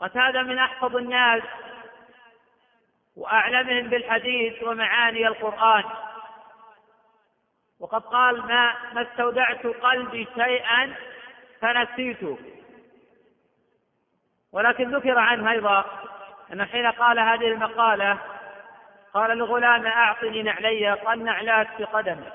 قتادة 0.00 0.42
من 0.42 0.58
أحفظ 0.58 0.96
الناس 0.96 1.42
وأعلمهم 3.16 3.88
بالحديث 3.88 4.62
ومعاني 4.62 5.26
القرآن. 5.26 5.84
وقد 7.80 8.02
قال 8.02 8.46
ما 8.46 8.74
ما 8.92 9.02
استودعت 9.02 9.66
قلبي 9.66 10.28
شيئا 10.36 10.94
فنسيته. 11.60 12.38
ولكن 14.52 14.94
ذكر 14.94 15.18
عنه 15.18 15.50
أيضا 15.50 15.84
أن 16.52 16.64
حين 16.64 16.86
قال 16.86 17.18
هذه 17.18 17.48
المقالة 17.48 18.18
قال 19.14 19.30
الغلام 19.30 19.86
أعطني 19.86 20.42
نعلي 20.42 20.92
قال 20.92 21.24
نعلات 21.24 21.68
في 21.76 21.84
قدمه 21.84 22.32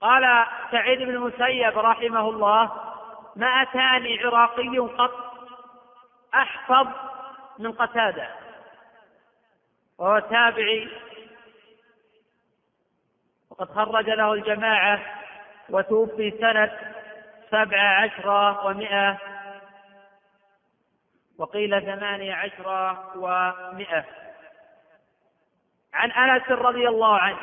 قال 0.00 0.46
سعيد 0.70 0.98
بن 0.98 1.10
المسيب 1.10 1.78
رحمه 1.78 2.28
الله 2.28 2.70
ما 3.36 3.46
أتاني 3.46 4.24
عراقي 4.24 4.78
قط 4.78 5.12
أحفظ 6.34 6.88
من 7.58 7.72
قتادة. 7.72 8.28
وهو 10.00 10.18
تابعي 10.18 10.88
وقد 13.50 13.68
خرج 13.70 14.10
له 14.10 14.32
الجماعة 14.32 15.00
وتوفي 15.70 16.30
سنة 16.30 16.78
سبع 17.50 17.80
عشر 17.80 18.28
ومائة 18.66 19.18
وقيل 21.38 21.82
ثمانية 21.82 22.34
عشر 22.34 22.96
ومائة 23.16 24.04
عن 25.94 26.10
أنس 26.10 26.50
رضي 26.50 26.88
الله 26.88 27.18
عنه. 27.18 27.38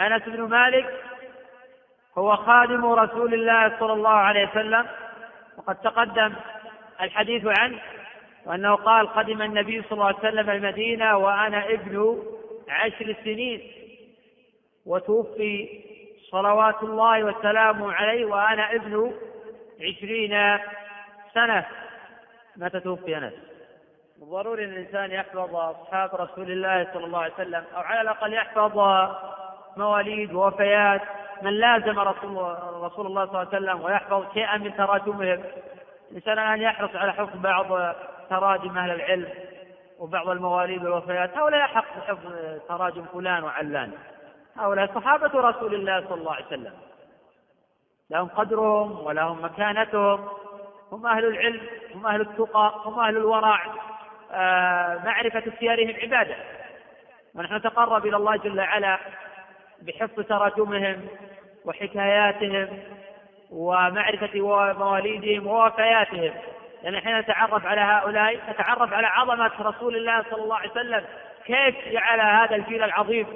أنس 0.00 0.22
بن 0.22 0.42
مالك 0.42 1.04
هو 2.18 2.36
خادم 2.36 2.86
رسول 2.86 3.34
الله 3.34 3.78
صلى 3.78 3.92
الله 3.92 4.10
عليه 4.10 4.48
وسلم 4.48 4.86
وقد 5.56 5.76
تقدم 5.76 6.34
الحديث 7.00 7.58
عنه. 7.58 7.80
وأنه 8.46 8.74
قال 8.74 9.08
قدم 9.08 9.42
النبي 9.42 9.82
صلى 9.82 9.92
الله 9.92 10.06
عليه 10.06 10.18
وسلم 10.18 10.50
المدينة 10.50 11.16
وأنا 11.16 11.68
ابن 11.68 12.22
عشر 12.68 13.16
سنين. 13.24 13.60
وتوفي 14.86 15.84
صلوات 16.30 16.82
الله 16.82 17.24
وسلامه 17.24 17.92
عليه 17.92 18.24
وأنا 18.24 18.74
ابن 18.74 19.14
عشرين 19.80 20.58
سنة. 21.34 21.66
متى 22.56 22.80
توفي 22.80 23.16
أنس؟ 23.16 23.34
ضروري 24.20 24.64
أن 24.64 24.72
الإنسان 24.72 25.10
يحفظ 25.10 25.56
أصحاب 25.56 26.14
رسول 26.14 26.50
الله 26.50 26.88
صلى 26.94 27.04
الله 27.04 27.18
عليه 27.18 27.34
وسلم 27.34 27.64
أو 27.76 27.80
على 27.80 28.00
الأقل 28.00 28.32
يحفظ 28.32 28.78
مواليد 29.76 30.32
ووفيات 30.32 31.02
من 31.42 31.50
لازم 31.50 31.98
رسول, 31.98 32.56
رسول 32.74 33.06
الله 33.06 33.26
صلى 33.26 33.32
الله 33.32 33.38
عليه 33.38 33.48
وسلم 33.48 33.80
ويحفظ 33.84 34.32
شيئا 34.34 34.56
من 34.56 34.76
تراجمهم. 34.76 35.44
الإنسان 36.10 36.32
الآن 36.32 36.62
يحرص 36.62 36.96
على 36.96 37.12
حفظ 37.12 37.36
بعض 37.36 37.94
تراجم 38.30 38.78
أهل 38.78 38.90
العلم 38.90 39.28
وبعض 39.98 40.28
المواليد 40.28 40.84
والوفيات. 40.84 41.36
هؤلاء 41.36 41.66
حق 41.66 42.00
حفظ 42.06 42.32
تراجم 42.68 43.04
فلان 43.04 43.44
وعلان. 43.44 43.92
هؤلاء 44.56 44.94
صحابة 44.94 45.40
رسول 45.40 45.74
الله 45.74 46.04
صلى 46.08 46.14
الله 46.14 46.34
عليه 46.34 46.46
وسلم. 46.46 46.72
لهم 48.10 48.28
قدرهم 48.28 49.06
ولهم 49.06 49.44
مكانتهم. 49.44 50.28
هم 50.92 51.06
أهل 51.06 51.24
العلم 51.24 51.60
هم 51.94 52.06
أهل 52.06 52.20
التقى 52.20 52.72
هم 52.84 53.00
أهل 53.00 53.16
الورع 53.16 53.60
آه 54.32 54.98
معرفة 55.04 55.52
سيارهم 55.60 55.94
عبادة. 56.02 56.36
ونحن 57.34 57.54
نتقرب 57.54 58.06
إلى 58.06 58.16
الله 58.16 58.36
جل 58.36 58.60
وعلا 58.60 58.98
بحفظ 59.82 60.20
تراجمهم 60.20 61.08
وحكاياتهم 61.64 62.78
ومعرفة 63.50 64.40
مواليدهم 64.78 65.46
ووفياتهم. 65.46 66.34
لأن 66.84 67.00
حين 67.00 67.18
نتعرف 67.18 67.66
على 67.66 67.80
هؤلاء 67.80 68.40
نتعرف 68.50 68.92
على 68.92 69.06
عظمة 69.06 69.52
رسول 69.60 69.96
الله 69.96 70.22
صلى 70.30 70.42
الله 70.42 70.56
عليه 70.56 70.70
وسلم. 70.70 71.04
كيف 71.44 71.88
جعل 71.88 72.20
هذا 72.20 72.56
الجيل 72.56 72.82
العظيم 72.82 73.26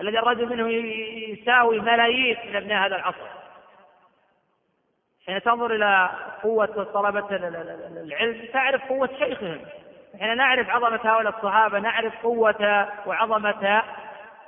الذي 0.00 0.18
الرجل 0.18 0.48
منه 0.48 0.70
يساوي 1.32 1.80
ملايين 1.80 2.36
من 2.48 2.56
أبناء 2.56 2.86
هذا 2.86 2.96
العصر؟ 2.96 3.26
حين 5.26 5.42
تنظر 5.42 5.74
إلى 5.74 6.10
قوة 6.42 6.86
طلبة 6.94 7.26
العلم 7.30 8.48
تعرف 8.52 8.88
قوة 8.88 9.10
شيخهم. 9.18 9.60
حين 10.20 10.36
نعرف 10.36 10.70
عظمة 10.70 11.00
هؤلاء 11.04 11.36
الصحابة 11.36 11.78
نعرف 11.78 12.22
قوة 12.22 12.88
وعظمة 13.06 13.82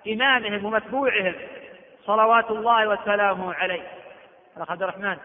إمامهم 0.08 0.64
ومتبوعهم. 0.64 1.34
صلوات 2.06 2.50
الله 2.50 2.88
وسلامه 2.88 3.54
عليه. 3.54 3.82
الأخ 4.56 4.70
عبد 4.70 4.82
الرحمن. 4.82 5.16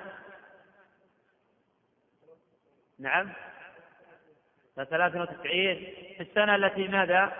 نعم. 2.99 3.33
ثلاثة 4.75 5.21
وتسعين. 5.21 5.93
في 6.17 6.21
السنة 6.21 6.55
التي 6.55 6.87
ماذا؟ 6.87 7.33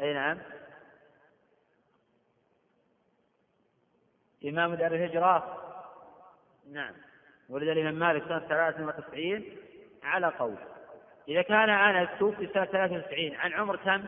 أي 0.00 0.14
نعم. 0.14 0.38
إمام 4.44 4.74
دار 4.74 4.94
الهجرة. 4.94 5.62
نعم. 6.72 6.94
ولد 7.48 7.68
الإمام 7.68 7.94
مالك 7.94 8.24
سنة 8.24 8.38
ثلاثة 8.38 8.86
وتسعين. 8.86 9.56
على 10.02 10.26
قول. 10.26 10.56
إذا 11.28 11.42
كان 11.42 11.70
أنس 11.70 12.08
توفي 12.18 12.46
سنة 12.46 12.64
ثلاثة 12.64 12.94
وتسعين 12.94 13.36
عن 13.36 13.52
عمر 13.52 13.76
كم؟ 13.76 14.06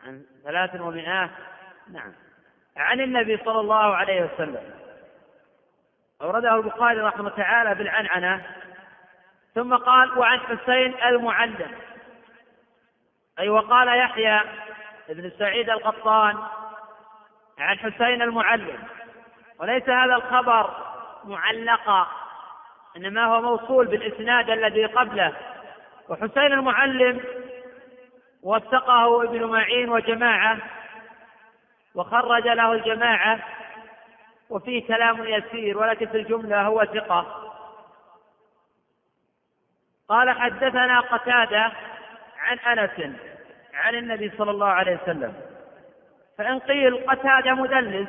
عن 0.00 0.26
ثلاث 0.44 0.80
ومئات 0.80 1.30
نعم. 1.88 2.12
عن 2.76 3.00
النبي 3.00 3.36
صلى 3.36 3.60
الله 3.60 3.96
عليه 3.96 4.22
وسلم. 4.22 4.89
أورده 6.22 6.54
البخاري 6.54 7.00
رحمه 7.00 7.20
الله 7.20 7.36
تعالى 7.36 7.74
بالعنعنة 7.74 8.42
ثم 9.54 9.76
قال 9.76 10.18
وعن 10.18 10.40
حسين 10.40 10.94
المعلم. 11.04 11.70
أي 13.38 13.48
وقال 13.48 13.88
يحيى 13.98 14.40
بن 15.08 15.30
سعيد 15.38 15.70
القطان 15.70 16.38
عن 17.58 17.78
حسين 17.78 18.22
المعلم. 18.22 18.78
وليس 19.58 19.88
هذا 19.88 20.14
الخبر 20.14 20.70
معلقا 21.24 22.06
إنما 22.96 23.24
هو 23.24 23.40
موصول 23.40 23.86
بالإسناد 23.86 24.50
الذي 24.50 24.84
قبله. 24.84 25.32
وحسين 26.08 26.52
المعلم 26.52 27.20
وثقه 28.42 29.24
ابن 29.24 29.44
معين 29.44 29.90
وجماعة 29.90 30.58
وخرج 31.94 32.48
له 32.48 32.72
الجماعة 32.72 33.40
وفيه 34.50 34.86
كلام 34.86 35.24
يسير 35.24 35.78
ولكن 35.78 36.06
في 36.06 36.16
الجملة 36.16 36.62
هو 36.62 36.84
ثقة. 36.84 37.52
قال 40.08 40.30
حدثنا 40.30 41.00
قتادة 41.00 41.72
عن 42.38 42.58
أنس 42.58 43.16
عن 43.74 43.94
النبي 43.94 44.32
صلى 44.38 44.50
الله 44.50 44.66
عليه 44.66 44.98
وسلم. 45.02 45.34
فإن 46.38 46.58
قيل 46.58 47.10
قتادة 47.10 47.54
مدلس 47.54 48.08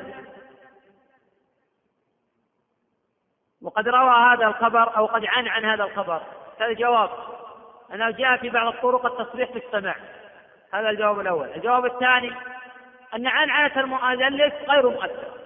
وقد 3.62 3.88
روى 3.88 4.10
هذا 4.10 4.46
الخبر 4.46 4.96
أو 4.96 5.06
قد 5.06 5.24
عن 5.24 5.48
عن 5.48 5.64
هذا 5.64 5.84
الخبر. 5.84 6.22
هذا 6.60 6.66
الجواب. 6.66 7.10
أنه 7.94 8.10
جاء 8.10 8.36
في 8.36 8.48
بعض 8.48 8.74
الطرق 8.74 9.20
التصريح 9.20 9.52
بالسماع 9.52 9.96
هذا 10.74 10.90
الجواب 10.90 11.20
الأول. 11.20 11.48
الجواب 11.48 11.84
الثاني 11.84 12.32
أن 13.14 13.26
عنعنة 13.26 13.80
المدلس 13.80 14.52
غير 14.68 14.88
مؤثر 14.88 15.41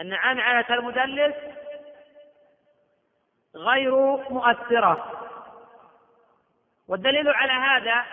أن 0.00 0.12
عنعنة 0.12 0.66
المدلس 0.70 1.34
غير 3.54 3.96
مؤثرة. 4.30 5.22
والدليل 6.88 7.28
على 7.28 7.52
هذا 7.52 8.04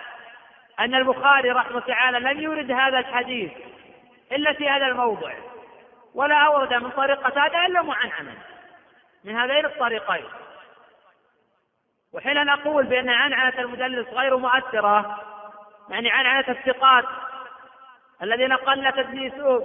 أن 0.80 0.94
البخاري 0.94 1.50
رحمه 1.50 1.80
تعالى 1.80 2.18
لم 2.18 2.40
يورد 2.40 2.70
هذا 2.70 2.98
الحديث 2.98 3.52
إلا 4.32 4.52
في 4.52 4.68
هذا 4.68 4.86
الموضع 4.86 5.32
ولا 6.14 6.34
أورد 6.34 6.74
من 6.74 6.90
طريق 6.90 7.20
قتادة 7.20 7.66
إلا 7.66 7.82
معنعنا. 7.82 8.34
من 9.24 9.36
هذين 9.36 9.66
الطريقين. 9.66 10.24
وحين 12.12 12.44
نقول 12.46 12.86
بأن 12.86 13.08
عنعنة 13.08 13.58
المدلس 13.58 14.08
غير 14.08 14.36
مؤثرة 14.36 15.24
يعني 15.88 16.10
عنعنة 16.10 16.48
الثقات 16.48 17.04
الذين 18.22 18.52
قل 18.52 18.92
تدليسهم 18.92 19.62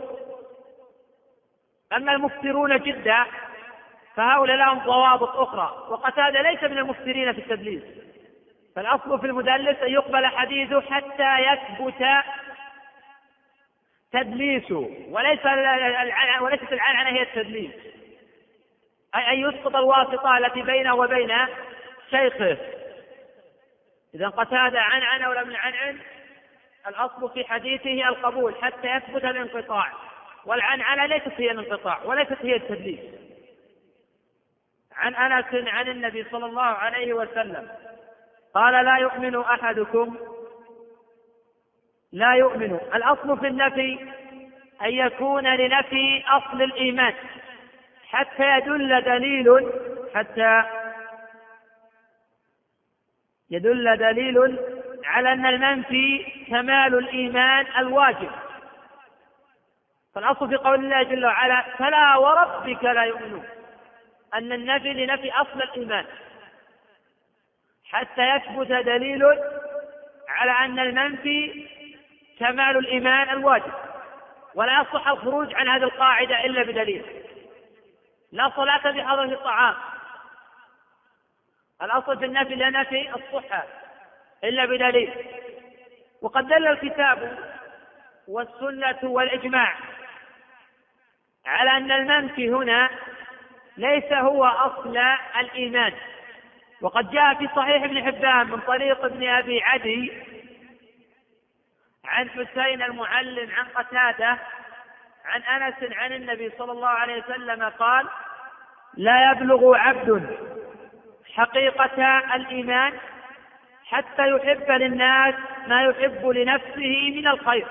أما 1.93 2.11
المفترون 2.11 2.77
جدا 2.77 3.25
فهؤلاء 4.15 4.57
لهم 4.57 4.79
ضوابط 4.79 5.35
أخرى. 5.37 5.87
وقتادة 5.89 6.41
ليس 6.41 6.63
من 6.63 6.77
المفترين 6.77 7.33
في 7.33 7.39
التدليس. 7.39 7.83
فالأصل 8.75 9.19
في 9.19 9.27
المدلس 9.27 9.77
أن 9.79 9.91
يقبل 9.91 10.27
حديثه 10.27 10.81
حتى 10.81 11.39
يثبت 11.39 12.23
تدليسه 14.11 14.89
وليس 15.09 15.45
وليست 16.41 16.73
العنعنة 16.73 17.09
هي 17.09 17.21
التدليس. 17.21 17.71
أي 19.15 19.31
أن 19.31 19.49
يسقط 19.49 19.75
الواسطة 19.75 20.37
التي 20.37 20.61
بينه 20.61 20.95
وبين 20.95 21.37
شيخه. 22.09 22.57
إذا 24.15 24.27
قتادة 24.27 24.81
عنعن 24.81 25.25
ولم 25.25 25.51
يعنعن 25.51 25.99
الأصل 26.87 27.33
في 27.33 27.45
حديثه 27.45 28.09
القبول 28.09 28.55
حتى 28.61 28.87
يثبت 28.87 29.25
الانقطاع. 29.25 30.08
والعنعنة 30.45 31.05
ليست 31.05 31.33
هي 31.37 31.51
الانقطاع 31.51 32.03
وليست 32.03 32.37
هي 32.41 32.55
التدليس 32.55 32.99
عن 34.95 35.15
أنس 35.15 35.67
عن 35.67 35.87
النبي 35.87 36.25
صلى 36.31 36.45
الله 36.45 36.61
عليه 36.61 37.13
وسلم 37.13 37.69
قال 38.53 38.85
لا 38.85 38.97
يؤمن 38.97 39.35
أحدكم 39.35 40.17
لا 42.11 42.33
يؤمن. 42.33 42.79
الأصل 42.95 43.39
في 43.39 43.47
النفي 43.47 43.99
أن 44.81 44.89
يكون 44.89 45.55
لنفي 45.55 46.23
أصل 46.27 46.61
الإيمان. 46.61 47.13
حتى 48.07 48.57
يدل 48.57 49.01
دليل 49.01 49.71
حتى 50.15 50.63
يدل 53.49 53.97
دليل 53.97 54.59
على 55.05 55.33
أن 55.33 55.45
المنفي 55.45 56.25
كمال 56.47 56.97
الإيمان 56.97 57.65
الواجب. 57.77 58.31
فالأصل 60.19 60.49
في 60.49 60.55
قول 60.55 60.79
الله 60.79 61.03
جل 61.03 61.25
وعلا 61.25 61.61
فلا 61.77 62.17
وربك 62.17 62.83
لا 62.83 63.03
يؤمنون. 63.03 63.47
أن 64.33 64.51
النفي 64.51 64.93
لنفي 64.93 65.31
أصل 65.31 65.61
الإيمان. 65.61 66.05
حتى 67.85 68.21
يثبت 68.21 68.67
دليل 68.67 69.23
على 70.29 70.51
أن 70.51 70.79
المنفي 70.79 71.67
كمال 72.39 72.77
الإيمان 72.77 73.29
الواجب. 73.29 73.73
ولا 74.55 74.81
يصح 74.81 75.07
الخروج 75.07 75.55
عن 75.55 75.67
هذه 75.67 75.83
القاعدة 75.83 76.45
إلا 76.45 76.63
بدليل. 76.63 77.05
لا 78.31 78.51
صلاة 78.55 78.91
بحضرة 78.91 79.33
الطعام. 79.33 79.75
الأصل 81.81 82.19
في 82.19 82.25
النفي 82.25 82.55
لا 82.55 82.69
نفي 82.69 83.09
الصحة 83.15 83.63
إلا 84.43 84.65
بدليل. 84.65 85.13
وقد 86.21 86.47
دل 86.47 86.67
الكتاب 86.67 87.37
والسنة 88.27 88.99
والإجماع 89.03 89.75
على 91.45 91.77
أن 91.77 91.91
المنفي 91.91 92.49
هنا 92.49 92.89
ليس 93.77 94.13
هو 94.13 94.45
أصل 94.45 94.97
الإيمان. 95.39 95.93
وقد 96.81 97.11
جاء 97.11 97.33
في 97.33 97.47
صحيح 97.55 97.83
ابن 97.83 98.03
حبان 98.05 98.47
من 98.47 98.59
طريق 98.59 99.05
ابن 99.05 99.29
أبي 99.29 99.61
عدي 99.63 100.11
عن 102.05 102.29
حسين 102.29 102.81
المعلم 102.81 103.51
عن 103.51 103.65
قتادة 103.65 104.37
عن 105.25 105.41
أنس 105.41 105.75
عن 105.93 106.13
النبي 106.13 106.51
صلى 106.57 106.71
الله 106.71 106.87
عليه 106.87 107.23
وسلم 107.23 107.63
قال 107.63 108.07
لا 108.97 109.31
يبلغ 109.31 109.75
عبد 109.75 110.37
حقيقة 111.33 112.19
الإيمان 112.35 112.93
حتى 113.85 114.27
يحب 114.27 114.71
للناس 114.71 115.35
ما 115.67 115.83
يحب 115.83 116.27
لنفسه 116.27 117.11
من 117.15 117.27
الخير. 117.27 117.67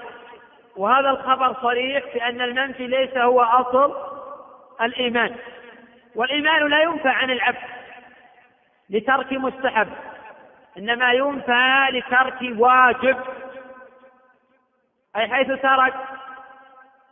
وهذا 0.79 1.11
الخبر 1.11 1.57
صريح 1.63 2.05
بأن 2.15 2.41
المنفي 2.41 2.87
ليس 2.87 3.17
هو 3.17 3.41
أصل 3.41 3.97
الإيمان. 4.81 5.37
والإيمان 6.15 6.69
لا 6.69 6.83
ينفى 6.83 7.09
عن 7.09 7.31
العبد 7.31 7.69
لترك 8.91 9.33
مستحب 9.33 9.89
إنما 10.79 11.13
ينفى 11.13 11.87
لترك 11.91 12.59
واجب. 12.59 13.17
أي 15.17 15.29
حيث 15.29 15.47
ترك 15.47 15.95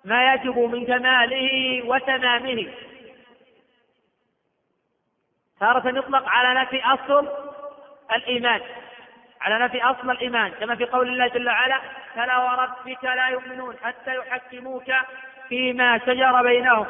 ما 0.05 0.35
يجب 0.35 0.59
من 0.59 0.87
كماله 0.87 1.83
وتمامه. 1.87 2.67
تارة 5.61 5.99
يطلق 5.99 6.29
على 6.29 6.61
نفي 6.61 6.83
أصل 6.85 7.29
الإيمان 8.17 8.61
على 9.41 9.59
نفي 9.64 9.83
أصل 9.83 10.11
الإيمان 10.11 10.51
كما 10.51 10.75
في 10.77 10.85
قول 10.85 11.09
الله 11.09 11.29
جل 11.29 11.49
وعلا 11.49 11.81
فلا 12.17 12.39
وربك 12.39 13.05
لا 13.05 13.29
يؤمنون 13.29 13.77
حتى 13.83 14.14
يحكموك 14.14 14.93
فيما 15.49 15.99
شجر 15.99 16.43
بينهم 16.43 16.87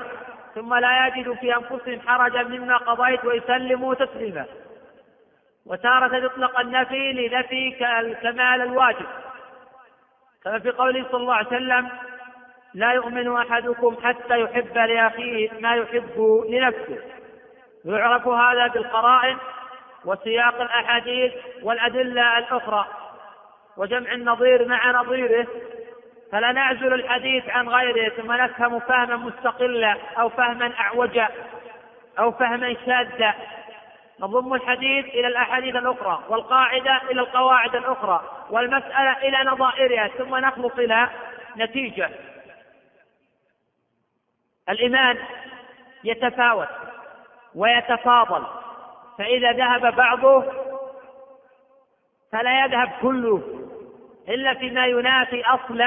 ثم 0.54 0.74
لا 0.74 1.06
يجدوا 1.06 1.34
في 1.34 1.56
أنفسهم 1.56 2.00
حرجا 2.06 2.42
مما 2.42 2.76
قضيت 2.76 3.24
ويسلموا 3.24 3.94
تسليما. 3.94 4.44
وتارة 5.66 6.16
يطلق 6.16 6.60
النفي 6.60 7.12
لنفي 7.12 7.86
الكمال 8.00 8.62
الواجب. 8.62 9.06
كما 10.44 10.58
في 10.58 10.70
قوله 10.70 11.04
صلى 11.10 11.20
الله 11.20 11.34
عليه 11.34 11.46
وسلم 11.46 11.88
لا 12.74 12.92
يؤمن 12.92 13.36
أحدكم 13.36 13.96
حتى 14.04 14.40
يحب 14.40 14.78
لأخيه 14.78 15.50
ما 15.60 15.76
يحب 15.76 16.44
لنفسه. 16.48 16.98
يعرف 17.84 18.28
هذا 18.28 18.66
بالقرائن 18.66 19.38
وسياق 20.04 20.60
الأحاديث 20.60 21.32
والأدلة 21.62 22.38
الأخرى. 22.38 22.86
وجمع 23.76 24.12
النظير 24.12 24.68
مع 24.68 24.90
نظيره 24.90 25.46
فلا 26.32 26.52
نعزل 26.52 26.94
الحديث 26.94 27.48
عن 27.48 27.68
غيره 27.68 28.08
ثم 28.08 28.32
نفهم 28.32 28.80
فهما 28.80 29.16
مستقلا 29.16 29.96
أو 30.18 30.28
فهما 30.28 30.72
أعوجا 30.80 31.28
أو 32.18 32.32
فهما 32.32 32.74
شاذا 32.86 33.34
نضم 34.20 34.54
الحديث 34.54 35.04
إلى 35.04 35.26
الأحاديث 35.26 35.76
الأخرى 35.76 36.22
والقاعدة 36.28 37.00
إلى 37.10 37.20
القواعد 37.20 37.74
الأخرى 37.76 38.46
والمسألة 38.50 39.18
إلى 39.18 39.50
نظائرها 39.50 40.08
ثم 40.08 40.36
نخلص 40.36 40.72
إلى 40.78 41.08
نتيجة. 41.56 42.10
الإيمان 44.68 45.18
يتفاوت 46.04 46.68
ويتفاضل 47.54 48.46
فإذا 49.18 49.52
ذهب 49.52 49.96
بعضه 49.96 50.44
فلا 52.32 52.64
يذهب 52.64 52.92
كله. 53.02 53.65
إلا 54.28 54.54
فيما 54.54 54.86
ينافي 54.86 55.44
أصل 55.44 55.84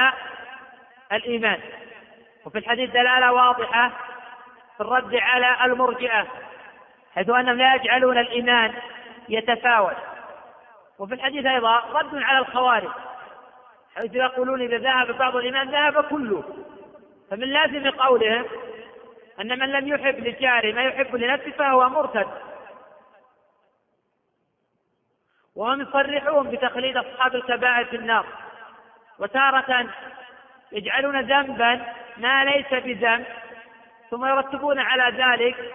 الإيمان. 1.12 1.60
وفي 2.46 2.58
الحديث 2.58 2.90
دلالة 2.90 3.32
واضحة 3.32 3.88
في 4.76 4.80
الرد 4.80 5.14
على 5.14 5.64
المرجئة 5.64 6.26
حيث 7.14 7.30
أنهم 7.30 7.56
لا 7.56 7.74
يجعلون 7.74 8.18
الإيمان 8.18 8.72
يتفاوت. 9.28 9.96
وفي 10.98 11.14
الحديث 11.14 11.46
أيضا 11.46 11.78
رد 11.78 12.22
على 12.22 12.38
الخوارج 12.38 12.90
حيث 13.96 14.14
يقولون 14.14 14.62
إذا 14.62 14.78
ذهب 14.78 15.18
بعض 15.18 15.36
الإيمان 15.36 15.70
ذهب 15.70 16.04
كله. 16.04 16.44
فمن 17.30 17.48
لازم 17.48 17.90
قولهم 17.90 18.44
أن 19.40 19.58
من 19.58 19.68
لم 19.72 19.88
يحب 19.88 20.18
لجاره 20.18 20.72
ما 20.72 20.82
يحب 20.82 21.16
لنفسه 21.16 21.50
فهو 21.50 21.88
مرتد. 21.88 22.49
وهم 25.54 25.80
يصرحون 25.80 26.50
بتخليد 26.50 26.96
أصحاب 26.96 27.34
الكبائر 27.34 27.84
في 27.84 27.96
النار. 27.96 28.26
وتارة 29.18 29.90
يجعلون 30.72 31.20
ذنبا 31.20 31.94
ما 32.16 32.44
ليس 32.44 32.70
بذنب 32.70 33.26
ثم 34.10 34.26
يرتبون 34.26 34.78
على 34.78 35.24
ذلك 35.24 35.74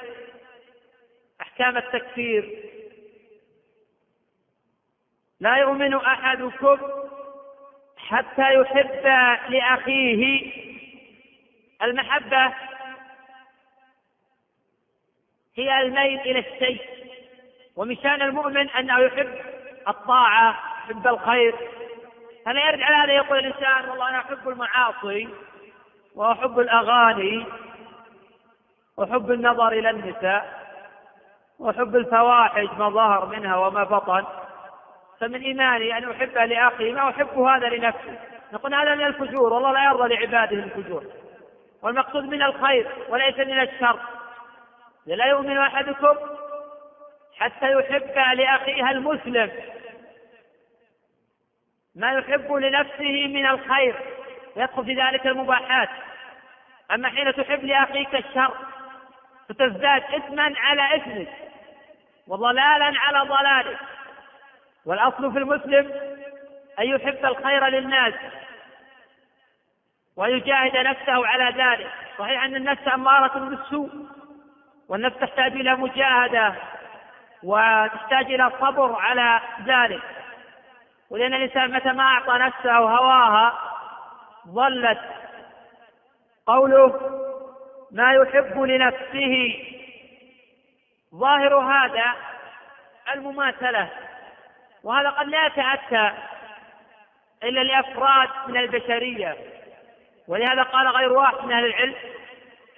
أحكام 1.41 1.77
التكفير. 1.77 2.63
لا 5.39 5.55
يؤمن 5.55 5.95
أحدكم 5.95 6.77
حتى 7.97 8.53
يحب 8.53 9.05
لأخيه 9.49 10.51
المحبة. 11.83 12.53
هي 15.55 15.81
الميل 15.81 16.19
إلى 16.19 16.39
الشيء. 16.39 16.81
ومن 17.75 17.97
شأن 17.97 18.21
المؤمن 18.21 18.69
أنه 18.69 18.99
يحب 18.99 19.54
الطاعة 19.87 20.59
يحب 20.89 21.07
الخير. 21.07 21.55
يرد 22.47 22.81
على 22.81 22.95
هذا 22.95 23.13
يقول 23.13 23.39
الإنسان 23.39 23.89
والله 23.89 24.09
أنا 24.09 24.19
أحب 24.19 24.49
المعاصي 24.49 25.29
وأحب 26.15 26.59
الأغاني 26.59 27.45
وحب 28.97 29.31
النظر 29.31 29.67
إلى 29.67 29.89
النساء 29.89 30.65
وحب 31.59 31.95
الفواحش 31.95 32.67
ما 32.77 32.89
ظهر 32.89 33.25
منها 33.25 33.57
وما 33.57 33.83
بطن. 33.83 34.25
فمن 35.19 35.41
إيماني 35.41 35.97
أن 35.97 36.11
أحب 36.11 36.37
لأخي 36.37 36.91
ما 36.91 37.09
أحب 37.09 37.39
هذا 37.39 37.69
لنفسي. 37.69 38.19
نقول 38.53 38.73
هذا 38.73 38.95
من 38.95 39.05
الفجور 39.05 39.53
والله 39.53 39.71
لا 39.71 39.83
يرضى 39.83 40.15
لعباده 40.15 40.63
الفجور. 40.63 41.03
والمقصود 41.81 42.23
من 42.23 42.41
الخير 42.41 42.87
وليس 43.09 43.37
من 43.37 43.59
الشر. 43.59 43.99
لا 45.05 45.25
يؤمن 45.25 45.57
أحدكم 45.57 46.15
حتى 47.37 47.71
يحب 47.71 48.37
لأخيها 48.37 48.91
المسلم. 48.91 49.51
ما 51.95 52.11
يحب 52.13 52.53
لنفسه 52.53 53.27
من 53.27 53.45
الخير 53.45 53.95
يدخل 54.55 54.85
في 54.85 54.93
ذلك 54.93 55.27
المباحات. 55.27 55.89
أما 56.91 57.09
حين 57.09 57.33
تحب 57.33 57.63
لأخيك 57.63 58.15
الشر 58.15 58.53
فتزداد 59.49 60.03
إثما 60.03 60.53
على 60.57 60.95
إثمك 60.95 61.29
وضلالا 62.27 62.93
على 62.99 63.19
ضلالك. 63.29 63.79
والأصل 64.85 65.31
في 65.31 65.39
المسلم 65.39 65.91
أن 66.79 66.87
يحب 66.87 67.25
الخير 67.25 67.67
للناس 67.67 68.13
ويجاهد 70.15 70.77
نفسه 70.77 71.27
على 71.27 71.63
ذلك. 71.63 71.91
صحيح 72.17 72.43
أن 72.43 72.55
النفس 72.55 72.87
أمارة 72.93 73.39
بالسوء 73.39 73.89
والنفس 74.89 75.17
تحتاج 75.17 75.51
إلى 75.51 75.75
مجاهدة 75.75 76.55
وتحتاج 77.43 78.33
إلى 78.33 78.51
صبر 78.61 78.95
على 78.95 79.41
ذلك. 79.65 80.14
ولأن 81.09 81.33
الإنسان 81.33 81.71
متى 81.71 81.91
ما 81.91 82.03
أعطى 82.03 82.33
نفسه 82.33 82.77
هواها 82.77 83.53
ظلت 84.47 85.01
قوله 86.47 86.99
ما 87.91 88.13
يحب 88.13 88.61
لنفسه. 88.61 89.55
ظاهر 91.15 91.55
هذا 91.55 92.15
المماثلة 93.13 93.89
وهذا 94.83 95.09
قد 95.09 95.27
لا 95.27 95.45
يتأتى 95.45 96.11
إلا 97.43 97.63
لأفراد 97.63 98.29
من 98.47 98.57
البشرية. 98.57 99.37
ولهذا 100.27 100.63
قال 100.63 100.87
غير 100.87 101.13
واحد 101.13 101.45
من 101.45 101.51
أهل 101.51 101.65
العلم 101.65 101.95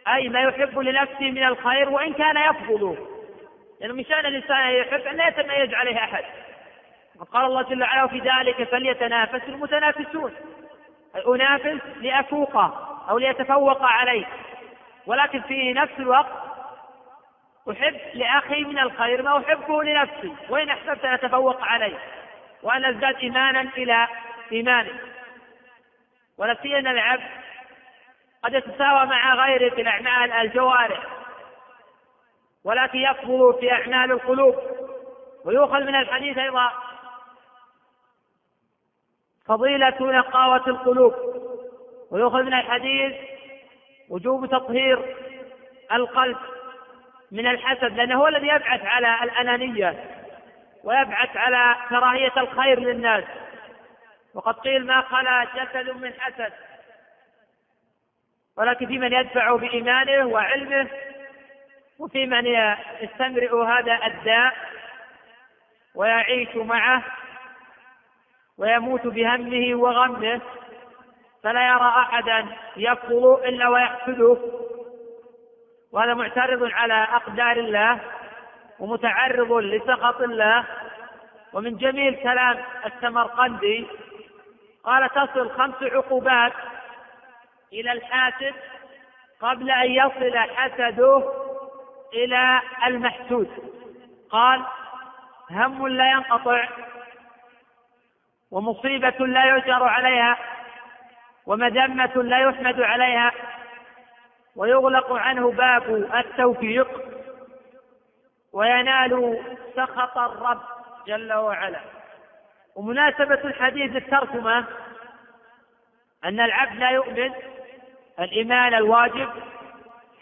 أي 0.07 0.29
ما 0.29 0.41
يحب 0.41 0.79
لنفسه 0.79 1.31
من 1.31 1.43
الخير 1.43 1.89
وإن 1.89 2.13
كان 2.13 2.37
يفضل 2.37 2.97
لأنه 3.81 3.93
من 3.93 4.05
شأن 4.05 4.25
الإنسان 4.25 4.71
يحب 4.71 5.01
أن 5.01 5.15
لا 5.15 5.27
يتميز 5.27 5.73
عليه 5.73 5.97
أحد. 5.97 6.23
وقد 7.19 7.27
قال 7.27 7.45
الله 7.45 7.61
جل 7.61 7.83
وعلا 7.83 8.07
في 8.07 8.19
ذلك 8.19 8.63
فليتنافس 8.63 9.43
المتنافسون. 9.47 10.33
أنافس 11.27 11.81
لأفوقه 12.01 12.97
أو 13.09 13.17
ليتفوق 13.17 13.83
عليه. 13.83 14.25
ولكن 15.05 15.41
في 15.41 15.73
نفس 15.73 15.93
الوقت 15.99 16.31
أحب 17.71 17.95
لأخي 18.13 18.63
من 18.63 18.79
الخير 18.79 19.21
ما 19.21 19.37
أحبه 19.37 19.83
لنفسي. 19.83 20.35
وإن 20.49 20.69
أحببت 20.69 21.05
أن 21.05 21.13
أتفوق 21.13 21.63
عليه. 21.63 21.97
وأن 22.63 22.85
أزداد 22.85 23.15
إيمانا 23.15 23.61
إلى 23.61 24.07
إيمانه. 24.51 24.99
ونفسيا 26.37 26.79
العبد 26.79 27.29
قد 28.43 28.53
يتساوى 28.53 29.05
مع 29.05 29.35
غيره 29.35 29.75
في 29.75 29.81
الأعمال 29.81 30.31
الجوارح. 30.31 31.03
ولكن 32.63 32.99
يفضل 32.99 33.57
في 33.59 33.71
أعمال 33.71 34.11
القلوب. 34.11 34.55
ويؤخذ 35.45 35.79
من 35.79 35.95
الحديث 35.95 36.37
أيضا 36.37 36.71
فضيلة 39.47 39.95
نقاوة 40.01 40.67
القلوب. 40.67 41.13
ويؤخذ 42.11 42.43
من 42.43 42.53
الحديث 42.53 43.15
وجوب 44.09 44.45
تطهير 44.45 45.15
القلب 45.91 46.37
من 47.31 47.47
الحسد 47.47 47.93
لأنه 47.97 48.15
هو 48.15 48.27
الذي 48.27 48.47
يبعث 48.47 48.85
على 48.85 49.23
الأنانية 49.23 50.03
ويبعث 50.83 51.37
على 51.37 51.75
كراهية 51.89 52.33
الخير 52.37 52.79
للناس. 52.79 53.23
وقد 54.33 54.53
قيل 54.53 54.85
ما 54.85 55.01
خلا 55.01 55.47
جسد 55.55 55.89
من 55.89 56.13
حسد. 56.19 56.53
ولكن 58.57 58.87
في 58.87 58.97
من 58.97 59.13
يدفع 59.13 59.55
بإيمانه 59.55 60.25
وعلمه 60.25 60.87
وفي 61.99 62.25
من 62.25 62.45
يستمرئ 63.01 63.55
هذا 63.55 63.99
الداء 64.05 64.53
ويعيش 65.95 66.55
معه 66.55 67.03
ويموت 68.59 69.07
بهمه 69.07 69.75
وغمه 69.75 70.41
فلا 71.43 71.67
يرى 71.67 71.93
أحدا 71.97 72.45
يفضل 72.77 73.45
إلا 73.45 73.67
ويحسده. 73.69 74.37
وهذا 75.91 76.13
معترض 76.13 76.63
على 76.73 77.03
أقدار 77.03 77.51
الله 77.51 77.99
ومتعرض 78.79 79.53
لسخط 79.53 80.21
الله. 80.21 80.65
ومن 81.53 81.77
جميل 81.77 82.15
كلام 82.15 82.57
السمرقندي 82.85 83.87
قال 84.83 85.09
تصل 85.09 85.49
خمس 85.51 85.83
عقوبات 85.83 86.53
إلى 87.73 87.91
الحاسد 87.91 88.53
قبل 89.41 89.71
أن 89.71 89.91
يصل 89.91 90.37
حسده 90.37 91.33
إلى 92.13 92.61
المحسود. 92.87 93.49
قال 94.29 94.61
هم 95.51 95.87
لا 95.87 96.11
ينقطع. 96.11 96.67
ومصيبة 98.51 99.27
لا 99.27 99.45
يؤجر 99.45 99.83
عليها 99.83 100.37
ومذمة 101.45 102.23
لا 102.23 102.39
يحمد 102.39 102.81
عليها 102.81 103.31
ويغلق 104.55 105.13
عنه 105.13 105.51
باب 105.51 105.95
التوفيق 106.15 106.87
وينال 108.53 109.39
سخط 109.75 110.17
الرب 110.17 110.61
جل 111.07 111.33
وعلا. 111.33 111.79
ومناسبة 112.75 113.41
الحديث 113.45 113.95
الترجمة 113.95 114.65
أن 116.25 116.39
العبد 116.39 116.75
لا 116.75 116.89
يؤمن 116.89 117.31
الإيمان 118.19 118.73
الواجب 118.73 119.29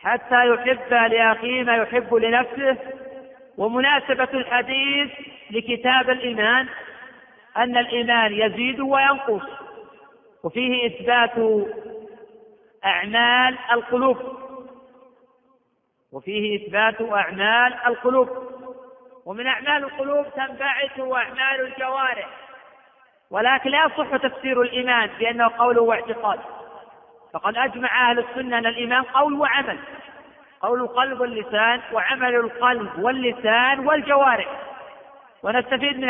حتى 0.01 0.47
يحب 0.47 0.93
لأخيه 0.93 1.63
ما 1.63 1.76
يحب 1.76 2.13
لنفسه. 2.13 2.78
ومناسبة 3.57 4.30
الحديث 4.34 5.11
لكتاب 5.51 6.09
الإيمان 6.09 6.68
أن 7.57 7.77
الإيمان 7.77 8.34
يزيد 8.34 8.80
وينقص. 8.80 9.44
وفيه 10.44 10.88
إثبات 10.88 11.65
أعمال 12.86 13.57
القلوب. 13.72 14.18
وفيه 16.11 16.68
إثبات 16.68 17.02
أعمال 17.11 17.73
القلوب. 17.88 18.30
ومن 19.26 19.48
أعمال 19.48 19.84
القلوب 19.84 20.26
تنبعث 20.36 20.99
أعمال 20.99 21.61
الجوارح. 21.61 22.30
ولكن 23.32 23.69
لا 23.69 23.86
يصح 23.86 24.15
تفسير 24.18 24.61
الإيمان 24.61 25.10
بأنه 25.19 25.49
قول 25.57 25.80
واعتقاد. 25.80 26.40
فقد 27.34 27.57
أجمع 27.57 28.10
أهل 28.10 28.19
السنة 28.19 28.57
أن 28.57 28.65
الإيمان 28.65 29.03
قول 29.03 29.34
وعمل. 29.34 29.80
قول 30.61 30.82
القلب 30.82 31.19
واللسان 31.19 31.82
وعمل 31.94 32.36
القلب 32.36 32.99
واللسان 32.99 33.88
والجوارح. 33.88 34.48
ونستفيد 35.44 35.99
من 35.99 36.10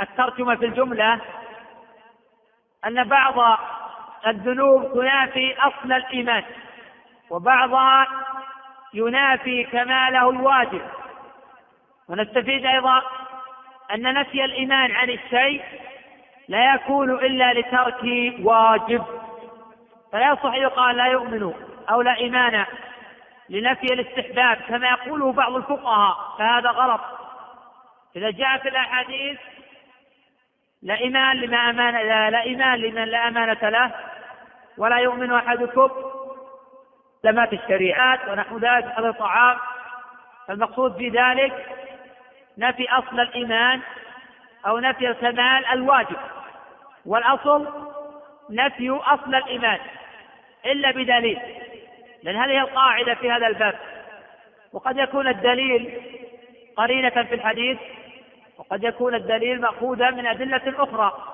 الترجمة 0.00 0.56
في 0.56 0.64
الجملة 0.64 1.20
أن 2.86 3.04
بعض 3.04 3.58
الذنوب 4.26 4.92
تنافي 4.92 5.56
أصل 5.58 5.92
الإيمان 5.92 6.44
وبعضها 7.30 8.06
ينافي 8.94 9.64
كماله 9.64 10.30
الواجب. 10.30 10.82
ونستفيد 12.08 12.66
أيضا 12.66 13.02
أن 13.94 14.14
نفي 14.14 14.44
الإيمان 14.44 14.90
عن 14.90 15.10
الشيء 15.10 15.62
لا 16.48 16.74
يكون 16.74 17.10
إلا 17.10 17.52
لترك 17.52 18.02
واجب. 18.42 19.04
فلا 20.12 20.32
يصح 20.32 20.54
يقال 20.54 20.96
لا 20.96 21.06
يؤمن 21.06 21.54
أو 21.90 22.02
لا 22.02 22.16
إيمان 22.16 22.64
لنفي 23.48 23.86
الاستحباب 23.92 24.56
كما 24.56 24.88
يقوله 24.88 25.32
بعض 25.32 25.54
الفقهاء 25.54 26.16
فهذا 26.38 26.70
غلط. 26.70 27.00
إذا 28.16 28.30
جاء 28.30 28.58
في 28.58 28.68
الأحاديث 28.68 29.38
لا 30.82 31.00
إيمان 31.00 31.36
لما 31.36 31.56
أمان 31.56 31.94
لا, 31.94 32.30
لا 32.30 32.42
إيمان 32.42 32.78
لمن 32.78 33.04
لا 33.04 33.28
أمانة 33.28 33.68
له 33.68 33.90
ولا 34.78 34.96
يؤمن 34.96 35.32
أحدكم. 35.32 35.90
لما 37.24 37.46
في 37.46 37.56
الشريعات 37.56 38.28
ونحو 38.28 38.58
ذلك 38.58 38.84
هذا 38.84 39.08
الطعام 39.08 39.56
المقصود 40.50 40.96
في 40.96 41.08
ذلك 41.08 41.66
نفي 42.58 42.88
أصل 42.90 43.20
الإيمان 43.20 43.80
أو 44.66 44.78
نفي 44.78 45.08
الكمال 45.08 45.66
الواجب 45.66 46.16
والأصل 47.06 47.68
نفي 48.50 48.90
أصل 48.90 49.34
الإيمان 49.34 49.78
إلا 50.66 50.90
بدليل 50.90 51.40
لأن 52.22 52.36
هذه 52.36 52.60
القاعدة 52.60 53.14
في 53.14 53.30
هذا 53.30 53.46
الباب. 53.46 53.78
وقد 54.72 54.98
يكون 54.98 55.28
الدليل 55.28 56.00
قرينة 56.76 57.10
في 57.10 57.34
الحديث 57.34 57.78
وقد 58.58 58.84
يكون 58.84 59.14
الدليل 59.14 59.60
مأخوذا 59.60 60.10
من 60.10 60.26
أدلة 60.26 60.82
أخرى 60.82 61.32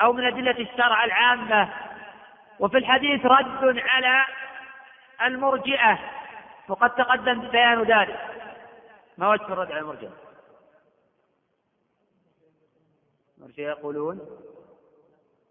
أو 0.00 0.12
من 0.12 0.24
أدلة 0.24 0.58
الشرع 0.70 1.04
العامة. 1.04 1.68
وفي 2.58 2.78
الحديث 2.78 3.26
رد 3.26 3.78
على 3.78 4.24
المرجئة 5.22 5.98
وقد 6.68 6.94
تقدم 6.94 7.48
بيان 7.48 7.82
ذلك. 7.82 8.20
ما 9.18 9.28
وجه 9.28 9.42
الرد 9.42 9.70
على 9.72 9.80
المرجئة؟ 9.80 10.12
المرجئة 13.38 13.68
يقولون 13.68 14.20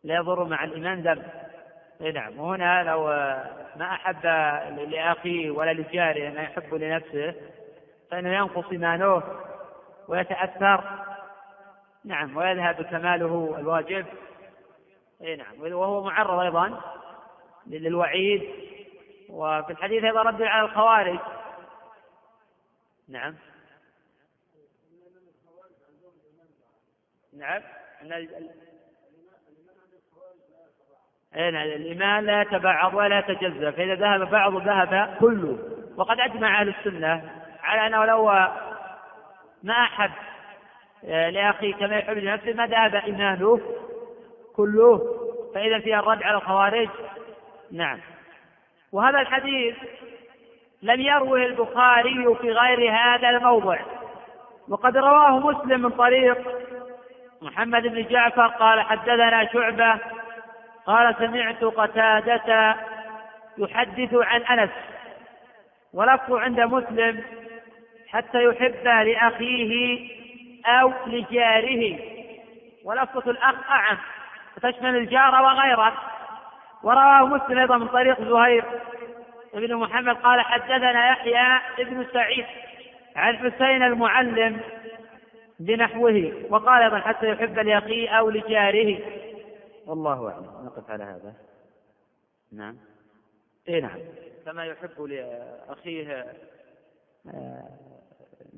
لا 0.03 0.15
يضر 0.15 0.43
مع 0.43 0.63
الإيمان 0.63 1.01
ذنب. 1.01 1.31
إي 2.01 2.11
نعم. 2.11 2.39
وهنا 2.39 2.83
لو 2.83 3.05
ما 3.75 3.93
أحب 3.93 4.25
لأخيه 4.89 5.49
ولا 5.49 5.73
لجاره 5.73 6.29
ما 6.29 6.41
يحب 6.41 6.73
لنفسه 6.73 7.35
فإنه 8.11 8.35
ينقص 8.35 8.71
إيمانه 8.71 9.23
ويتأثر 10.07 10.83
نعم 12.05 12.37
ويذهب 12.37 12.81
كماله 12.81 13.55
الواجب. 13.59 14.05
إي 15.21 15.35
نعم 15.35 15.61
وهو 15.61 16.03
معرض 16.03 16.39
أيضا 16.39 16.81
للوعيد. 17.67 18.49
وفي 19.29 19.71
الحديث 19.71 20.03
أيضا 20.03 20.21
رد 20.21 20.41
على 20.41 20.65
الخوارج. 20.65 21.19
نعم. 23.09 23.35
نعم 27.37 27.61
أن 28.01 28.11
أي 31.35 31.51
نعم 31.51 31.67
الإيمان 31.67 32.25
لا 32.25 32.41
يتبعض 32.41 32.93
ولا 32.93 33.19
يتجزأ. 33.19 33.71
فإذا 33.71 33.95
ذهب 33.95 34.29
بعض 34.29 34.67
ذهب 34.67 35.17
كله. 35.19 35.59
وقد 35.97 36.19
أجمع 36.19 36.61
أهل 36.61 36.69
السنة 36.69 37.46
على 37.67 37.87
أنه 37.87 38.05
لو 38.05 38.25
ما 39.63 39.73
أحب 39.73 40.11
آه، 41.05 41.29
لأخيه 41.29 41.73
كما 41.73 41.97
يحب 41.97 42.17
لنفسه 42.17 42.53
ما 42.53 42.67
ذهب 42.67 42.95
إيمانه 42.95 43.61
كله 44.55 45.01
فإذا 45.55 45.79
فيها 45.79 45.99
الرد 45.99 46.23
على 46.23 46.37
الخوارج 46.37 46.89
نعم. 47.71 47.99
وهذا 48.91 49.19
الحديث 49.19 49.75
لم 50.81 51.01
يروه 51.01 51.45
البخاري 51.45 52.35
في 52.41 52.51
غير 52.51 52.91
هذا 52.91 53.29
الموضع. 53.29 53.79
وقد 54.69 54.97
رواه 54.97 55.39
مسلم 55.39 55.81
من 55.81 55.89
طريق 55.89 56.37
محمد 57.41 57.83
بن 57.83 58.07
جعفر 58.07 58.47
قال 58.47 58.81
حدثنا 58.81 59.47
شعبة 59.53 59.99
قال 60.85 61.15
سمعت 61.19 61.63
قتادة 61.63 62.75
يحدث 63.57 64.13
عن 64.13 64.41
أنس. 64.41 64.71
ولفظ 65.93 66.33
عند 66.33 66.59
مسلم 66.59 67.23
حتى 68.07 68.43
يحب 68.43 68.85
لأخيه 68.85 69.99
أو 70.65 70.93
لجاره. 71.07 71.99
ولفظة 72.83 73.31
الأخ 73.31 73.69
أعم 73.69 73.97
تشمل 74.61 74.95
الجار 74.95 75.43
وغيره. 75.43 75.93
ورواه 76.83 77.25
مسلم 77.25 77.57
أيضا 77.57 77.77
من 77.77 77.87
طريق 77.87 78.21
زهير 78.21 78.65
بن 79.53 79.75
محمد 79.75 80.15
قال 80.15 80.41
حدثنا 80.41 81.09
يحيى 81.09 81.59
بن 81.85 82.05
سعيد 82.13 82.45
عن 83.15 83.37
حسين 83.37 83.83
المعلم 83.83 84.61
بنحوه 85.59 86.33
وقال 86.49 86.83
أيضا 86.83 86.99
حتى 86.99 87.29
يحب 87.29 87.59
لأخيه 87.59 88.09
أو 88.09 88.29
لجاره. 88.29 88.99
والله 89.87 90.29
أعلم. 90.31 90.65
نقف 90.65 90.91
على 90.91 91.03
هذا. 91.03 91.33
نعم. 92.51 92.77
اي 93.69 93.81
نعم. 93.81 93.99
كما 94.45 94.65
يحب 94.65 95.01
لأخيه 95.01 96.25
آه، 97.33 97.69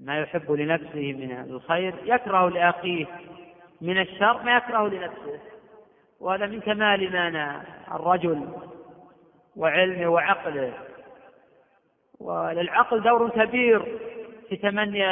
ما 0.03 0.19
يحب 0.19 0.51
لنفسه 0.51 1.13
من 1.13 1.45
الخير 1.49 1.93
يكره 2.03 2.49
لأخيه 2.49 3.05
من 3.81 4.01
الشر 4.01 4.43
ما 4.43 4.57
يكره 4.57 4.87
لنفسه. 4.87 5.39
وهذا 6.19 6.45
من 6.45 6.59
كمال 6.59 7.01
إيمان 7.01 7.61
الرجل 7.91 8.47
وعلمه 9.55 10.07
وعقله. 10.07 10.73
وللعقل 12.19 13.01
دور 13.01 13.29
كبير 13.29 13.99
في 14.49 14.55
تمني 14.55 15.05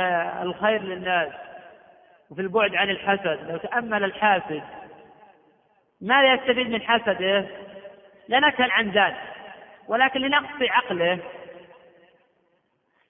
الخير 0.43 0.81
للناس 0.81 1.33
وفي 2.29 2.41
البعد 2.41 2.75
عن 2.75 2.89
الحسد. 2.89 3.49
لو 3.49 3.57
تأمل 3.57 4.03
الحاسد 4.03 4.63
ماذا 6.01 6.33
يستفيد 6.33 6.69
من 6.69 6.81
حسده 6.81 7.45
لا 8.27 8.39
نسأل 8.39 8.71
عن 8.71 8.89
ذلك. 8.89 9.17
ولكن 9.87 10.19
لنقص 10.19 10.61
عقله 10.61 11.19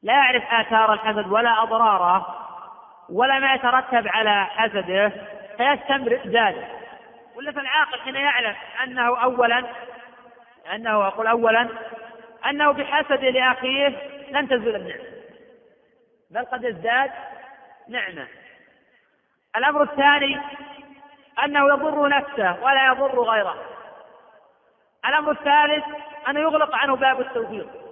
لا 0.04 0.14
يعرف 0.14 0.44
آثار 0.52 0.94
الحسد 0.94 1.28
ولا 1.28 1.64
أضراره 1.64 2.44
ولا 3.10 3.40
ما 3.40 3.54
يترتب 3.54 4.08
على 4.08 4.46
حسده 4.46 5.12
فيستمر 5.58 6.14
ذلك. 6.26 6.72
ولا 7.36 7.52
فالعاقل 7.52 8.00
حين 8.00 8.16
يعلم 8.16 8.56
أنه 8.84 9.24
أولا 9.24 9.64
أنه 10.74 11.08
أقول 11.08 11.28
أولا 11.28 11.70
أنه 12.50 12.72
بحسد 12.72 13.24
لأخيه 13.24 13.88
لن 14.32 14.48
تزول 14.48 14.76
النعمة. 14.76 15.04
بل 16.32 16.46
قد 16.46 16.64
يزداد 16.64 17.12
نعمة. 17.90 18.28
الأمر 19.56 19.84
الثاني 19.84 20.42
أنه 21.44 21.70
يضر 21.70 22.08
نفسه 22.08 22.64
ولا 22.64 22.88
يضر 22.88 23.22
غيره. 23.22 23.56
الأمر 25.06 25.32
الثالث 25.32 25.84
أنه 26.30 26.40
يغلق 26.40 26.76
عنه 26.76 26.96
باب 26.96 27.22
التوفيق. 27.22 27.87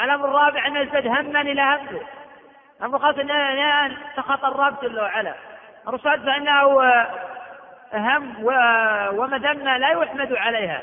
الأمر 0.00 0.28
الرابع 0.28 0.66
أنه 0.66 0.80
يزداد 0.80 1.06
هما 1.06 1.40
إلى 1.40 1.62
همه 1.62 2.00
الأمر 2.80 2.96
الخامس 2.96 3.18
أنه 3.18 3.96
سخط 4.16 4.44
الرب 4.44 4.80
جل 4.82 5.00
وعلا 5.00 5.34
الأمر 5.82 5.96
السادس 5.96 6.28
أنه 6.28 6.80
هم 7.94 8.44
ومذمة 9.18 9.76
لا 9.76 9.90
يحمد 9.90 10.32
عليها. 10.32 10.82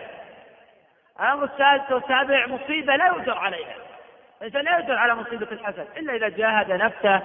الأمر 1.19 1.43
السادس 1.43 1.91
والسابع 1.91 2.47
مصيبة 2.47 2.95
لا 2.95 3.07
يؤجر 3.07 3.37
عليها. 3.37 3.75
الإنسان 4.41 4.61
لا 4.65 4.77
يؤجر 4.77 4.97
على 4.97 5.15
مصيبة 5.15 5.47
الحسد 5.51 5.87
إلا 5.97 6.15
إذا 6.15 6.29
جاهد 6.29 6.71
نفسه 6.71 7.21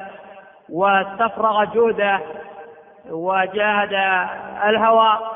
واستفرغ 0.68 1.64
جهده 1.64 2.20
وجاهد 3.10 3.92
الهوى 4.64 5.30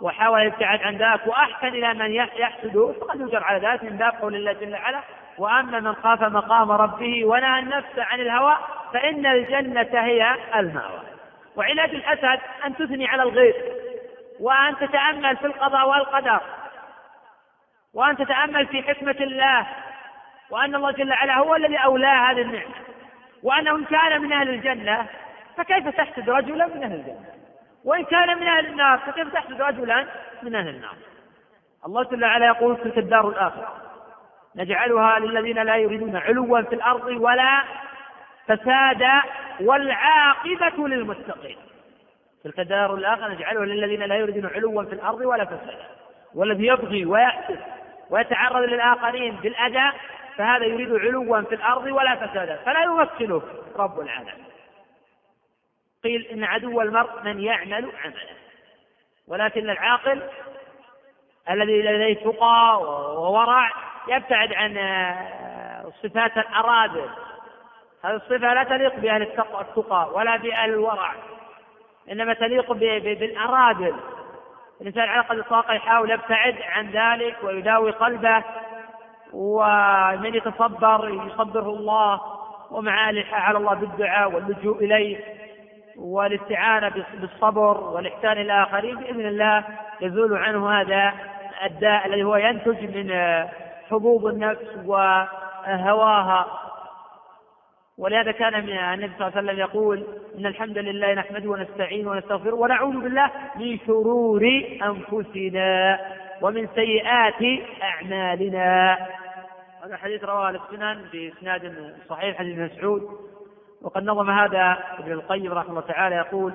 وحاول 0.00 0.40
الابتعاد 0.40 0.82
عن 0.82 0.96
ذلك 0.96 1.26
وأحسن 1.26 1.66
إلى 1.66 1.94
من 1.94 2.12
يحسده 2.12 2.94
فقد 3.00 3.20
يجر 3.20 3.44
على 3.44 3.68
ذلك 3.68 3.84
من 3.84 3.96
باب 3.96 4.12
قول 4.22 4.34
الله 4.34 4.52
جل 4.52 4.74
وعلا. 4.74 5.00
واما 5.38 5.80
من 5.80 5.94
خاف 5.94 6.22
مقام 6.22 6.72
ربه 6.72 7.24
ونهى 7.24 7.58
النفس 7.58 7.98
عن 7.98 8.20
الهوى 8.20 8.56
فإن 8.92 9.26
الجنة 9.26 10.00
هي 10.00 10.36
المأوى. 10.56 11.00
وعلاج 11.56 11.90
الأسد 11.90 12.40
أن 12.64 12.76
تثني 12.76 13.06
على 13.06 13.22
الغير 13.22 13.54
وأن 14.40 14.76
تتأمل 14.76 15.36
في 15.36 15.46
القضاء 15.46 15.88
والقدر 15.88 16.40
وأن 17.94 18.16
تتأمل 18.16 18.66
في 18.66 18.82
حكمة 18.82 19.16
الله 19.20 19.66
وأن 20.50 20.74
الله 20.74 20.90
جل 20.90 21.10
وعلا 21.10 21.38
هو 21.38 21.56
الذي 21.56 21.76
اولاه 21.76 22.30
هذه 22.30 22.42
النعمة. 22.42 22.74
وأنه 23.42 23.76
إن 23.76 23.84
كان 23.84 24.22
من 24.22 24.32
أهل 24.32 24.48
الجنة 24.48 25.06
فكيف 25.56 25.88
تحسد 25.88 26.30
رجلا 26.30 26.66
من 26.66 26.84
أهل 26.84 26.92
الجنة؟ 26.92 27.34
وإن 27.84 28.04
كان 28.04 28.38
من 28.38 28.46
أهل 28.46 28.66
النار 28.66 28.98
فكيف 28.98 29.32
تحسد 29.32 29.62
رجلا 29.62 30.06
من 30.42 30.54
أهل 30.54 30.68
النار؟ 30.68 30.96
الله 31.86 32.02
جل 32.02 32.24
وعلا 32.24 32.46
يقول 32.46 32.76
تلك 32.76 32.98
الدار 32.98 33.28
الآخرة 33.28 33.93
نجعلها 34.56 35.18
للذين 35.18 35.62
لا 35.62 35.76
يريدون 35.76 36.16
علوا 36.16 36.62
في 36.62 36.74
الأرض 36.74 37.06
ولا 37.06 37.62
فسادا 38.46 39.22
والعاقبة 39.60 40.88
للمتقين. 40.88 41.56
تلك 42.44 42.60
الدار 42.60 42.94
الآخرة 42.94 43.28
نجعلها 43.28 43.64
للذين 43.64 44.02
لا 44.02 44.16
يريدون 44.16 44.46
علوا 44.46 44.84
في 44.84 44.92
الأرض 44.92 45.20
ولا 45.20 45.44
فسادا 45.44 45.86
والذي 46.34 46.66
يبغي 46.66 47.04
ويحسد 47.04 47.58
ويتعرض 48.10 48.62
للآخرين 48.62 49.36
بالأذى 49.36 49.92
فهذا 50.36 50.64
يريد 50.64 50.92
علوا 50.92 51.42
في 51.42 51.54
الأرض 51.54 51.84
ولا 51.84 52.26
فسادا 52.26 52.56
فلا 52.56 52.82
يمثله 52.82 53.42
رب 53.76 54.00
العالمين. 54.00 54.44
قيل 56.04 56.26
إن 56.26 56.44
عدو 56.44 56.80
المرء 56.80 57.22
من 57.24 57.40
يعمل 57.40 57.92
عمله 58.04 58.36
ولكن 59.28 59.70
العاقل 59.70 60.22
الذي 61.50 61.82
لديه 61.82 62.14
تقى 62.14 62.82
وورع 63.16 63.70
يبتعد 64.08 64.52
عن 64.52 64.76
آه، 64.76 65.92
صفات 66.02 66.36
الأراذل 66.36 67.10
هذه 68.04 68.14
الصفة 68.14 68.54
لا 68.54 68.64
تليق 68.64 68.96
بأهل 68.96 69.22
التقى 69.22 70.08
ولا 70.14 70.36
بأهل 70.36 70.70
الورع 70.70 71.14
إنما 72.12 72.34
تليق 72.34 72.72
بالأراذل 72.72 73.94
الإنسان 74.80 75.08
على 75.08 75.22
قدر 75.22 75.40
الطاقة 75.40 75.74
يحاول 75.74 76.10
يبتعد 76.10 76.56
عن 76.62 76.90
ذلك 76.90 77.36
ويداوي 77.42 77.90
قلبه 77.90 78.42
ومن 79.32 80.34
يتصبر 80.34 81.08
يصبره 81.26 81.68
الله 81.68 82.20
ومع 82.70 83.12
على 83.32 83.58
الله 83.58 83.74
بالدعاء 83.74 84.32
واللجوء 84.32 84.84
إليه 84.84 85.24
والاستعانة 85.96 86.92
بالصبر 87.14 87.80
والإحسان 87.80 88.32
إلى 88.32 88.42
الآخرين 88.42 88.96
بإذن 88.96 89.26
الله 89.26 89.64
يزول 90.00 90.36
عنه 90.36 90.80
هذا 90.80 91.12
الداء 91.64 92.06
الذي 92.06 92.24
هو 92.24 92.36
ينتج 92.36 92.96
من 92.96 93.10
حبوب 93.90 94.26
النفس 94.26 94.66
هواها 95.66 96.46
ولهذا 97.98 98.32
كان 98.32 98.54
النبي 98.54 99.12
صلى 99.18 99.26
الله 99.26 99.38
عليه 99.38 99.48
وسلم 99.48 99.58
يقول 99.58 100.04
إن 100.38 100.46
الحمد 100.46 100.78
لله 100.78 101.14
نحمده 101.14 101.50
ونستعينه 101.50 102.10
ونستغفره 102.10 102.54
ونعوذ 102.54 103.00
بالله 103.00 103.30
من 103.56 103.78
شرور 103.86 104.62
أنفسنا 104.82 106.00
ومن 106.42 106.68
سيئات 106.74 107.62
أعمالنا. 107.82 108.98
هذا 109.84 109.94
الحديث 109.94 110.24
رواه 110.24 110.50
السنن 110.50 111.04
بإسناد 111.12 111.94
صحيح 112.08 112.38
حديث 112.38 112.58
مسعود. 112.58 113.02
وقد 113.82 114.02
نظم 114.04 114.30
هذا 114.30 114.78
ابن 114.98 115.12
القيم 115.12 115.52
رحمه 115.52 115.70
الله 115.70 115.80
تعالى 115.80 116.16
يقول 116.16 116.52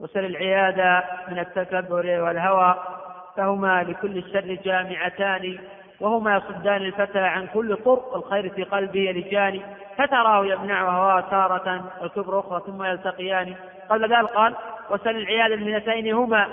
وسل 0.00 0.24
العياذ 0.24 1.02
من 1.28 1.38
التكبر 1.38 2.20
والهوى 2.20 2.74
فهما 3.36 3.82
لكل 3.82 4.18
الشر 4.18 4.58
جامعتان 4.64 5.58
وهما 6.00 6.36
يصدان 6.36 6.82
الفتى 6.82 7.18
عن 7.18 7.46
كل 7.46 7.76
طرق 7.76 8.16
الخير 8.16 8.48
في 8.50 8.62
قلبه 8.64 9.00
يلجان 9.00 9.60
فتراه 9.98 10.46
يمنع 10.46 11.20
تارة 11.20 11.84
والكبر 12.00 12.40
أخرى 12.40 12.62
ثم 12.66 12.82
يلتقيان. 12.82 13.54
قبل 13.90 14.02
ذلك 14.16 14.28
قال 14.30 14.54
وسل 14.90 15.16
العياذ 15.16 15.52
المنتين 15.52 16.14
هما 16.14 16.48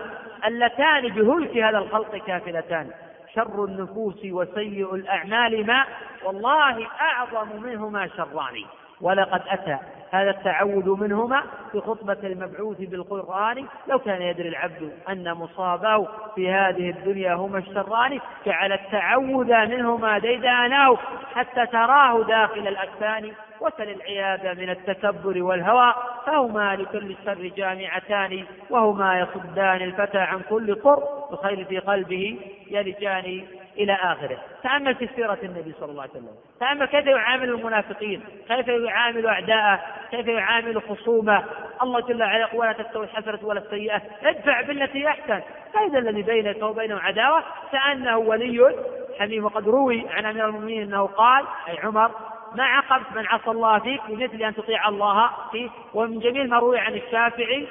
اللتان 0.46 1.08
بهلك 1.08 1.58
هذا 1.58 1.78
الخلق 1.78 2.16
كافلتان. 2.16 2.90
شر 3.36 3.66
النفوس 3.66 4.26
وسيء 4.26 4.96
الأعمال 4.96 5.66
ما 5.66 5.86
والله 6.24 6.88
أعظم 7.02 7.48
منهما 7.64 8.08
شران. 8.08 8.64
ولقد 9.02 9.42
أتى 9.48 9.78
هذا 10.14 10.30
التعود 10.30 10.88
منهما 10.88 11.44
في 11.72 11.82
خطبة 11.82 12.18
المبعوث 12.24 12.78
بالقرآن. 12.78 13.66
لو 13.88 14.00
كان 14.00 14.22
يدري 14.22 14.50
العبد 14.50 14.92
أن 15.10 15.34
مصابه 15.34 16.08
في 16.36 16.52
هذه 16.52 16.90
الدنيا 16.90 17.34
هما 17.34 17.58
الشران 17.58 18.20
جعل 18.46 18.74
التعوذ 18.74 19.48
منهما 19.48 20.18
ديدانه 20.18 20.98
حتى 21.36 21.66
تراه 21.66 22.24
داخل 22.24 22.68
الأكفان 22.68 23.32
وسل 23.62 23.90
العياذ 23.90 24.60
من 24.60 24.70
التكبر 24.70 25.44
والهوى. 25.44 25.94
فهما 26.26 26.76
لكل 26.76 27.12
الشر 27.12 27.52
جامعتان 27.58 28.44
وهما 28.70 29.20
يصدان 29.20 29.82
الفتى 29.82 30.18
عن 30.18 30.42
كل 30.50 30.76
قر 30.76 31.04
الخير 31.32 31.66
في 31.66 31.80
قلبه 31.80 32.40
يلجان 32.72 33.44
إلى 33.78 33.94
آخره. 33.94 34.38
تأمل 34.64 34.96
في 34.96 35.10
سيرة 35.16 35.38
النبي 35.44 35.74
صلى 35.80 35.92
الله 35.92 36.02
عليه 36.02 36.12
وسلم. 36.12 36.36
تأمل 36.60 36.86
كيف 36.86 37.06
يعامل 37.06 37.50
المنافقين؟ 37.50 38.24
كيف 38.48 38.68
يعامل 38.68 39.26
أعداءه؟ 39.28 39.80
كيف 40.12 40.28
يعامل 40.28 40.82
خصومه؟ 40.82 41.44
الله 41.82 42.00
جل 42.00 42.24
وعلا 42.24 42.40
يقول 42.40 42.60
ولا 42.60 42.72
تستوي 42.72 43.06
الحسنة 43.06 43.40
ولا 43.44 43.60
السيئة 43.60 44.02
ادفع 44.24 44.62
بالتي 44.62 45.08
أحسن. 45.08 45.42
فإذا 45.74 46.00
الذي 46.00 46.22
بينك 46.22 46.64
وبينه 46.64 47.00
عداوة 47.00 47.44
كأنه 47.72 48.18
ولي 48.18 48.76
حميم. 49.20 49.46
وقد 49.46 49.70
روي 49.70 50.10
عن 50.10 50.26
أمير 50.26 50.46
المؤمنين 50.46 50.82
أنه 50.82 51.06
قال 51.06 51.46
أي 51.68 51.78
عمر 51.84 52.12
ما 52.56 52.64
عقبت 52.64 53.06
من 53.16 53.26
عصى 53.28 53.52
الله 53.52 53.80
فيك 53.80 54.02
بمثل 54.10 54.44
أن 54.44 54.56
تطيع 54.56 54.90
الله 54.90 55.30
فيه 55.52 55.70
ومن 55.94 56.20
جميل 56.20 56.50
ما 56.50 56.60
روي 56.60 56.80
عن 56.80 56.94
الشافعي 56.94 57.68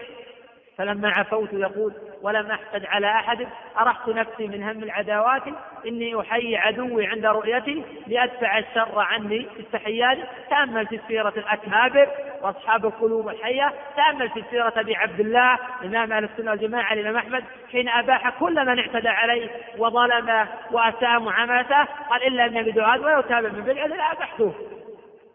فلما 0.79 1.13
عفوت 1.17 1.53
يقول 1.53 1.93
ولم 2.23 2.51
أحقد 2.51 2.87
على 2.87 3.07
أحد 3.07 3.49
أرحت 3.81 4.09
نفسي 4.09 4.47
من 4.47 4.63
هم 4.63 4.83
العداوات 4.83 5.43
إني 5.87 6.21
أحيي 6.21 6.57
عدوي 6.57 7.07
عند 7.07 7.27
رؤيتي 7.27 7.85
لأدفع 8.07 8.59
الشر 8.59 8.99
عني 8.99 9.47
في 9.55 9.61
التحيات. 9.61 10.19
تأمل 10.51 10.87
في 10.87 11.01
سيرة 11.09 11.33
الأكابر 11.37 12.09
وأصحاب 12.43 12.87
القلوب 12.87 13.29
الحية. 13.29 13.73
تأمل 13.97 14.29
في 14.29 14.45
سيرة 14.51 14.73
أبي 14.77 14.97
عبد 14.97 15.21
الله 15.21 15.59
إمام 15.85 16.13
أهل 16.13 16.25
السنة 16.25 16.51
والجماعة 16.51 16.93
الإمام 16.93 17.17
أحمد 17.17 17.45
حين 17.73 17.89
أباح 17.89 18.31
كل 18.41 18.67
من 18.67 18.79
اعتدى 18.79 19.09
عليه 19.09 19.51
وظلمه 19.79 20.49
وأساء 20.71 21.21
معاملته. 21.21 21.85
قال 22.11 22.27
إلا 22.27 22.47
أن 22.47 22.63
بدعاء 22.63 23.01
ويتابع 23.01 23.49
من 23.49 23.61
بدعة 23.61 24.13
أبحته 24.13 24.55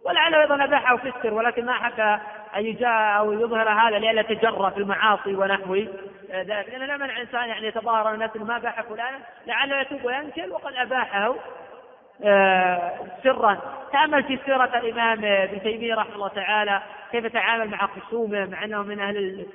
ولعله 0.05 0.41
أيضا 0.41 0.63
أباحه 0.63 0.97
فسر 0.97 1.33
ولكن 1.33 1.65
ما 1.65 1.73
حب 1.73 1.99
أن 2.55 2.65
يجاء 2.65 3.17
أو 3.17 3.31
يظهر 3.33 3.69
هذا 3.69 3.99
لئلا 3.99 4.21
يتجرى 4.21 4.71
في 4.71 4.77
المعاصي 4.77 5.35
ونحو 5.35 5.75
ذلك 6.31 6.69
لأن 6.69 6.81
لا 6.81 6.97
منع 6.97 7.17
الإنسان 7.17 7.49
يعني 7.49 7.67
يتظاهر 7.67 8.13
الناس 8.13 8.35
ما 8.35 8.57
اباح 8.57 8.81
فلانا 8.81 9.19
لعله 9.47 9.81
يتوب 9.81 10.05
وينكر 10.05 10.49
وقد 10.51 10.73
أباحه 10.73 11.35
آه، 12.23 12.93
سرا. 13.23 13.57
تأمل 13.91 14.23
في 14.23 14.39
سيرة 14.45 14.77
الإمام 14.77 15.25
ابن 15.25 15.61
تيمية 15.61 15.95
رحمه 15.95 16.15
الله 16.15 16.27
تعالى 16.27 16.81
كيف 17.11 17.25
تعامل 17.25 17.69
مع 17.69 17.87
خصومه 17.87 18.45
مع 18.45 18.63
أنه 18.63 18.81
من 18.83 18.99
أهل 18.99 19.45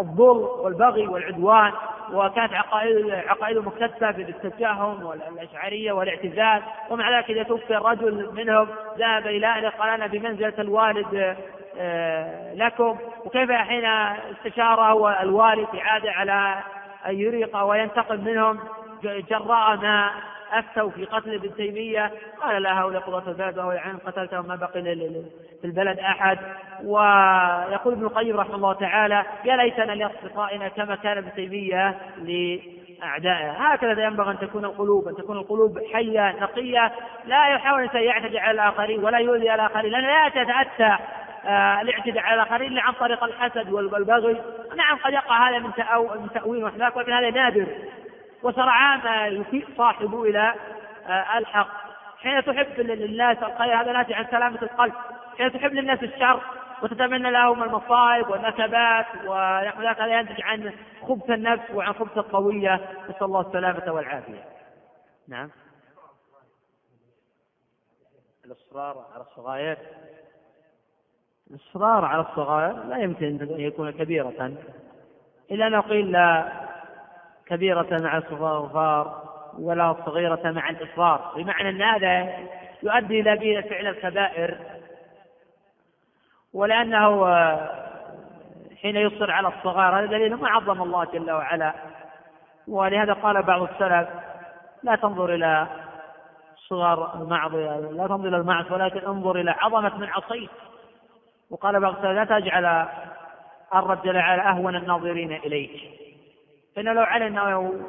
الظلم 0.00 0.42
والبغي 0.42 1.06
والعدوان 1.06 1.72
وكانت 2.12 2.54
عقائد 2.54 3.10
عقائده 3.10 3.62
مكتسبة 3.62 4.10
بالتجاهم 4.10 5.02
والأشعرية 5.02 5.92
والاعتزال 5.92 6.62
ومع 6.90 7.18
ذلك 7.18 7.30
إذا 7.30 7.42
توفي 7.42 7.76
الرجل 7.76 8.30
منهم 8.32 8.68
ذهب 8.98 9.26
إلى 9.26 9.46
أهله 9.46 9.68
قال 9.68 9.88
أنا 9.88 10.06
بمنزلة 10.06 10.54
الوالد 10.58 11.36
لكم 12.54 12.98
وكيف 13.24 13.52
حين 13.52 13.84
استشاره 13.84 15.22
الوالد 15.22 15.68
إعادة 15.74 16.12
على 16.12 16.54
أن 17.06 17.20
يريق 17.20 17.56
وينتقم 17.56 18.24
منهم 18.24 18.58
جراء 19.02 19.76
ما 19.76 20.10
أفتوا 20.52 20.90
في 20.90 21.04
قتل 21.04 21.34
ابن 21.34 21.54
تيمية 21.54 22.12
قال 22.42 22.62
لا 22.62 22.80
هؤلاء 22.80 23.02
قضاة 23.02 23.28
البلد 23.28 23.58
وهو 23.58 23.72
يعني 23.72 23.98
قتلتهم 24.06 24.48
ما 24.48 24.56
بقي 24.56 24.82
في 25.60 25.64
البلد 25.64 25.98
أحد. 25.98 26.38
ويقول 26.84 27.92
ابن 27.92 28.06
القيم 28.06 28.36
رحمه 28.36 28.54
الله 28.54 28.72
تعالى 28.72 29.22
يا 29.44 29.56
ليتنا 29.56 29.92
لأصدقائنا 29.92 30.68
كما 30.68 30.96
كان 30.96 31.18
ابن 31.18 31.32
تيمية 31.32 31.98
لأعدائه. 32.18 33.50
هكذا 33.50 34.04
ينبغي 34.04 34.30
أن 34.30 34.38
تكون 34.38 34.64
القلوب 34.64 35.08
أن 35.08 35.16
تكون 35.16 35.36
القلوب 35.36 35.78
حية 35.92 36.36
نقية 36.40 36.92
لا 37.26 37.48
يحاول 37.48 37.80
الانسان 37.80 38.02
يعتدي 38.02 38.38
على 38.38 38.50
الآخرين 38.50 39.04
ولا 39.04 39.18
يؤذي 39.18 39.54
الآخرين 39.54 39.92
لأنه 39.92 40.06
لا 40.06 40.26
آه، 40.26 40.98
الاعتداء 41.46 42.24
على 42.24 42.42
الآخرين 42.42 42.72
الا 42.72 42.82
عن 42.82 42.92
طريق 42.92 43.24
الحسد 43.24 43.70
والبغي. 43.70 44.42
نعم 44.76 44.98
قد 45.04 45.12
يقع 45.12 45.48
هذا 45.48 45.58
من 45.58 46.30
تأويل 46.34 46.64
وحذاك 46.64 46.96
ولكن 46.96 47.12
هذا 47.12 47.30
نادر. 47.30 47.66
وسرعان 48.42 49.00
ما 49.04 49.26
يفيء 49.26 49.66
صاحبه 49.76 50.24
إلى 50.24 50.54
آه، 51.06 51.38
الحق. 51.38 51.68
حين 52.18 52.44
تحب 52.44 52.80
للناس 52.80 53.38
الخير 53.38 53.80
هذا 53.80 53.92
ناتج 53.92 54.12
عن 54.12 54.26
سلامة 54.30 54.62
القلب. 54.62 54.94
حين 55.38 55.52
تحب 55.52 55.72
للناس 55.72 56.02
الشر 56.02 56.40
وتتمنى 56.82 57.30
لهم 57.30 57.62
المصائب 57.62 58.28
والنكبات 58.28 59.06
ونحو 59.26 59.82
ذلك 59.82 60.00
هذا 60.00 60.20
ينتج 60.20 60.42
عن 60.42 60.72
خبث 61.02 61.30
النفس 61.30 61.70
وعن 61.70 61.92
خبث 61.92 62.18
القوية. 62.18 62.74
نسأل 63.08 63.22
الله 63.22 63.40
السلامة 63.40 63.92
والعافية. 63.92 64.44
نعم. 65.28 65.50
الإصرار 68.44 69.06
على 69.14 69.22
الصغائر. 69.22 69.76
الإصرار 71.50 72.04
على 72.04 72.20
الصغائر 72.20 72.84
لا 72.84 72.96
يمكن 72.98 73.26
أن 73.26 73.60
يكون 73.60 73.90
كبيرة. 73.90 74.52
إلا 75.50 75.66
أنه 75.66 75.80
قيل 75.80 76.12
لا 76.12 76.52
كبيرة 77.46 77.86
مع 77.90 78.18
الصغار 78.18 79.22
ولا 79.58 79.96
صغيرة 80.06 80.50
مع 80.50 80.70
الإصرار. 80.70 81.32
بمعنى 81.36 81.68
أن 81.68 81.82
هذا 81.82 82.32
يؤدي 82.82 83.20
إلى 83.20 83.62
فعل 83.62 83.86
الكبائر. 83.86 84.58
ولأنه 86.52 87.26
حين 88.82 88.96
يصر 88.96 89.30
على 89.30 89.48
الصغار 89.48 89.98
هذا 89.98 90.06
دليل 90.06 90.34
ما 90.34 90.48
عظم 90.48 90.82
الله 90.82 91.04
جل 91.04 91.30
وعلا. 91.30 91.74
ولهذا 92.68 93.12
قال 93.12 93.42
بعض 93.42 93.62
السلف 93.62 94.08
لا 94.82 94.96
تنظر 94.96 95.34
إلى 95.34 95.66
صغار 96.68 97.22
المعصية 97.22 97.80
لا 97.80 98.06
تنظر 98.06 98.28
إلى 98.28 98.36
المعصية 98.36 98.72
ولكن 98.74 99.06
انظر 99.06 99.40
إلى 99.40 99.50
عظمة 99.50 99.96
من 99.96 100.08
عصيت. 100.08 100.50
وقال 101.50 101.80
بعض 101.80 102.06
لا 102.06 102.24
تجعل 102.24 102.88
الرب 103.74 104.02
جل 104.02 104.16
وعلا 104.16 104.50
أهون 104.50 104.76
الناظرين 104.76 105.32
إليك. 105.32 105.80
فإنه 106.76 106.92
لو 106.92 107.02
علم 107.02 107.38
أنه 107.38 107.80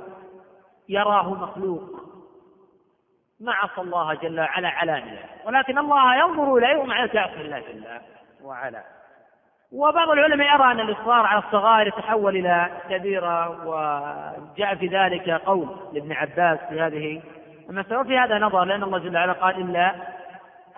يراه 0.89 1.33
مخلوق 1.33 2.07
ما 3.39 3.53
عصى 3.53 3.81
الله 3.81 4.13
جل 4.13 4.39
وعلا 4.39 4.69
علانية 4.69 5.19
ولكن 5.45 5.77
الله 5.77 6.15
ينظر 6.15 6.57
إليه 6.57 6.77
ومع 6.77 7.03
ذلك 7.05 7.41
الله 7.41 7.59
جل 7.59 7.85
وعلا. 8.43 8.83
وبعض 9.71 10.09
العلماء 10.09 10.55
يرى 10.55 10.71
أن 10.71 10.79
الإصرار 10.79 11.25
على 11.25 11.39
الصغائر 11.39 11.87
يتحول 11.87 12.35
إلى 12.35 12.71
كبيرة 12.89 13.49
وجاء 13.67 14.75
في 14.75 14.87
ذلك 14.87 15.29
قول 15.29 15.67
لابن 15.93 16.11
عباس 16.11 16.59
في 16.69 16.81
هذه 16.81 17.21
المسألة. 17.69 17.99
وفي 17.99 18.17
هذا 18.17 18.39
نظر 18.39 18.63
لأن 18.63 18.83
الله 18.83 18.97
جل 18.97 19.17
وعلا 19.17 19.33
قال 19.33 19.61
إلا 19.61 19.95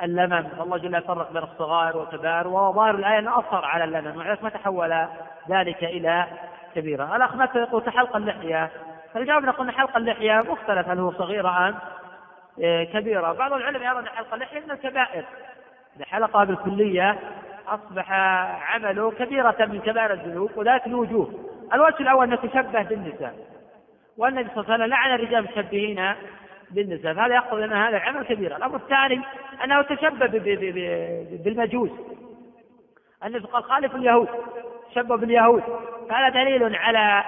اللمم. 0.03 0.47
والله 0.57 0.77
جل 0.77 0.95
يفرق 0.95 1.31
بين 1.31 1.43
الصغائر 1.43 1.97
والكبائر 1.97 2.47
وهو 2.47 2.73
ظاهر 2.73 2.95
الآية 2.95 3.19
أنه 3.19 3.39
أصر 3.39 3.65
على 3.65 3.83
اللمم 3.83 4.17
وعلى 4.17 4.37
ما 4.41 4.49
تحول 4.49 5.05
ذلك 5.49 5.83
إلى 5.83 6.25
كبيرة. 6.75 7.15
الأخ 7.15 7.35
مثلا 7.35 7.61
يقول 7.61 7.81
كحلق 7.81 8.15
اللحية. 8.15 8.69
فالجواب 9.13 9.43
نقول 9.45 9.67
أن 9.67 9.73
حلق 9.73 9.97
اللحية 9.97 10.43
مختلف 10.51 10.89
هل 10.89 10.99
هو 10.99 11.11
صغيرة 11.11 11.67
أم 11.69 11.75
إيه، 12.59 12.93
كبيرة. 12.93 13.33
بعض 13.33 13.53
العلماء 13.53 13.91
يرى 13.91 13.99
أن 13.99 14.07
حلق 14.07 14.33
اللحية 14.33 14.59
من 14.59 14.71
الكبائر. 14.71 15.25
إذا 15.97 16.05
حلقها 16.05 16.43
بالكلية 16.43 17.19
أصبح 17.67 18.11
عمله 18.73 19.11
كبيرة 19.11 19.55
من 19.59 19.79
كبائر 19.79 20.13
الذنوب 20.13 20.51
وذلك 20.55 20.87
الوجوه. 20.87 21.33
الوجه 21.73 21.99
الأول 21.99 22.27
أنه 22.27 22.35
تشبه 22.35 22.81
بالنساء. 22.81 23.33
والنبي 24.17 24.49
صلى 24.49 24.63
الله 24.63 24.73
عليه 24.73 24.83
وسلم 24.83 24.89
لعن 24.89 25.13
الرجال 25.13 25.35
المشبهين 25.35 26.13
بالنساء 26.71 27.13
فهذا 27.13 27.35
يقتضي 27.35 27.65
أن 27.65 27.73
هذا 27.73 27.99
عمل 27.99 28.25
كبير 28.25 28.55
الأمر 28.55 28.75
الثاني 28.75 29.21
أنه 29.63 29.81
تشبه 29.81 30.27
بالمجوس. 31.43 31.89
أن 33.25 33.39
قال 33.39 33.63
خالف 33.63 33.95
اليهود 33.95 34.27
تشبه 34.91 35.17
باليهود. 35.17 35.63
هذا 36.11 36.29
دليل 36.29 36.75
على 36.75 37.23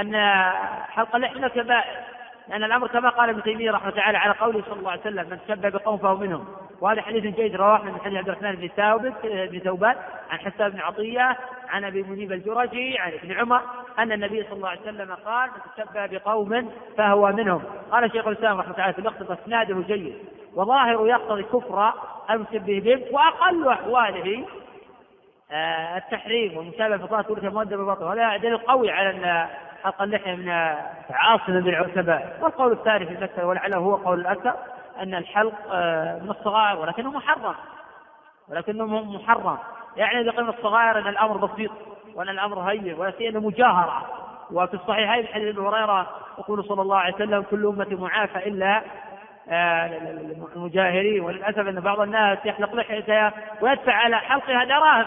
أن 0.00 0.14
حلق 0.88 1.16
اللحية 1.16 1.48
كبائر. 1.48 2.04
لأن 2.48 2.64
الأمر 2.64 2.88
كما 2.88 3.08
قال 3.08 3.30
ابن 3.30 3.42
تيمية 3.42 3.70
رحمة 3.70 3.88
الله 3.88 4.00
تعالى 4.00 4.18
على 4.18 4.32
قوله 4.32 4.62
صلى 4.62 4.78
الله 4.78 4.90
عليه 4.90 5.00
وسلم 5.00 5.30
من 5.30 5.38
تشبه 5.46 5.68
بقوم 5.68 5.98
فهو 5.98 6.16
منهم. 6.16 6.46
وهذا 6.80 7.02
حديث 7.02 7.36
جيد 7.36 7.56
رواه 7.56 7.82
من 7.82 8.00
حديث 8.00 8.18
عبد 8.18 8.28
الرحمن 8.28 8.52
بن 8.52 8.68
ثابت 8.68 9.14
بن 9.24 9.58
ثوبان 9.58 9.94
عن 10.30 10.38
حسان 10.38 10.68
بن 10.68 10.80
عطية 10.80 11.36
عن 11.68 11.84
أبي 11.84 12.02
منيب 12.02 12.32
الجرجي 12.32 12.98
عن 12.98 13.12
ابن 13.12 13.32
عمر 13.32 13.60
أن 13.98 14.12
النبي 14.12 14.42
صلى 14.42 14.52
الله 14.52 14.68
عليه 14.68 14.80
وسلم 14.80 15.14
قال 15.14 15.50
من 15.50 15.84
تشبه 15.84 16.06
بقوم 16.06 16.70
فهو 16.96 17.32
منهم. 17.32 17.62
قال 17.90 18.12
شيخ 18.12 18.26
الإسلام 18.26 18.58
رحمة 18.58 18.64
الله 18.64 18.76
تعالى 18.76 18.92
في 18.92 18.98
الاقتصاد 18.98 19.38
إسناده 19.42 19.82
جيد 19.86 20.14
وظاهر 20.54 21.06
يقتضي 21.06 21.42
كفر 21.42 21.92
المشبه 22.30 22.80
بهم 22.80 23.02
وأقل 23.10 23.68
أحواله 23.68 24.46
آه، 25.52 25.96
التحريم 25.96 26.56
والمشابهة 26.56 26.98
في 26.98 27.06
صلاة 27.06 27.24
ورثة 27.28 27.48
مؤدبة 27.48 27.76
بالباطل. 27.76 28.04
وهذا 28.04 28.36
دليل 28.36 28.58
قوي 28.58 28.90
على 28.90 29.10
أن 29.10 29.46
حلق 29.84 30.02
اللحية 30.02 30.34
من 30.34 30.48
عاصم 31.10 31.60
بالعتباء 31.60 32.38
والقول 32.42 32.72
الثاني 32.72 33.06
في 33.06 33.12
المسألة 33.12 33.46
ولعله 33.46 33.76
هو 33.76 33.96
قول 33.96 34.20
الأكثر 34.20 34.54
أن 35.00 35.14
الحلق 35.14 35.54
آه، 35.72 36.18
من 36.18 36.30
الصغائر 36.30 36.78
ولكنه 36.78 37.10
محرم. 37.10 37.54
ولكنه 38.48 38.86
محرم. 38.86 39.58
يعني 39.96 40.20
إذا 40.20 40.30
قلنا 40.30 40.50
الصغائر 40.50 40.98
أن 40.98 41.06
الأمر 41.06 41.36
بسيط 41.36 41.70
وأن 42.14 42.28
الأمر 42.28 42.60
هين 42.60 42.94
ولا 42.94 43.10
سيما 43.10 43.40
مجاهرة. 43.40 44.06
وفي 44.52 44.74
الصحيحين 44.74 45.26
حديث 45.26 45.58
أبي 45.58 45.68
هريرة 45.68 46.06
يقول 46.38 46.64
صلى 46.64 46.82
الله 46.82 46.96
عليه 46.96 47.14
وسلم 47.14 47.42
كل 47.42 47.66
امتي 47.66 47.94
معافى 47.94 48.48
إلا 48.48 48.82
آه، 49.48 49.86
المجاهرين. 50.56 51.20
وللأسف 51.20 51.58
أن 51.58 51.80
بعض 51.80 52.00
الناس 52.00 52.38
يحلق 52.44 52.74
لحيته 52.74 53.32
ويدفع 53.60 53.92
على 53.92 54.18
حلقها 54.18 54.64
دراهم. 54.64 55.06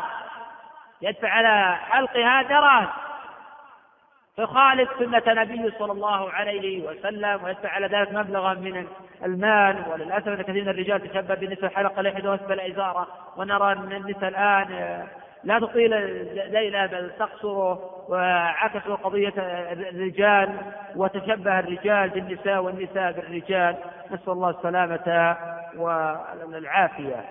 يدفع 1.02 1.30
على 1.30 1.76
حلقها 1.76 2.42
دراهم. 2.42 2.88
فيخالف 4.36 4.90
سنة 5.00 5.42
نبيه 5.42 5.74
صلى 5.80 5.92
الله 5.92 6.32
عليه 6.32 6.88
وسلم 6.88 7.44
ويدفع 7.44 7.70
على 7.70 7.88
ذلك 7.88 8.14
مبلغا 8.14 8.54
من 8.54 8.88
المال. 9.26 9.84
وللأسف 9.92 10.28
أن 10.28 10.42
كثير 10.42 10.64
من 10.64 10.70
الرجال 10.70 11.02
تشبه 11.02 11.36
بالنسبة 11.36 11.70
حلقة 11.70 12.02
لحد 12.02 12.26
وأسفل 12.26 12.60
إزارة. 12.60 13.08
ونرى 13.38 13.72
أن 13.72 13.92
النساء 13.92 14.30
الآن 14.30 15.04
لا 15.44 15.60
تطيل 15.60 15.90
ليلة 16.52 16.86
بل 16.86 17.12
تقصر 17.20 17.78
وعكسوا 18.10 18.96
قضية 18.96 19.34
الرجال 19.72 20.58
وتشبه 20.96 21.60
الرجال 21.60 22.10
بالنساء 22.10 22.64
والنساء 22.64 23.12
بالرجال. 23.12 23.76
نسأل 24.12 24.34
الله 24.34 24.50
السلامة 24.50 25.38
والعافية. 25.78 27.26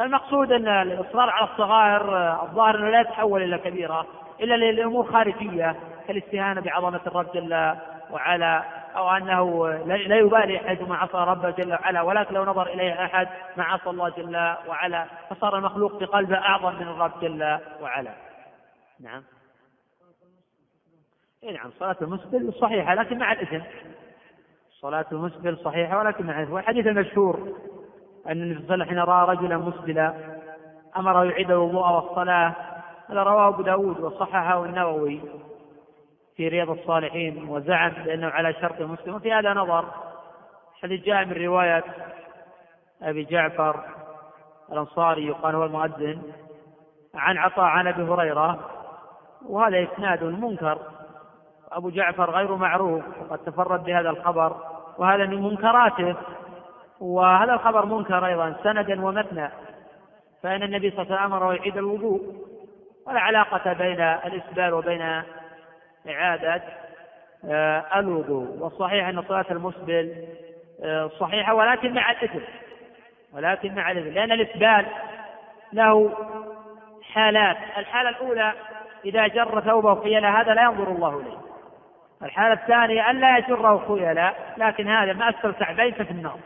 المقصود 0.00 0.52
أن 0.52 0.68
الإصرار 0.68 1.30
على 1.30 1.48
الصغائر 1.50 2.32
الظاهر 2.42 2.76
أنه 2.76 2.88
لا 2.88 3.00
يتحول 3.00 3.42
إلى 3.42 3.58
كبيرة 3.58 4.06
إلا 4.40 4.54
لأمور 4.54 5.12
خارجية. 5.12 5.76
كالاستهانة 6.08 6.60
بعظمة 6.60 7.00
الرب 7.06 7.32
جل 7.34 7.74
وعلا 8.10 8.64
أو 8.96 9.10
أنه 9.10 9.68
لا 9.86 10.16
يبالي 10.16 10.58
حيثما 10.58 10.96
عصى 10.96 11.16
ربه 11.16 11.50
جل 11.50 11.72
وعلا 11.72 12.02
ولكن 12.02 12.34
لو 12.34 12.44
نظر 12.44 12.66
إليه 12.66 13.04
أحد 13.04 13.28
ما 13.56 13.64
عصى 13.64 13.90
الله 13.90 14.08
جل 14.08 14.36
وعلا 14.68 15.06
فصار 15.30 15.58
المخلوق 15.58 15.98
في 15.98 16.04
قلبه 16.04 16.36
أعظم 16.36 16.74
من 16.74 16.88
الرب 16.88 17.20
جل 17.20 17.58
وعلا. 17.82 18.12
نعم. 19.00 19.22
إيه 21.42 21.52
نعم 21.52 21.70
صلاة 21.78 21.96
المسبل 22.02 22.52
صحيحة 22.60 22.94
لكن 22.94 23.18
مع 23.18 23.32
الإثم 23.32 23.64
صلاة 24.70 25.06
المسبل 25.12 25.58
صحيحة 25.58 25.98
ولكن 25.98 26.26
مع 26.26 26.38
الإثم 26.38 26.52
والحديث 26.52 26.86
المشهور 26.86 27.52
أن 28.26 28.42
النبي 28.42 28.66
صلى 28.66 28.74
الله 28.74 28.74
عليه 28.74 28.84
وسلم 28.84 28.88
حين 28.88 28.98
رأى 28.98 29.36
رجلا 29.36 29.56
مسبلا 29.56 30.14
أمره 30.96 31.24
يعيد 31.24 31.50
الوضوء 31.50 31.90
والصلاة 31.90 32.54
هذا 33.08 33.22
رواه 33.22 33.48
أبو 33.48 33.62
داود 33.62 34.00
وصححه 34.00 34.64
النووي. 34.64 35.20
في 36.36 36.48
رياض 36.48 36.70
الصالحين 36.70 37.48
وزعم 37.48 37.92
بأنه 38.04 38.28
على 38.28 38.52
شرط 38.52 38.80
مسلم. 38.80 39.14
وفي 39.14 39.32
هذا 39.32 39.54
نظر 39.54 39.84
حديث 40.82 41.04
جاء 41.04 41.24
من 41.24 41.32
رواية 41.32 41.84
أبي 43.02 43.24
جعفر 43.24 43.84
الأنصاري 44.72 45.26
يقال 45.26 45.54
هو 45.54 45.64
المؤذن 45.64 46.22
عن 47.14 47.38
عطاء 47.38 47.64
عن 47.64 47.86
أبي 47.86 48.02
هريرة 48.02 48.58
وهذا 49.46 49.82
إسناد 49.82 50.24
منكر. 50.24 50.78
أبو 51.72 51.90
جعفر 51.90 52.30
غير 52.30 52.56
معروف 52.56 53.04
وقد 53.20 53.38
تفرد 53.38 53.84
بهذا 53.84 54.10
الخبر 54.10 54.56
وهذا 54.98 55.26
من 55.26 55.42
منكراته. 55.42 56.16
وهذا 57.00 57.52
الخبر 57.52 57.86
منكر 57.86 58.26
أيضا 58.26 58.56
سندا 58.62 59.04
ومتنا 59.04 59.52
فإن 60.42 60.62
النبي 60.62 60.90
صلى 60.90 61.02
الله 61.02 61.16
عليه 61.16 61.24
وسلم 61.24 61.34
أمره 61.34 61.54
يعيد 61.54 61.76
الوضوء. 61.76 62.20
ولا 63.06 63.20
علاقة 63.20 63.72
بين 63.72 64.00
الإسبال 64.00 64.74
وبين 64.74 65.22
إعادة 66.08 66.62
آه، 67.44 67.84
الوضوء 67.96 68.56
والصحيح 68.58 69.08
أن 69.08 69.22
صلاة 69.22 69.44
المسبل 69.50 70.14
آه، 70.84 71.10
صحيحة 71.20 71.54
ولكن 71.54 71.94
مع 71.94 72.10
الإثم. 72.10 72.40
ولكن 73.32 73.74
مع 73.74 73.90
الإثم. 73.90 74.08
لأن 74.08 74.32
الإسبال 74.32 74.86
له 75.72 76.14
حالات. 77.12 77.56
الحالة 77.78 78.08
الأولى 78.08 78.52
إذا 79.04 79.26
جر 79.26 79.60
ثوبه 79.60 80.02
خيلا 80.02 80.40
هذا 80.40 80.54
لا 80.54 80.62
ينظر 80.62 80.88
الله 80.88 81.20
إليه. 81.20 81.38
الحالة 82.22 82.52
الثانية 82.52 83.10
أن 83.10 83.20
لا 83.20 83.38
يجره 83.38 83.84
خيلا 83.88 84.34
لكن 84.56 84.88
هذا 84.88 85.12
ما 85.12 85.30
أسفل 85.30 85.52
كعبين 85.52 85.92
في 85.92 86.10
النار. 86.10 86.38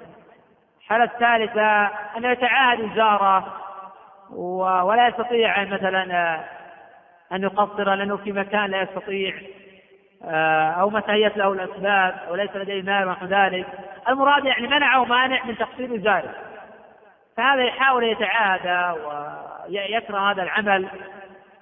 الحالة 0.83 1.05
الثالثة 1.05 1.85
أن 2.17 2.25
يتعاهد 2.25 2.81
إزاره 2.81 3.61
ولا 4.85 5.09
يستطيع 5.09 5.65
مثلا 5.65 6.45
أن 7.35 7.43
يقصر 7.43 7.95
لأنه 7.95 8.17
في 8.17 8.33
مكان 8.33 8.71
لا 8.71 8.83
يستطيع 8.83 9.35
آه، 10.25 10.71
أو 10.71 10.91
ما 10.91 11.01
تهيت 11.01 11.37
له 11.37 11.53
الأسباب 11.53 12.21
أو 12.29 12.35
ليس 12.35 12.57
لديه 12.57 12.83
مال 12.83 13.09
ونحو 13.09 13.27
ذلك. 13.27 13.67
المراد 14.09 14.45
يعني 14.45 14.67
منعه 14.67 15.05
مانع 15.05 15.45
من 15.45 15.59
تقصير 15.59 15.97
ذلك 15.97 16.35
فهذا 17.37 17.63
يحاول 17.65 18.05
يتعادى 18.05 19.01
ويكره 19.01 20.31
هذا 20.31 20.43
العمل. 20.43 20.89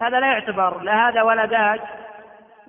هذا 0.01 0.21
لا 0.21 0.27
يعتبر 0.27 0.81
لا 0.81 1.09
هذا 1.09 1.23
ولا 1.23 1.47
ذاك 1.47 1.81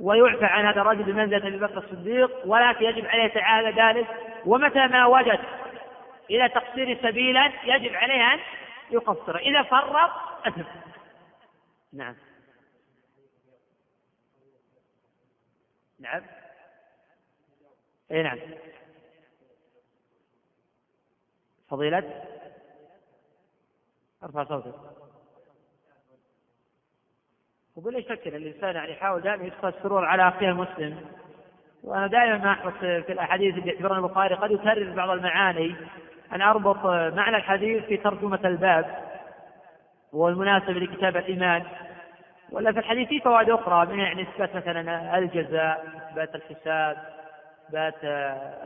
ويعفى 0.01 0.45
عن 0.45 0.65
هذا 0.65 0.81
الرجل 0.81 1.03
بمنزلة 1.03 1.47
أبي 1.47 1.57
بكر 1.57 1.77
الصديق 1.77 2.31
ولكن 2.45 2.85
يجب 2.85 3.05
عليه 3.05 3.23
يتعاهد 3.23 3.80
ذلك. 3.80 4.07
ومتى 4.45 4.88
ما 4.88 5.05
وجد 5.05 5.39
إلى 6.30 6.49
تقصير 6.49 6.97
سبيلا 7.01 7.51
يجب 7.63 7.95
عليه 7.95 8.34
أن 8.34 8.39
يقصر. 8.91 9.38
إذا 9.38 9.61
فرط 9.61 10.11
أثم. 10.45 10.63
نعم. 11.93 12.15
نعم. 16.03 16.21
اي 18.11 18.23
نعم. 18.23 18.39
فضيلة. 21.69 22.23
أرفع 24.23 24.43
صوتك. 24.43 24.73
وقل 27.75 27.95
إيش 27.95 28.05
فكر 28.05 28.35
الإنسان 28.35 28.75
يعني 28.75 28.91
يحاول 28.91 29.21
دائما 29.21 29.45
يدخل 29.45 29.67
السرور 29.67 30.05
على 30.05 30.27
أخيه 30.27 30.49
المسلم. 30.49 31.05
وأنا 31.84 32.07
دائما 32.07 32.38
ما 32.38 32.51
احرص 32.51 32.73
في 32.77 33.11
الأحاديث 33.11 33.55
اللي 33.55 33.71
يعتبرها 33.71 33.97
البخاري 33.97 34.35
قد 34.35 34.51
يكرر 34.51 34.93
بعض 34.93 35.09
المعاني. 35.09 35.75
ان 36.34 36.41
أربط 36.41 36.85
معنى 37.15 37.38
الحديث 37.38 37.84
في 37.84 37.97
ترجمة 37.97 38.39
الباب 38.45 39.11
والمناسب 40.13 40.77
لكتاب 40.77 41.17
الإيمان. 41.17 41.65
ولا 42.52 42.72
في 42.72 42.80
الحديث 42.80 43.07
في 43.07 43.20
فوائد 43.20 43.49
أخرى 43.49 43.86
منها 43.86 44.06
يعني 44.06 44.22
إثبات 44.22 44.56
مثلا 44.56 45.18
الجزاء 45.18 45.86
إثبات 46.10 46.36
الحساب 46.36 46.98
إثبات 47.68 47.95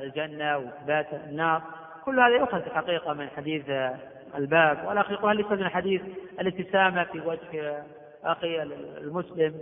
الجنة 0.02 0.58
وإثبات 0.58 1.08
النار 1.14 1.62
كل 2.06 2.20
هذا 2.20 2.36
يؤخذ 2.36 2.62
في 2.62 2.68
الحقيقة 2.68 3.14
من 3.14 3.30
حديث 3.30 3.70
الباب. 4.38 4.88
والحقيقة 4.88 5.32
هل 5.32 5.46
من 5.52 5.70
حديث 5.70 6.02
الابتسامة 6.40 7.04
في 7.04 7.20
وجه 7.20 7.84
أخي 8.24 8.62
المسلم. 8.98 9.56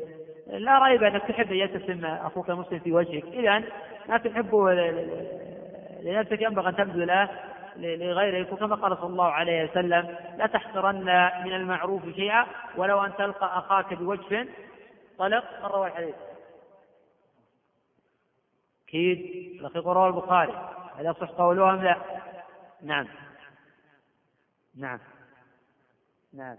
لا 0.47 0.79
ريب 0.79 1.03
أنك 1.03 1.21
تحب 1.21 1.51
أن 1.51 1.57
يبتسم 1.57 2.05
أخوك 2.05 2.49
المسلم 2.49 2.79
في 2.79 2.91
وجهك. 2.91 3.23
إذا 3.23 3.63
ما 4.09 4.17
تحبه 4.17 4.73
لنفسك 6.03 6.41
ينبغي 6.41 6.69
أن 6.69 6.75
تبذل 6.75 7.27
لغيره 7.77 8.55
كما 8.55 8.75
قال 8.75 8.97
صلى 8.97 9.07
الله 9.07 9.31
عليه 9.31 9.69
وسلم 9.69 10.15
لا 10.37 10.47
تحقرن 10.47 11.05
من 11.45 11.55
المعروف 11.55 12.03
شيئا 12.15 12.45
ولو 12.77 13.01
أن 13.01 13.15
تلقى 13.15 13.57
أخاك 13.57 13.93
بوجه 13.93 14.47
طلق. 15.17 15.43
من 15.63 15.65
روى 15.65 15.87
الحديث؟ 15.87 16.15
أكيد. 18.87 19.61
لقيق 19.61 19.87
رواه 19.87 20.07
البخاري. 20.07 20.71
هل 20.97 21.05
يصح 21.05 21.31
قوله 21.31 21.73
أم 21.73 21.83
لا؟ 21.83 21.97
نعم. 22.81 23.07
نعم. 24.75 24.99
نعم. 26.33 26.57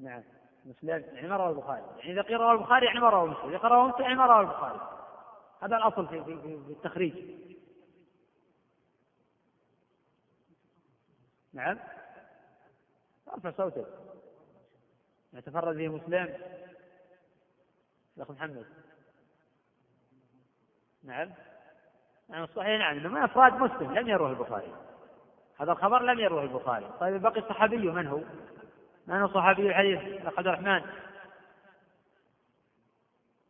نعم. 0.00 0.22
مسلم. 0.64 1.04
يعني 1.14 1.28
ما 1.28 1.36
روى 1.36 1.48
البخاري. 1.48 1.82
يعني 1.98 2.12
إذا 2.12 2.22
قيل 2.22 2.40
رواه 2.40 2.52
البخاري 2.52 2.86
يعني 2.86 3.00
ما 3.00 3.08
روى 3.08 3.28
مسلم. 3.28 3.48
إذا 3.48 3.68
رواه 3.68 3.88
مسلم 3.88 4.02
يعني 4.02 4.14
ما 4.14 4.26
روى 4.26 4.40
البخاري. 4.40 4.80
هذا 5.62 5.76
الأصل 5.76 6.08
في, 6.08 6.24
في, 6.24 6.36
في 6.42 6.70
التخريج. 6.70 7.14
نعم. 11.56 11.78
أرفع 13.34 13.50
صوتك. 13.50 13.86
يتفرد 15.32 15.76
به 15.76 15.88
مسلم. 15.88 16.34
الأخ 18.16 18.30
محمد. 18.30 18.66
نعم. 21.04 21.30
نعم 22.28 22.42
الصحيح 22.42 22.78
نعم 22.78 22.96
انه 22.96 23.08
من 23.08 23.22
إفراد 23.22 23.52
مسلم 23.52 23.94
لم 23.94 24.08
يروه 24.08 24.30
البخاري. 24.30 24.74
هذا 25.60 25.72
الخبر 25.72 26.02
لم 26.02 26.18
يروه 26.18 26.42
البخاري. 26.42 26.90
طيب 27.00 27.22
بقي 27.22 27.40
الصحابي 27.40 27.76
من 27.76 28.06
هو؟ 28.06 28.20
من 29.06 29.22
هو 29.22 29.28
صحابي 29.28 29.68
الحديث؟ 29.68 30.00
الأخ 30.00 30.38
عبد 30.38 30.46
الرحمن. 30.46 30.82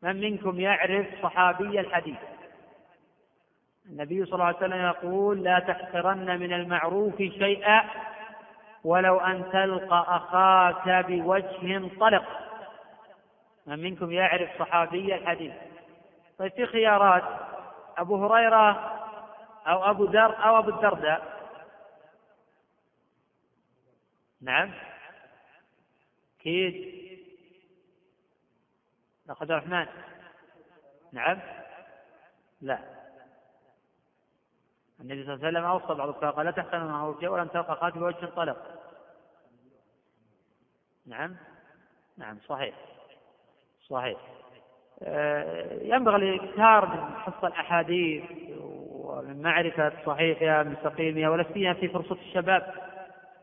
من 0.03 0.20
منكم 0.20 0.61
يعرف 0.61 1.23
صحابي 1.23 1.81
الحديث؟ 1.81 2.19
النبي 3.91 4.25
صلى 4.25 4.35
الله 4.35 4.45
عليه 4.45 4.57
وسلم 4.57 4.85
يقول 4.85 5.45
لا 5.45 5.59
تحقرن 5.59 6.41
من 6.41 6.53
المعروف 6.53 7.17
شيئا 7.17 7.85
ولو 8.85 9.19
أن 9.19 9.51
تلقى 9.53 10.05
أخاك 10.09 11.07
بوجه 11.07 11.89
طلق. 12.01 12.25
من 13.67 13.79
منكم 13.79 14.13
يعرف 14.13 14.51
صحابي 14.59 15.15
الحديث؟ 15.15 15.53
طيب 16.39 16.53
في 16.53 16.67
خيارات 16.67 17.25
أبو 17.99 18.27
هريرة 18.27 18.71
أو 19.67 19.91
أبو 19.91 20.05
ذر 20.05 20.45
أو 20.45 20.59
أبو 20.59 20.71
الدرداء. 20.71 21.37
نعم. 24.41 24.73
أكيد. 26.41 26.97
عبد 29.29 29.51
الرحمن 29.51 29.87
نعم. 31.13 31.39
لا. 32.61 32.95
النبي 35.01 35.24
صلى 35.24 35.35
الله 35.35 35.47
عليه 35.47 35.59
وسلم 35.59 35.64
أوصى 35.70 35.94
بعض 35.94 36.09
الصحابة 36.09 36.43
لا 36.43 36.51
تحسن 36.51 36.86
معه 36.86 37.14
شيء 37.20 37.28
ولم 37.28 37.48
تلقى 37.48 37.77
خاتم 37.77 38.02
وجه 38.02 38.27
طلق 38.36 38.56
نعم؟ 41.06 41.36
نعم 42.18 42.39
صحيح. 42.48 42.74
صحيح. 43.89 44.18
آه، 45.02 45.82
ينبغي 45.82 46.16
الاكثار 46.16 46.86
من 46.86 47.16
حفظ 47.16 47.44
الأحاديث 47.44 48.24
ومن 48.90 49.43
معرفة 49.43 49.93
صحيحها 50.06 50.62
من 50.62 50.77
سقيمها 50.85 51.28
ولا 51.28 51.44
سيما 51.52 51.74
في 51.74 51.89
فرصة 51.89 52.14
الشباب. 52.14 52.73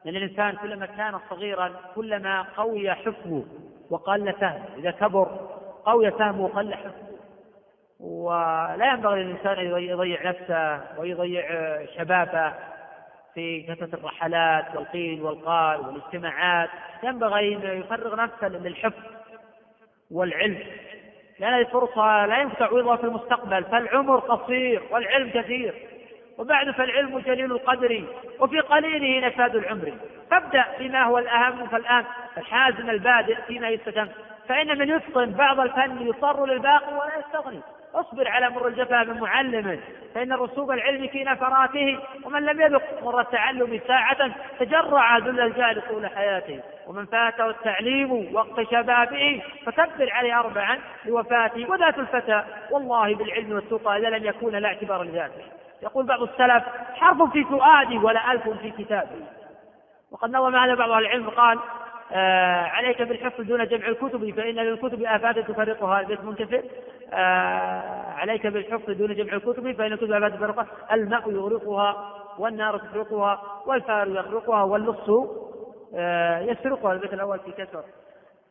لأن 0.06 0.16
الإنسان 0.16 0.56
كلما 0.56 0.86
كان 0.86 1.20
صغيرا 1.30 1.74
كلما 1.96 2.42
قوي 2.42 2.94
حفظه 2.94 3.46
وقل 3.90 4.34
فهمه 4.34 4.76
إذا 4.78 4.92
كبر 4.92 5.50
قوي 5.86 6.12
فهمه 6.12 6.44
وقل 6.44 6.74
حفظه 6.74 7.13
ولا 8.04 8.94
ينبغي 8.94 9.24
للإنسان 9.24 9.60
أن 9.60 9.84
يضيع 9.84 10.30
نفسه 10.30 10.82
ويضيع 11.00 11.46
شبابه 11.98 12.54
في 13.34 13.62
كثرة 13.62 13.96
الرحلات 13.96 14.76
والقيل 14.76 15.22
والقال 15.22 15.80
والاجتماعات 15.80 16.70
ينبغي 17.04 17.56
أن 17.56 17.80
يفرغ 17.80 18.16
نفسه 18.16 18.48
للحفظ 18.48 19.04
والعلم. 20.12 20.64
لأن 21.40 21.54
الفرصة 21.54 22.26
لا 22.26 22.38
ينفع 22.38 22.60
تعويضها 22.60 22.96
في 22.96 23.04
المستقبل 23.04 23.64
فالعمر 23.64 24.20
قصير 24.20 24.84
والعلم 24.92 25.30
كثير. 25.30 25.74
وبعد 26.38 26.72
فالعلم 26.72 27.20
جليل 27.20 27.52
القدر 27.52 28.04
وفي 28.40 28.60
قليله 28.60 29.28
نفاد 29.28 29.56
العمر. 29.56 29.94
فابدأ 30.32 30.66
بما 30.80 31.04
هو 31.04 31.18
الأهم 31.18 31.68
فالآن 31.68 32.06
الحازم 32.38 32.90
البادئ 32.90 33.36
فيما 33.48 33.70
يستتم 33.70 34.08
فإن 34.48 34.78
من 34.78 34.90
يتقن 34.90 35.32
بعض 35.32 35.60
الفن 35.60 36.08
يضطر 36.08 36.46
للباقي 36.46 36.94
ولا 36.94 37.12
يستغني. 37.20 37.62
اصبر 37.96 38.28
على 38.28 38.50
مر 38.50 38.68
الجفا 38.68 39.04
من 39.04 39.20
معلم 39.20 39.80
فإن 40.16 40.34
الرسوب 40.34 40.72
العلم 40.72 41.08
في 41.08 41.24
نفراته 41.24 42.00
ومن 42.24 42.46
لم 42.46 42.62
يذق 42.62 43.04
مر 43.04 43.20
التعلم 43.20 43.82
ساعة 43.88 44.32
تجرع 44.60 45.18
ذل 45.18 45.40
الجهل 45.40 45.82
طول 45.90 46.08
حياته. 46.08 46.60
ومن 46.88 47.06
فاته 47.06 47.50
التعليم 47.50 48.36
وقت 48.36 48.62
شبابه 48.72 49.44
فكبر 49.66 50.12
عليه 50.12 50.40
أربعا 50.40 50.80
لوفاته 51.06 51.70
وذات 51.70 52.00
الفتى. 52.00 52.44
والله 52.72 53.16
بالعلم 53.16 53.52
والتقى 53.52 53.98
إذا 53.98 54.10
لم 54.10 54.26
يكون 54.26 54.56
لا 54.56 54.68
اعتبار 54.68 55.04
لذاته. 55.04 55.44
يقول 55.84 56.06
بعض 56.06 56.22
السلف 56.22 56.64
حرف 56.96 57.32
في 57.32 57.44
فؤادي 57.44 57.98
ولا 57.98 58.32
ألف 58.32 58.50
في 58.50 58.72
كتابي. 58.72 59.26
وقد 60.12 60.30
نظم 60.30 60.56
هذا 60.56 60.76
بعض 60.76 60.92
أهل 60.92 61.06
العلم 61.06 61.30
قال 61.30 61.60
عليك 62.66 63.02
بالحفظ 63.02 63.42
دون 63.42 63.68
جمع 63.68 63.88
الكتب 63.88 64.36
فإن 64.36 64.56
للكتب 64.56 65.04
آفات 65.04 65.40
تفرقها 65.40 66.00
البيت 66.00 66.24
منكسر. 66.24 66.64
آه 67.14 68.14
عليك 68.14 68.48
بالحفظ 68.48 68.92
دون 68.92 69.16
جمع 69.16 69.34
الكتب 69.34 69.72
فإن 69.72 69.94
الكتب 69.94 70.12
آفات 70.12 70.34
تفرقها 70.34 70.68
الماء 70.92 71.32
يغرقها 71.32 72.14
والنار 72.38 72.78
تفرقها 72.78 73.42
والفار 73.66 74.08
يخرقها 74.08 74.64
واللص 74.64 75.10
آه 75.96 76.40
يسرقها 76.40 76.94
البيت 76.94 77.14
الأول 77.14 77.40
في 77.40 77.52
كسر. 77.52 77.84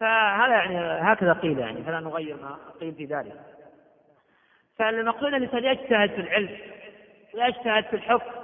فهذا 0.01 0.53
يعني 0.53 0.79
هكذا 0.81 1.33
قيل 1.33 1.59
يعني 1.59 1.83
فلا 1.83 2.01
نغير 2.01 2.37
ما 2.37 2.57
قيل 2.81 2.95
في 2.95 3.05
ذلك. 3.05 3.41
فالمقصود 4.79 5.29
أن 5.29 5.35
الإنسان 5.35 5.65
يجتهد 5.65 6.11
في 6.11 6.21
العلم 6.21 6.57
ويجتهد 7.35 7.85
في 7.85 7.97
الحفظ. 7.97 8.42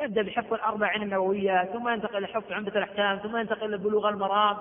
يبدأ 0.00 0.22
بحفظ 0.22 0.54
الأربعين 0.54 1.02
النووية 1.02 1.64
ثم 1.64 1.88
ينتقل 1.88 2.16
إلى 2.16 2.26
حفظ 2.26 2.52
عمدة 2.52 2.78
الأحكام 2.78 3.18
ثم 3.18 3.36
ينتقل 3.36 3.64
إلى 3.66 3.78
بلوغ 3.78 4.08
المرام 4.08 4.56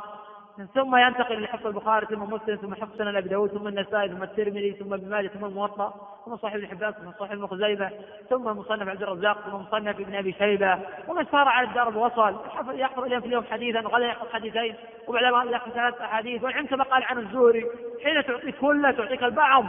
ثم 0.74 0.96
ينتقل 0.96 1.38
إلى 1.38 1.48
حفظ 1.48 1.68
البخاري 1.68 2.06
ثم 2.06 2.34
مسلم 2.34 2.56
ثم 2.56 2.76
حفظ 2.76 2.98
سنن 2.98 3.16
أبي 3.16 3.30
داود 3.30 3.50
ثم 3.50 3.68
النسائي 3.68 4.10
ثم 4.10 4.24
الترمذي 4.24 4.72
ثم 4.72 4.94
ابن 4.94 5.10
ماجه 5.10 5.28
ثم 5.28 5.46
الموطأ 5.46 5.94
ثم 6.26 6.38
صحيح 6.38 6.56
ابن 6.56 6.68
حبان 6.68 6.92
ثم 6.92 7.12
صحيح 7.20 7.32
ابن 7.32 7.90
ثم 8.30 8.44
مصنف 8.44 8.88
عبد 8.88 9.04
الرزاق 9.04 9.42
ثم 9.42 9.56
مصنف 9.56 10.00
ابن 10.00 10.16
أبي 10.16 10.34
شيبة 10.34 10.80
ومن 11.08 11.26
سار 11.26 11.48
على 11.48 11.68
الدرب 11.68 11.96
وصل 11.96 12.36
يحفظ 12.74 13.04
اليوم 13.04 13.22
في 13.22 13.28
اليوم 13.28 13.44
حديثا 13.44 13.80
وغدا 13.80 14.06
يحفظ 14.06 14.28
حديثين 14.34 14.76
وبعدما 15.08 15.52
يحفظ 15.52 15.72
ثلاث 15.72 16.02
أحاديث 16.02 16.44
والعلم 16.44 16.66
كما 16.66 16.84
قال 16.84 17.04
عن 17.04 17.18
الزهري 17.18 17.66
حين 18.04 18.26
تعطيك 18.26 18.56
كله 18.56 18.92
تعطيك 18.92 19.24
البعض 19.24 19.66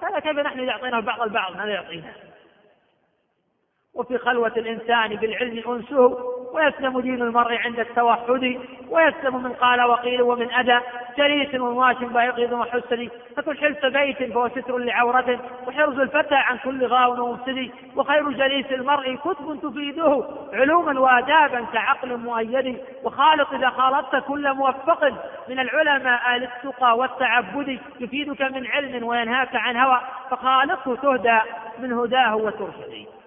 فلا 0.00 0.20
كيف 0.20 0.38
نحن 0.38 0.60
إذا 0.60 0.70
أعطينا 0.70 0.98
البعض 0.98 1.22
البعض 1.22 1.56
ماذا 1.56 1.70
يعطينا؟ 1.70 2.12
وفي 3.94 4.18
خلوة 4.18 4.52
الإنسان 4.56 5.16
بالعلم 5.16 5.62
أنسه 5.72 6.18
ويسلم 6.52 7.00
دين 7.00 7.22
المرء 7.22 7.56
عند 7.56 7.80
التوحد 7.80 8.58
ويسلم 8.88 9.42
من 9.42 9.52
قال 9.52 9.82
وقيل 9.82 10.22
ومن 10.22 10.52
أدى 10.52 10.78
جليس 11.18 11.54
ومواش 11.54 11.96
بايقظ 11.96 12.52
وحسد 12.52 13.10
فكل 13.36 13.58
حلف 13.58 13.86
بيت 13.86 14.32
فهو 14.32 14.48
ستر 14.48 14.78
لعورته 14.78 15.38
وحرز 15.66 15.98
الفتى 15.98 16.34
عن 16.34 16.58
كل 16.58 16.86
غاو 16.86 17.24
ومفسد 17.24 17.70
وخير 17.96 18.30
جليس 18.30 18.66
المرء 18.72 19.14
كتب 19.14 19.58
تفيده 19.62 20.24
علوما 20.52 21.00
وآدابا 21.00 21.66
كعقل 21.72 22.16
مؤيد. 22.16 22.78
وخالط 23.04 23.52
إذا 23.52 23.70
خالطت 23.70 24.24
كل 24.28 24.54
موفق. 24.54 25.04
من 25.48 25.58
العلماء 25.58 26.36
آل 26.36 26.42
التقى 26.42 26.98
والتعبد 26.98 27.78
يفيدك 28.00 28.42
من 28.42 28.66
علم 28.66 29.04
وينهاك 29.04 29.56
عن 29.56 29.76
هوى. 29.76 30.00
فخالطه 30.30 30.94
تهدى 30.94 31.40
من 31.78 31.92
هداه 31.92 32.36
وترشد 32.36 33.21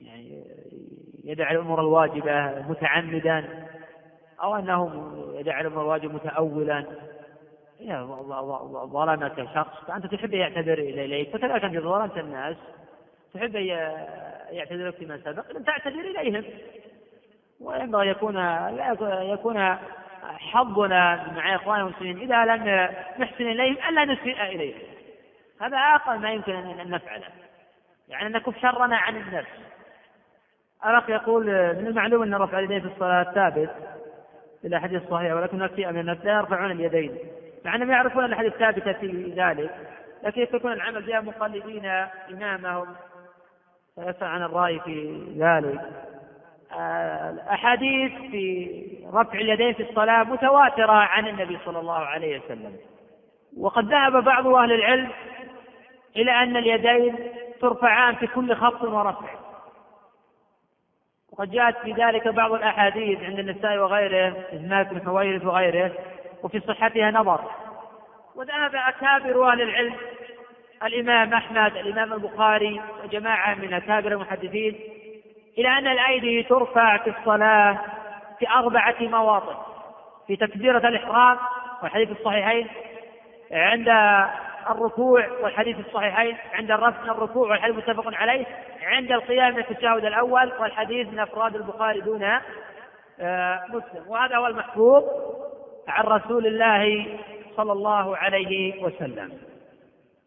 يعني 0.00 0.44
يدع 1.24 1.50
الأمور 1.50 1.80
الواجبة 1.80 2.62
متعمدا 2.68 3.66
أو 4.42 4.56
أنه 4.56 5.12
يدع 5.34 5.60
الأمور 5.60 5.82
الواجبة 5.82 6.14
متأولا. 6.14 6.84
ظلمك 8.84 9.48
شخص. 9.54 9.84
فأنت 9.86 10.06
تحب 10.06 10.34
أن 10.34 10.40
يعتذر 10.40 10.78
إليك 10.78 11.30
فكذلك 11.30 11.64
أنت 11.64 11.76
ظلمت 11.76 12.18
الناس. 12.18 12.56
تحب 13.34 13.56
أن 13.56 13.64
يعتذر 14.50 14.92
فيما 14.92 15.20
سبق 15.24 15.42
تعتذر 15.66 16.00
إليهم. 16.00 16.44
وينبغي 17.60 18.08
يكون 18.08 18.36
يكون 19.22 19.76
حظنا 20.22 21.32
مع 21.36 21.54
إخوان 21.54 21.80
المسلمين 21.80 22.18
إذا 22.18 22.44
لم 22.44 22.64
نحسن 23.18 23.44
إليهم 23.44 23.76
ألا 23.88 24.04
نسيء 24.04 24.42
إليهم. 24.42 24.80
هذا 25.60 25.76
أقل 25.76 26.18
ما 26.18 26.32
يمكن 26.32 26.52
أن 26.52 26.90
نفعله. 26.90 27.28
يعني 28.08 28.34
نكف 28.34 28.58
شرنا 28.62 28.96
عن 28.96 29.16
النفس. 29.16 29.50
الأخ 30.90 31.10
يقول 31.10 31.46
من 31.46 31.86
المعلوم 31.86 32.22
أن 32.22 32.34
رفع 32.34 32.58
اليدين 32.58 32.80
في 32.80 32.86
الصلاة 32.86 33.22
ثابت 33.22 33.70
في 34.62 34.68
الأحاديث 34.68 35.02
الصحيحة 35.02 35.34
ولكن 35.34 35.58
نفسي 35.58 35.86
من 35.86 35.98
الناس 35.98 36.18
لا 36.24 36.32
يرفعون 36.32 36.70
اليدين. 36.70 37.18
مع 37.64 37.74
أنهم 37.74 37.90
يعرفون 37.90 38.24
الأحاديث 38.24 38.52
الثابتة 38.52 38.92
في 38.92 39.32
ذلك 39.36 39.70
لكن 40.22 40.40
يتركون 40.40 40.72
العمل 40.72 41.02
بها 41.02 41.20
مقلدين 41.20 41.86
إمامهم. 42.32 42.86
فيسأل 43.94 44.26
عن 44.26 44.42
الرأي 44.42 44.80
في 44.80 45.22
ذلك. 45.38 45.80
الأحاديث 47.30 48.12
في 48.12 48.70
رفع 49.14 49.38
اليدين 49.38 49.74
في 49.74 49.90
الصلاة 49.90 50.24
متواترة 50.24 50.92
عن 50.92 51.28
النبي 51.28 51.58
صلى 51.64 51.78
الله 51.78 51.98
عليه 51.98 52.40
وسلم. 52.40 52.76
وقد 53.60 53.84
ذهب 53.84 54.24
بعض 54.24 54.46
أهل 54.46 54.72
العلم 54.72 55.08
إلى 56.16 56.30
أن 56.30 56.56
اليدين 56.56 57.16
ترفعان 57.60 58.14
في 58.14 58.26
كل 58.26 58.54
خفض 58.54 58.84
ورفع. 58.84 59.45
وقد 61.32 61.50
جاءت 61.50 61.76
في 61.76 61.92
ذلك 61.92 62.28
بعض 62.28 62.52
الأحاديث 62.52 63.22
عند 63.22 63.38
النساء 63.38 63.76
وغيره 63.76 64.36
مالك 64.52 64.88
بن 64.88 65.06
حويرث 65.06 65.44
وغيره 65.44 65.92
وفي 66.42 66.60
صحتها 66.60 67.10
نظر. 67.10 67.40
وذهب 68.34 68.74
أكابر 68.74 69.52
أهل 69.52 69.62
العلم 69.62 69.94
الإمام 70.84 71.34
أحمد 71.34 71.76
الإمام 71.76 72.12
البخاري 72.12 72.80
وجماعة 73.04 73.54
من 73.54 73.74
أكابر 73.74 74.12
المحدثين 74.12 74.80
إلى 75.58 75.68
أن 75.68 75.86
الأيدي 75.86 76.42
ترفع 76.42 76.96
في 76.96 77.10
الصلاة 77.18 77.78
في 78.38 78.48
أربعة 78.50 78.94
مواطن 79.00 79.56
في 80.26 80.36
تكبيرة 80.36 80.88
الإحرام 80.88 81.38
والحديث 81.82 82.10
الصحيحين 82.10 82.68
عند 83.52 83.88
الركوع 84.70 85.28
والحديث 85.42 85.76
الصحيحين 85.86 86.36
عند 86.52 86.70
الرفع 86.70 87.02
الركوع 87.02 87.50
والحديث 87.50 87.76
متفق 87.76 88.14
عليه 88.14 88.46
عند 88.82 89.12
القيام 89.12 89.52
من 89.52 89.58
التشهد 89.58 90.04
الأول 90.04 90.52
والحديث 90.60 91.08
من 91.08 91.18
أفراد 91.18 91.56
البخاري 91.56 92.00
دون 92.00 92.22
آه، 93.20 93.64
مسلم. 93.68 94.08
وهذا 94.08 94.36
هو 94.36 94.46
المحفوظ 94.46 95.04
عن 95.88 96.04
رسول 96.04 96.46
الله 96.46 97.06
صلى 97.56 97.72
الله 97.72 98.16
عليه 98.16 98.82
وسلم. 98.82 99.32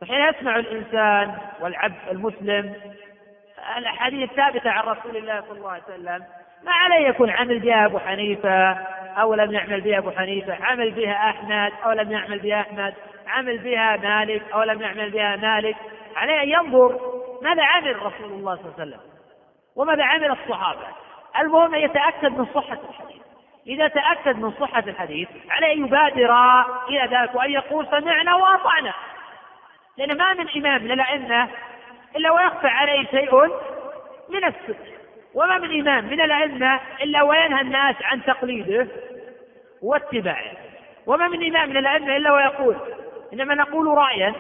فحين 0.02 0.26
يسمع 0.26 0.56
الإنسان 0.60 1.38
والعبد 1.62 1.96
المسلم 2.12 2.74
الأحاديث 3.78 4.30
الثابتة 4.30 4.70
عن 4.70 4.84
رسول 4.84 5.18
الله 5.18 5.42
صلى 5.42 5.58
الله 5.58 5.72
عليه 5.72 5.84
وسلم 5.84 6.24
ما 6.64 6.72
عليه 6.72 7.08
يكون 7.08 7.30
عمل 7.30 7.60
بها 7.60 7.86
أبو 7.86 8.00
حنيفة 8.00 8.72
أو 9.22 9.34
لم 9.34 9.52
يعمل 9.52 9.82
بها 9.82 9.98
أبو 9.98 10.12
حنيفة 10.12 10.58
عمل 10.66 10.92
بها 10.92 11.30
أحمد 11.30 11.72
أو 11.86 11.92
لم 11.92 12.12
يعمل 12.12 12.40
بها 12.40 12.62
أحمد. 12.62 12.94
عمل 13.30 13.58
بها 13.58 13.98
مالك 13.98 14.52
أو 14.54 14.64
لم 14.64 14.82
يعمل 14.82 15.10
بها 15.10 15.36
مالك 15.36 15.76
عليه 16.16 16.42
أن 16.44 16.50
ينظر 16.50 17.00
ماذا 17.42 17.64
عمل 17.64 17.96
رسول 17.96 18.32
الله 18.32 18.56
صلى 18.56 18.66
الله 18.66 18.74
عليه 18.80 18.88
وسلم 18.88 19.00
وماذا 19.76 20.04
عمل 20.04 20.32
الصحابة. 20.32 20.88
المهم 21.40 21.76
أن 21.76 21.82
يتأكد 21.82 22.38
من 22.38 22.46
صحة 22.46 22.78
الحديث. 22.90 23.22
إذا 23.68 23.88
تأكد 23.88 24.40
من 24.40 24.52
صحة 24.52 24.84
الحديث 24.88 25.28
عليه 25.50 25.74
أن 25.74 25.86
يبادر 25.86 26.62
إلى 26.90 27.18
ذلك 27.18 27.36
وأن 27.36 27.52
يقول 27.52 27.88
سمعنا 27.88 28.36
وأطعنا. 28.36 28.94
لأن 29.98 30.18
ما 30.18 30.34
من 30.34 30.50
إمام 30.56 30.84
من 30.84 30.92
الأئمة 30.92 31.48
إلا 32.16 32.32
ويخفى 32.32 32.68
عليه 32.68 33.06
شيء 33.06 33.36
من 34.30 34.46
السنة 34.46 35.00
وما 35.34 35.58
من 35.58 35.80
إمام 35.80 36.06
من 36.06 36.22
الأئمة 36.22 36.80
إلا 37.02 37.24
وينهى 37.24 37.62
الناس 37.62 37.96
عن 38.02 38.24
تقليده 38.24 38.88
واتباعه. 39.82 40.58
وما 41.08 41.28
من 41.28 41.56
إمام 41.56 41.70
من 41.70 41.78
الأئمة 41.78 42.18
إلا 42.18 42.34
ويقول 42.34 42.76
إنما 43.34 43.56
نقول 43.56 43.98
رأيا. 43.98 44.34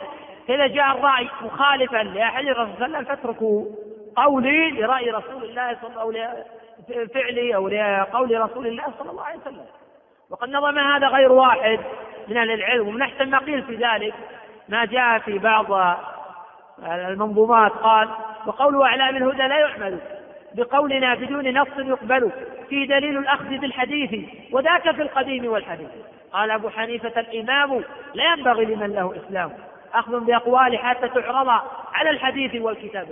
فإذا 0.47 0.67
جاء 0.67 0.97
الرأي 0.97 1.29
مخالفا 1.41 1.97
لأحد 1.97 2.45
الرسول 2.45 2.75
صلى 2.77 2.85
الله 2.85 2.97
عليه 2.97 3.07
وسلم 3.07 3.15
فاتركوا 3.15 3.65
قولي 4.15 4.71
لرأي 4.71 5.11
رسول 5.11 5.43
الله 5.43 5.77
صلى 5.81 5.89
الله 5.89 6.01
عليه 6.01 6.45
وسلم 6.87 7.07
فعلي 7.07 7.55
أو 7.55 7.67
لقول 7.67 8.41
رسول 8.41 8.67
الله 8.67 8.83
صلى 8.99 9.11
الله 9.11 9.23
عليه 9.23 9.39
وسلم. 9.39 9.65
وقد 10.29 10.49
نظم 10.49 10.79
هذا 10.79 11.07
غير 11.07 11.31
واحد 11.31 11.79
من 12.27 12.37
أهل 12.37 12.51
العلم 12.51 12.87
ومن 12.87 13.01
أحسن 13.01 13.29
ما 13.29 13.37
قيل 13.37 13.63
في 13.63 13.75
ذلك 13.75 14.13
ما 14.69 14.85
جاء 14.85 15.19
في 15.19 15.37
بعض 15.37 15.97
المنظومات. 16.83 17.71
قال 17.71 18.09
وقول 18.45 18.81
أعلام 18.81 19.15
الهدى 19.17 19.47
لا 19.47 19.59
يعمل 19.59 19.99
بقولنا 20.55 21.15
بدون 21.15 21.57
نص 21.57 21.77
يقبل 21.77 22.31
في 22.69 22.85
دليل 22.85 23.17
الأخذ 23.17 23.57
بالحديث 23.57 24.29
وذاك 24.51 24.91
في 24.91 25.01
القديم 25.01 25.51
والحديث. 25.51 25.89
قال 26.33 26.51
أبو 26.51 26.69
حنيفة 26.69 27.19
الإمام 27.19 27.83
لا 28.13 28.33
ينبغي 28.33 28.65
لمن 28.65 28.93
له 28.93 29.15
إسلام 29.15 29.51
أخذ 29.93 30.19
بأقواله 30.19 30.77
حتى 30.77 31.09
تعرض 31.09 31.49
على 31.93 32.09
الحديث 32.09 32.61
والكتاب 32.61 33.07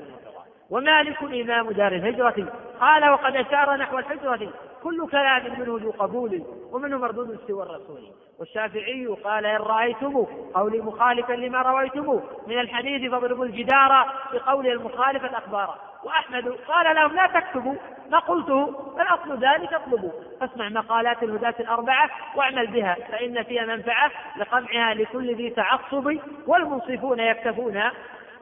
ومالك 0.70 1.24
إمام 1.24 1.72
دار 1.72 1.92
الهجرة 1.92 2.48
قال 2.80 3.10
وقد 3.10 3.36
أشار 3.36 3.76
نحو 3.76 3.98
الحجرة 4.00 4.50
كل 4.84 5.08
كلام 5.12 5.44
منه 5.60 5.80
ذو 5.84 5.92
قبول 5.92 6.44
ومنه 6.72 6.98
مردود 6.98 7.40
سوى 7.48 7.64
الرسول. 7.64 8.02
والشافعي 8.40 9.06
قال 9.06 9.46
إن 9.46 9.62
رأيتم 9.62 10.26
قولي 10.54 10.82
مخالفا 10.82 11.34
لما 11.34 11.62
رويتم 11.62 12.22
من 12.48 12.60
الحديث 12.60 13.12
فاضربوا 13.12 13.46
الجدار 13.46 14.08
بقول 14.34 14.68
المخالف 14.68 15.26
الأخبار 15.26 15.76
وأحمد 16.08 16.56
قال 16.68 16.96
لهم 16.96 17.16
لا 17.16 17.28
تكتبوا 17.28 17.76
ما 18.12 18.20
قلته 18.20 18.66
بل 18.98 19.04
أصل 19.04 19.38
ذلك 19.40 19.74
اطلبوا. 19.74 20.12
فاسمع 20.40 20.70
مقالات 20.70 21.24
الهداة 21.24 21.54
الأربعة 21.60 22.10
واعمل 22.36 22.68
بها 22.68 22.98
فإن 23.12 23.44
فيها 23.44 23.66
منفعة 23.66 24.12
لقمعها 24.38 24.94
لكل 24.94 25.36
ذي 25.36 25.50
تعصب 25.50 26.18
والمنصفون 26.48 27.20
يكتفون 27.20 27.82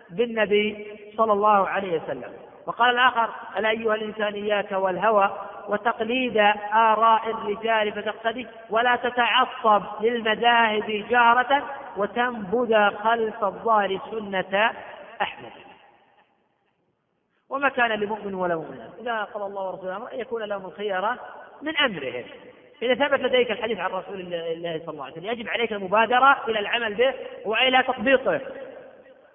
بالنبي 0.09 0.87
صلى 1.17 1.33
الله 1.33 1.69
عليه 1.69 2.01
وسلم. 2.01 2.33
وقال 2.67 2.89
الآخر 2.89 3.29
ألا 3.57 3.69
أيها 3.69 3.95
الإنسان 3.95 4.33
إياك 4.33 4.71
والهوى 4.71 5.29
وتقليد 5.67 6.37
آراء 6.73 7.29
الرجال 7.29 7.91
فتقتدي 7.91 8.47
ولا 8.69 8.95
تتعصب 8.95 9.83
للمذاهب 10.01 11.05
جارة 11.09 11.63
وتنبذ 11.97 12.89
خلف 13.03 13.43
الظاهر 13.43 13.99
سنة 14.11 14.71
أحمد. 15.21 15.64
وما 17.49 17.69
كان 17.69 17.91
لمؤمن 17.91 18.33
ولا 18.33 18.55
مؤمنة 18.55 18.89
إذا 19.01 19.23
قضى 19.23 19.45
الله 19.45 19.61
ورسوله 19.61 19.95
أمر 19.95 20.13
أن 20.13 20.19
يكون 20.19 20.43
لهم 20.43 20.65
الخيرة 20.65 21.19
من 21.61 21.77
أمرهم. 21.77 22.23
إذا 22.81 23.07
ثبت 23.07 23.19
لديك 23.19 23.51
الحديث 23.51 23.79
عن 23.79 23.89
رسول 23.89 24.19
الله 24.33 24.79
صلى 24.79 24.89
الله 24.89 25.03
عليه 25.03 25.13
وسلم 25.13 25.31
يجب 25.31 25.49
عليك 25.49 25.73
المبادرة 25.73 26.43
إلى 26.47 26.59
العمل 26.59 26.93
به 26.93 27.13
وإلى 27.45 27.83
تطبيقه. 27.83 28.41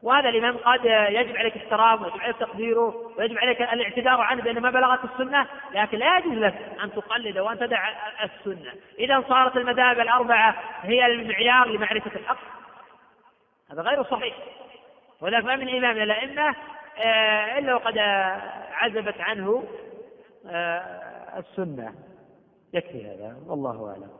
وهذا 0.02 0.28
الإمام 0.28 0.56
قد 0.56 0.84
يجب 1.08 1.36
عليك 1.36 1.56
احترامه 1.56 2.02
ويجب 2.02 2.20
عليك 2.20 2.36
تقديره 2.36 3.12
ويجب 3.18 3.38
عليك 3.38 3.62
الاعتذار 3.62 4.20
عنه 4.20 4.42
بأن 4.42 4.60
ما 4.60 4.70
بلغت 4.70 5.00
السنة 5.04 5.46
لكن 5.74 5.98
لا 5.98 6.18
يجوز 6.18 6.32
لك 6.32 6.54
أن 6.82 6.92
تقلد 6.92 7.38
وأن 7.38 7.58
تدع 7.58 7.88
السنة. 8.24 8.72
إذا 8.98 9.24
صارت 9.28 9.56
المذاهب 9.56 10.00
الأربعة 10.00 10.56
هي 10.82 11.06
المعيار 11.06 11.68
لمعرفة 11.68 12.10
الحق 12.16 12.38
هذا 13.72 13.82
غير 13.82 14.04
صحيح. 14.04 14.34
ولذلك 15.20 15.44
ما 15.44 15.56
من 15.56 15.76
إمام 15.76 15.96
الأئمة 15.96 16.54
إلا 17.58 17.74
وقد 17.74 17.98
عزبت 18.72 19.20
عنه 19.20 19.64
آه، 20.46 21.38
السنة. 21.38 21.94
يكفي 22.72 23.06
هذا 23.06 23.36
والله 23.46 23.88
أعلم. 23.90 24.10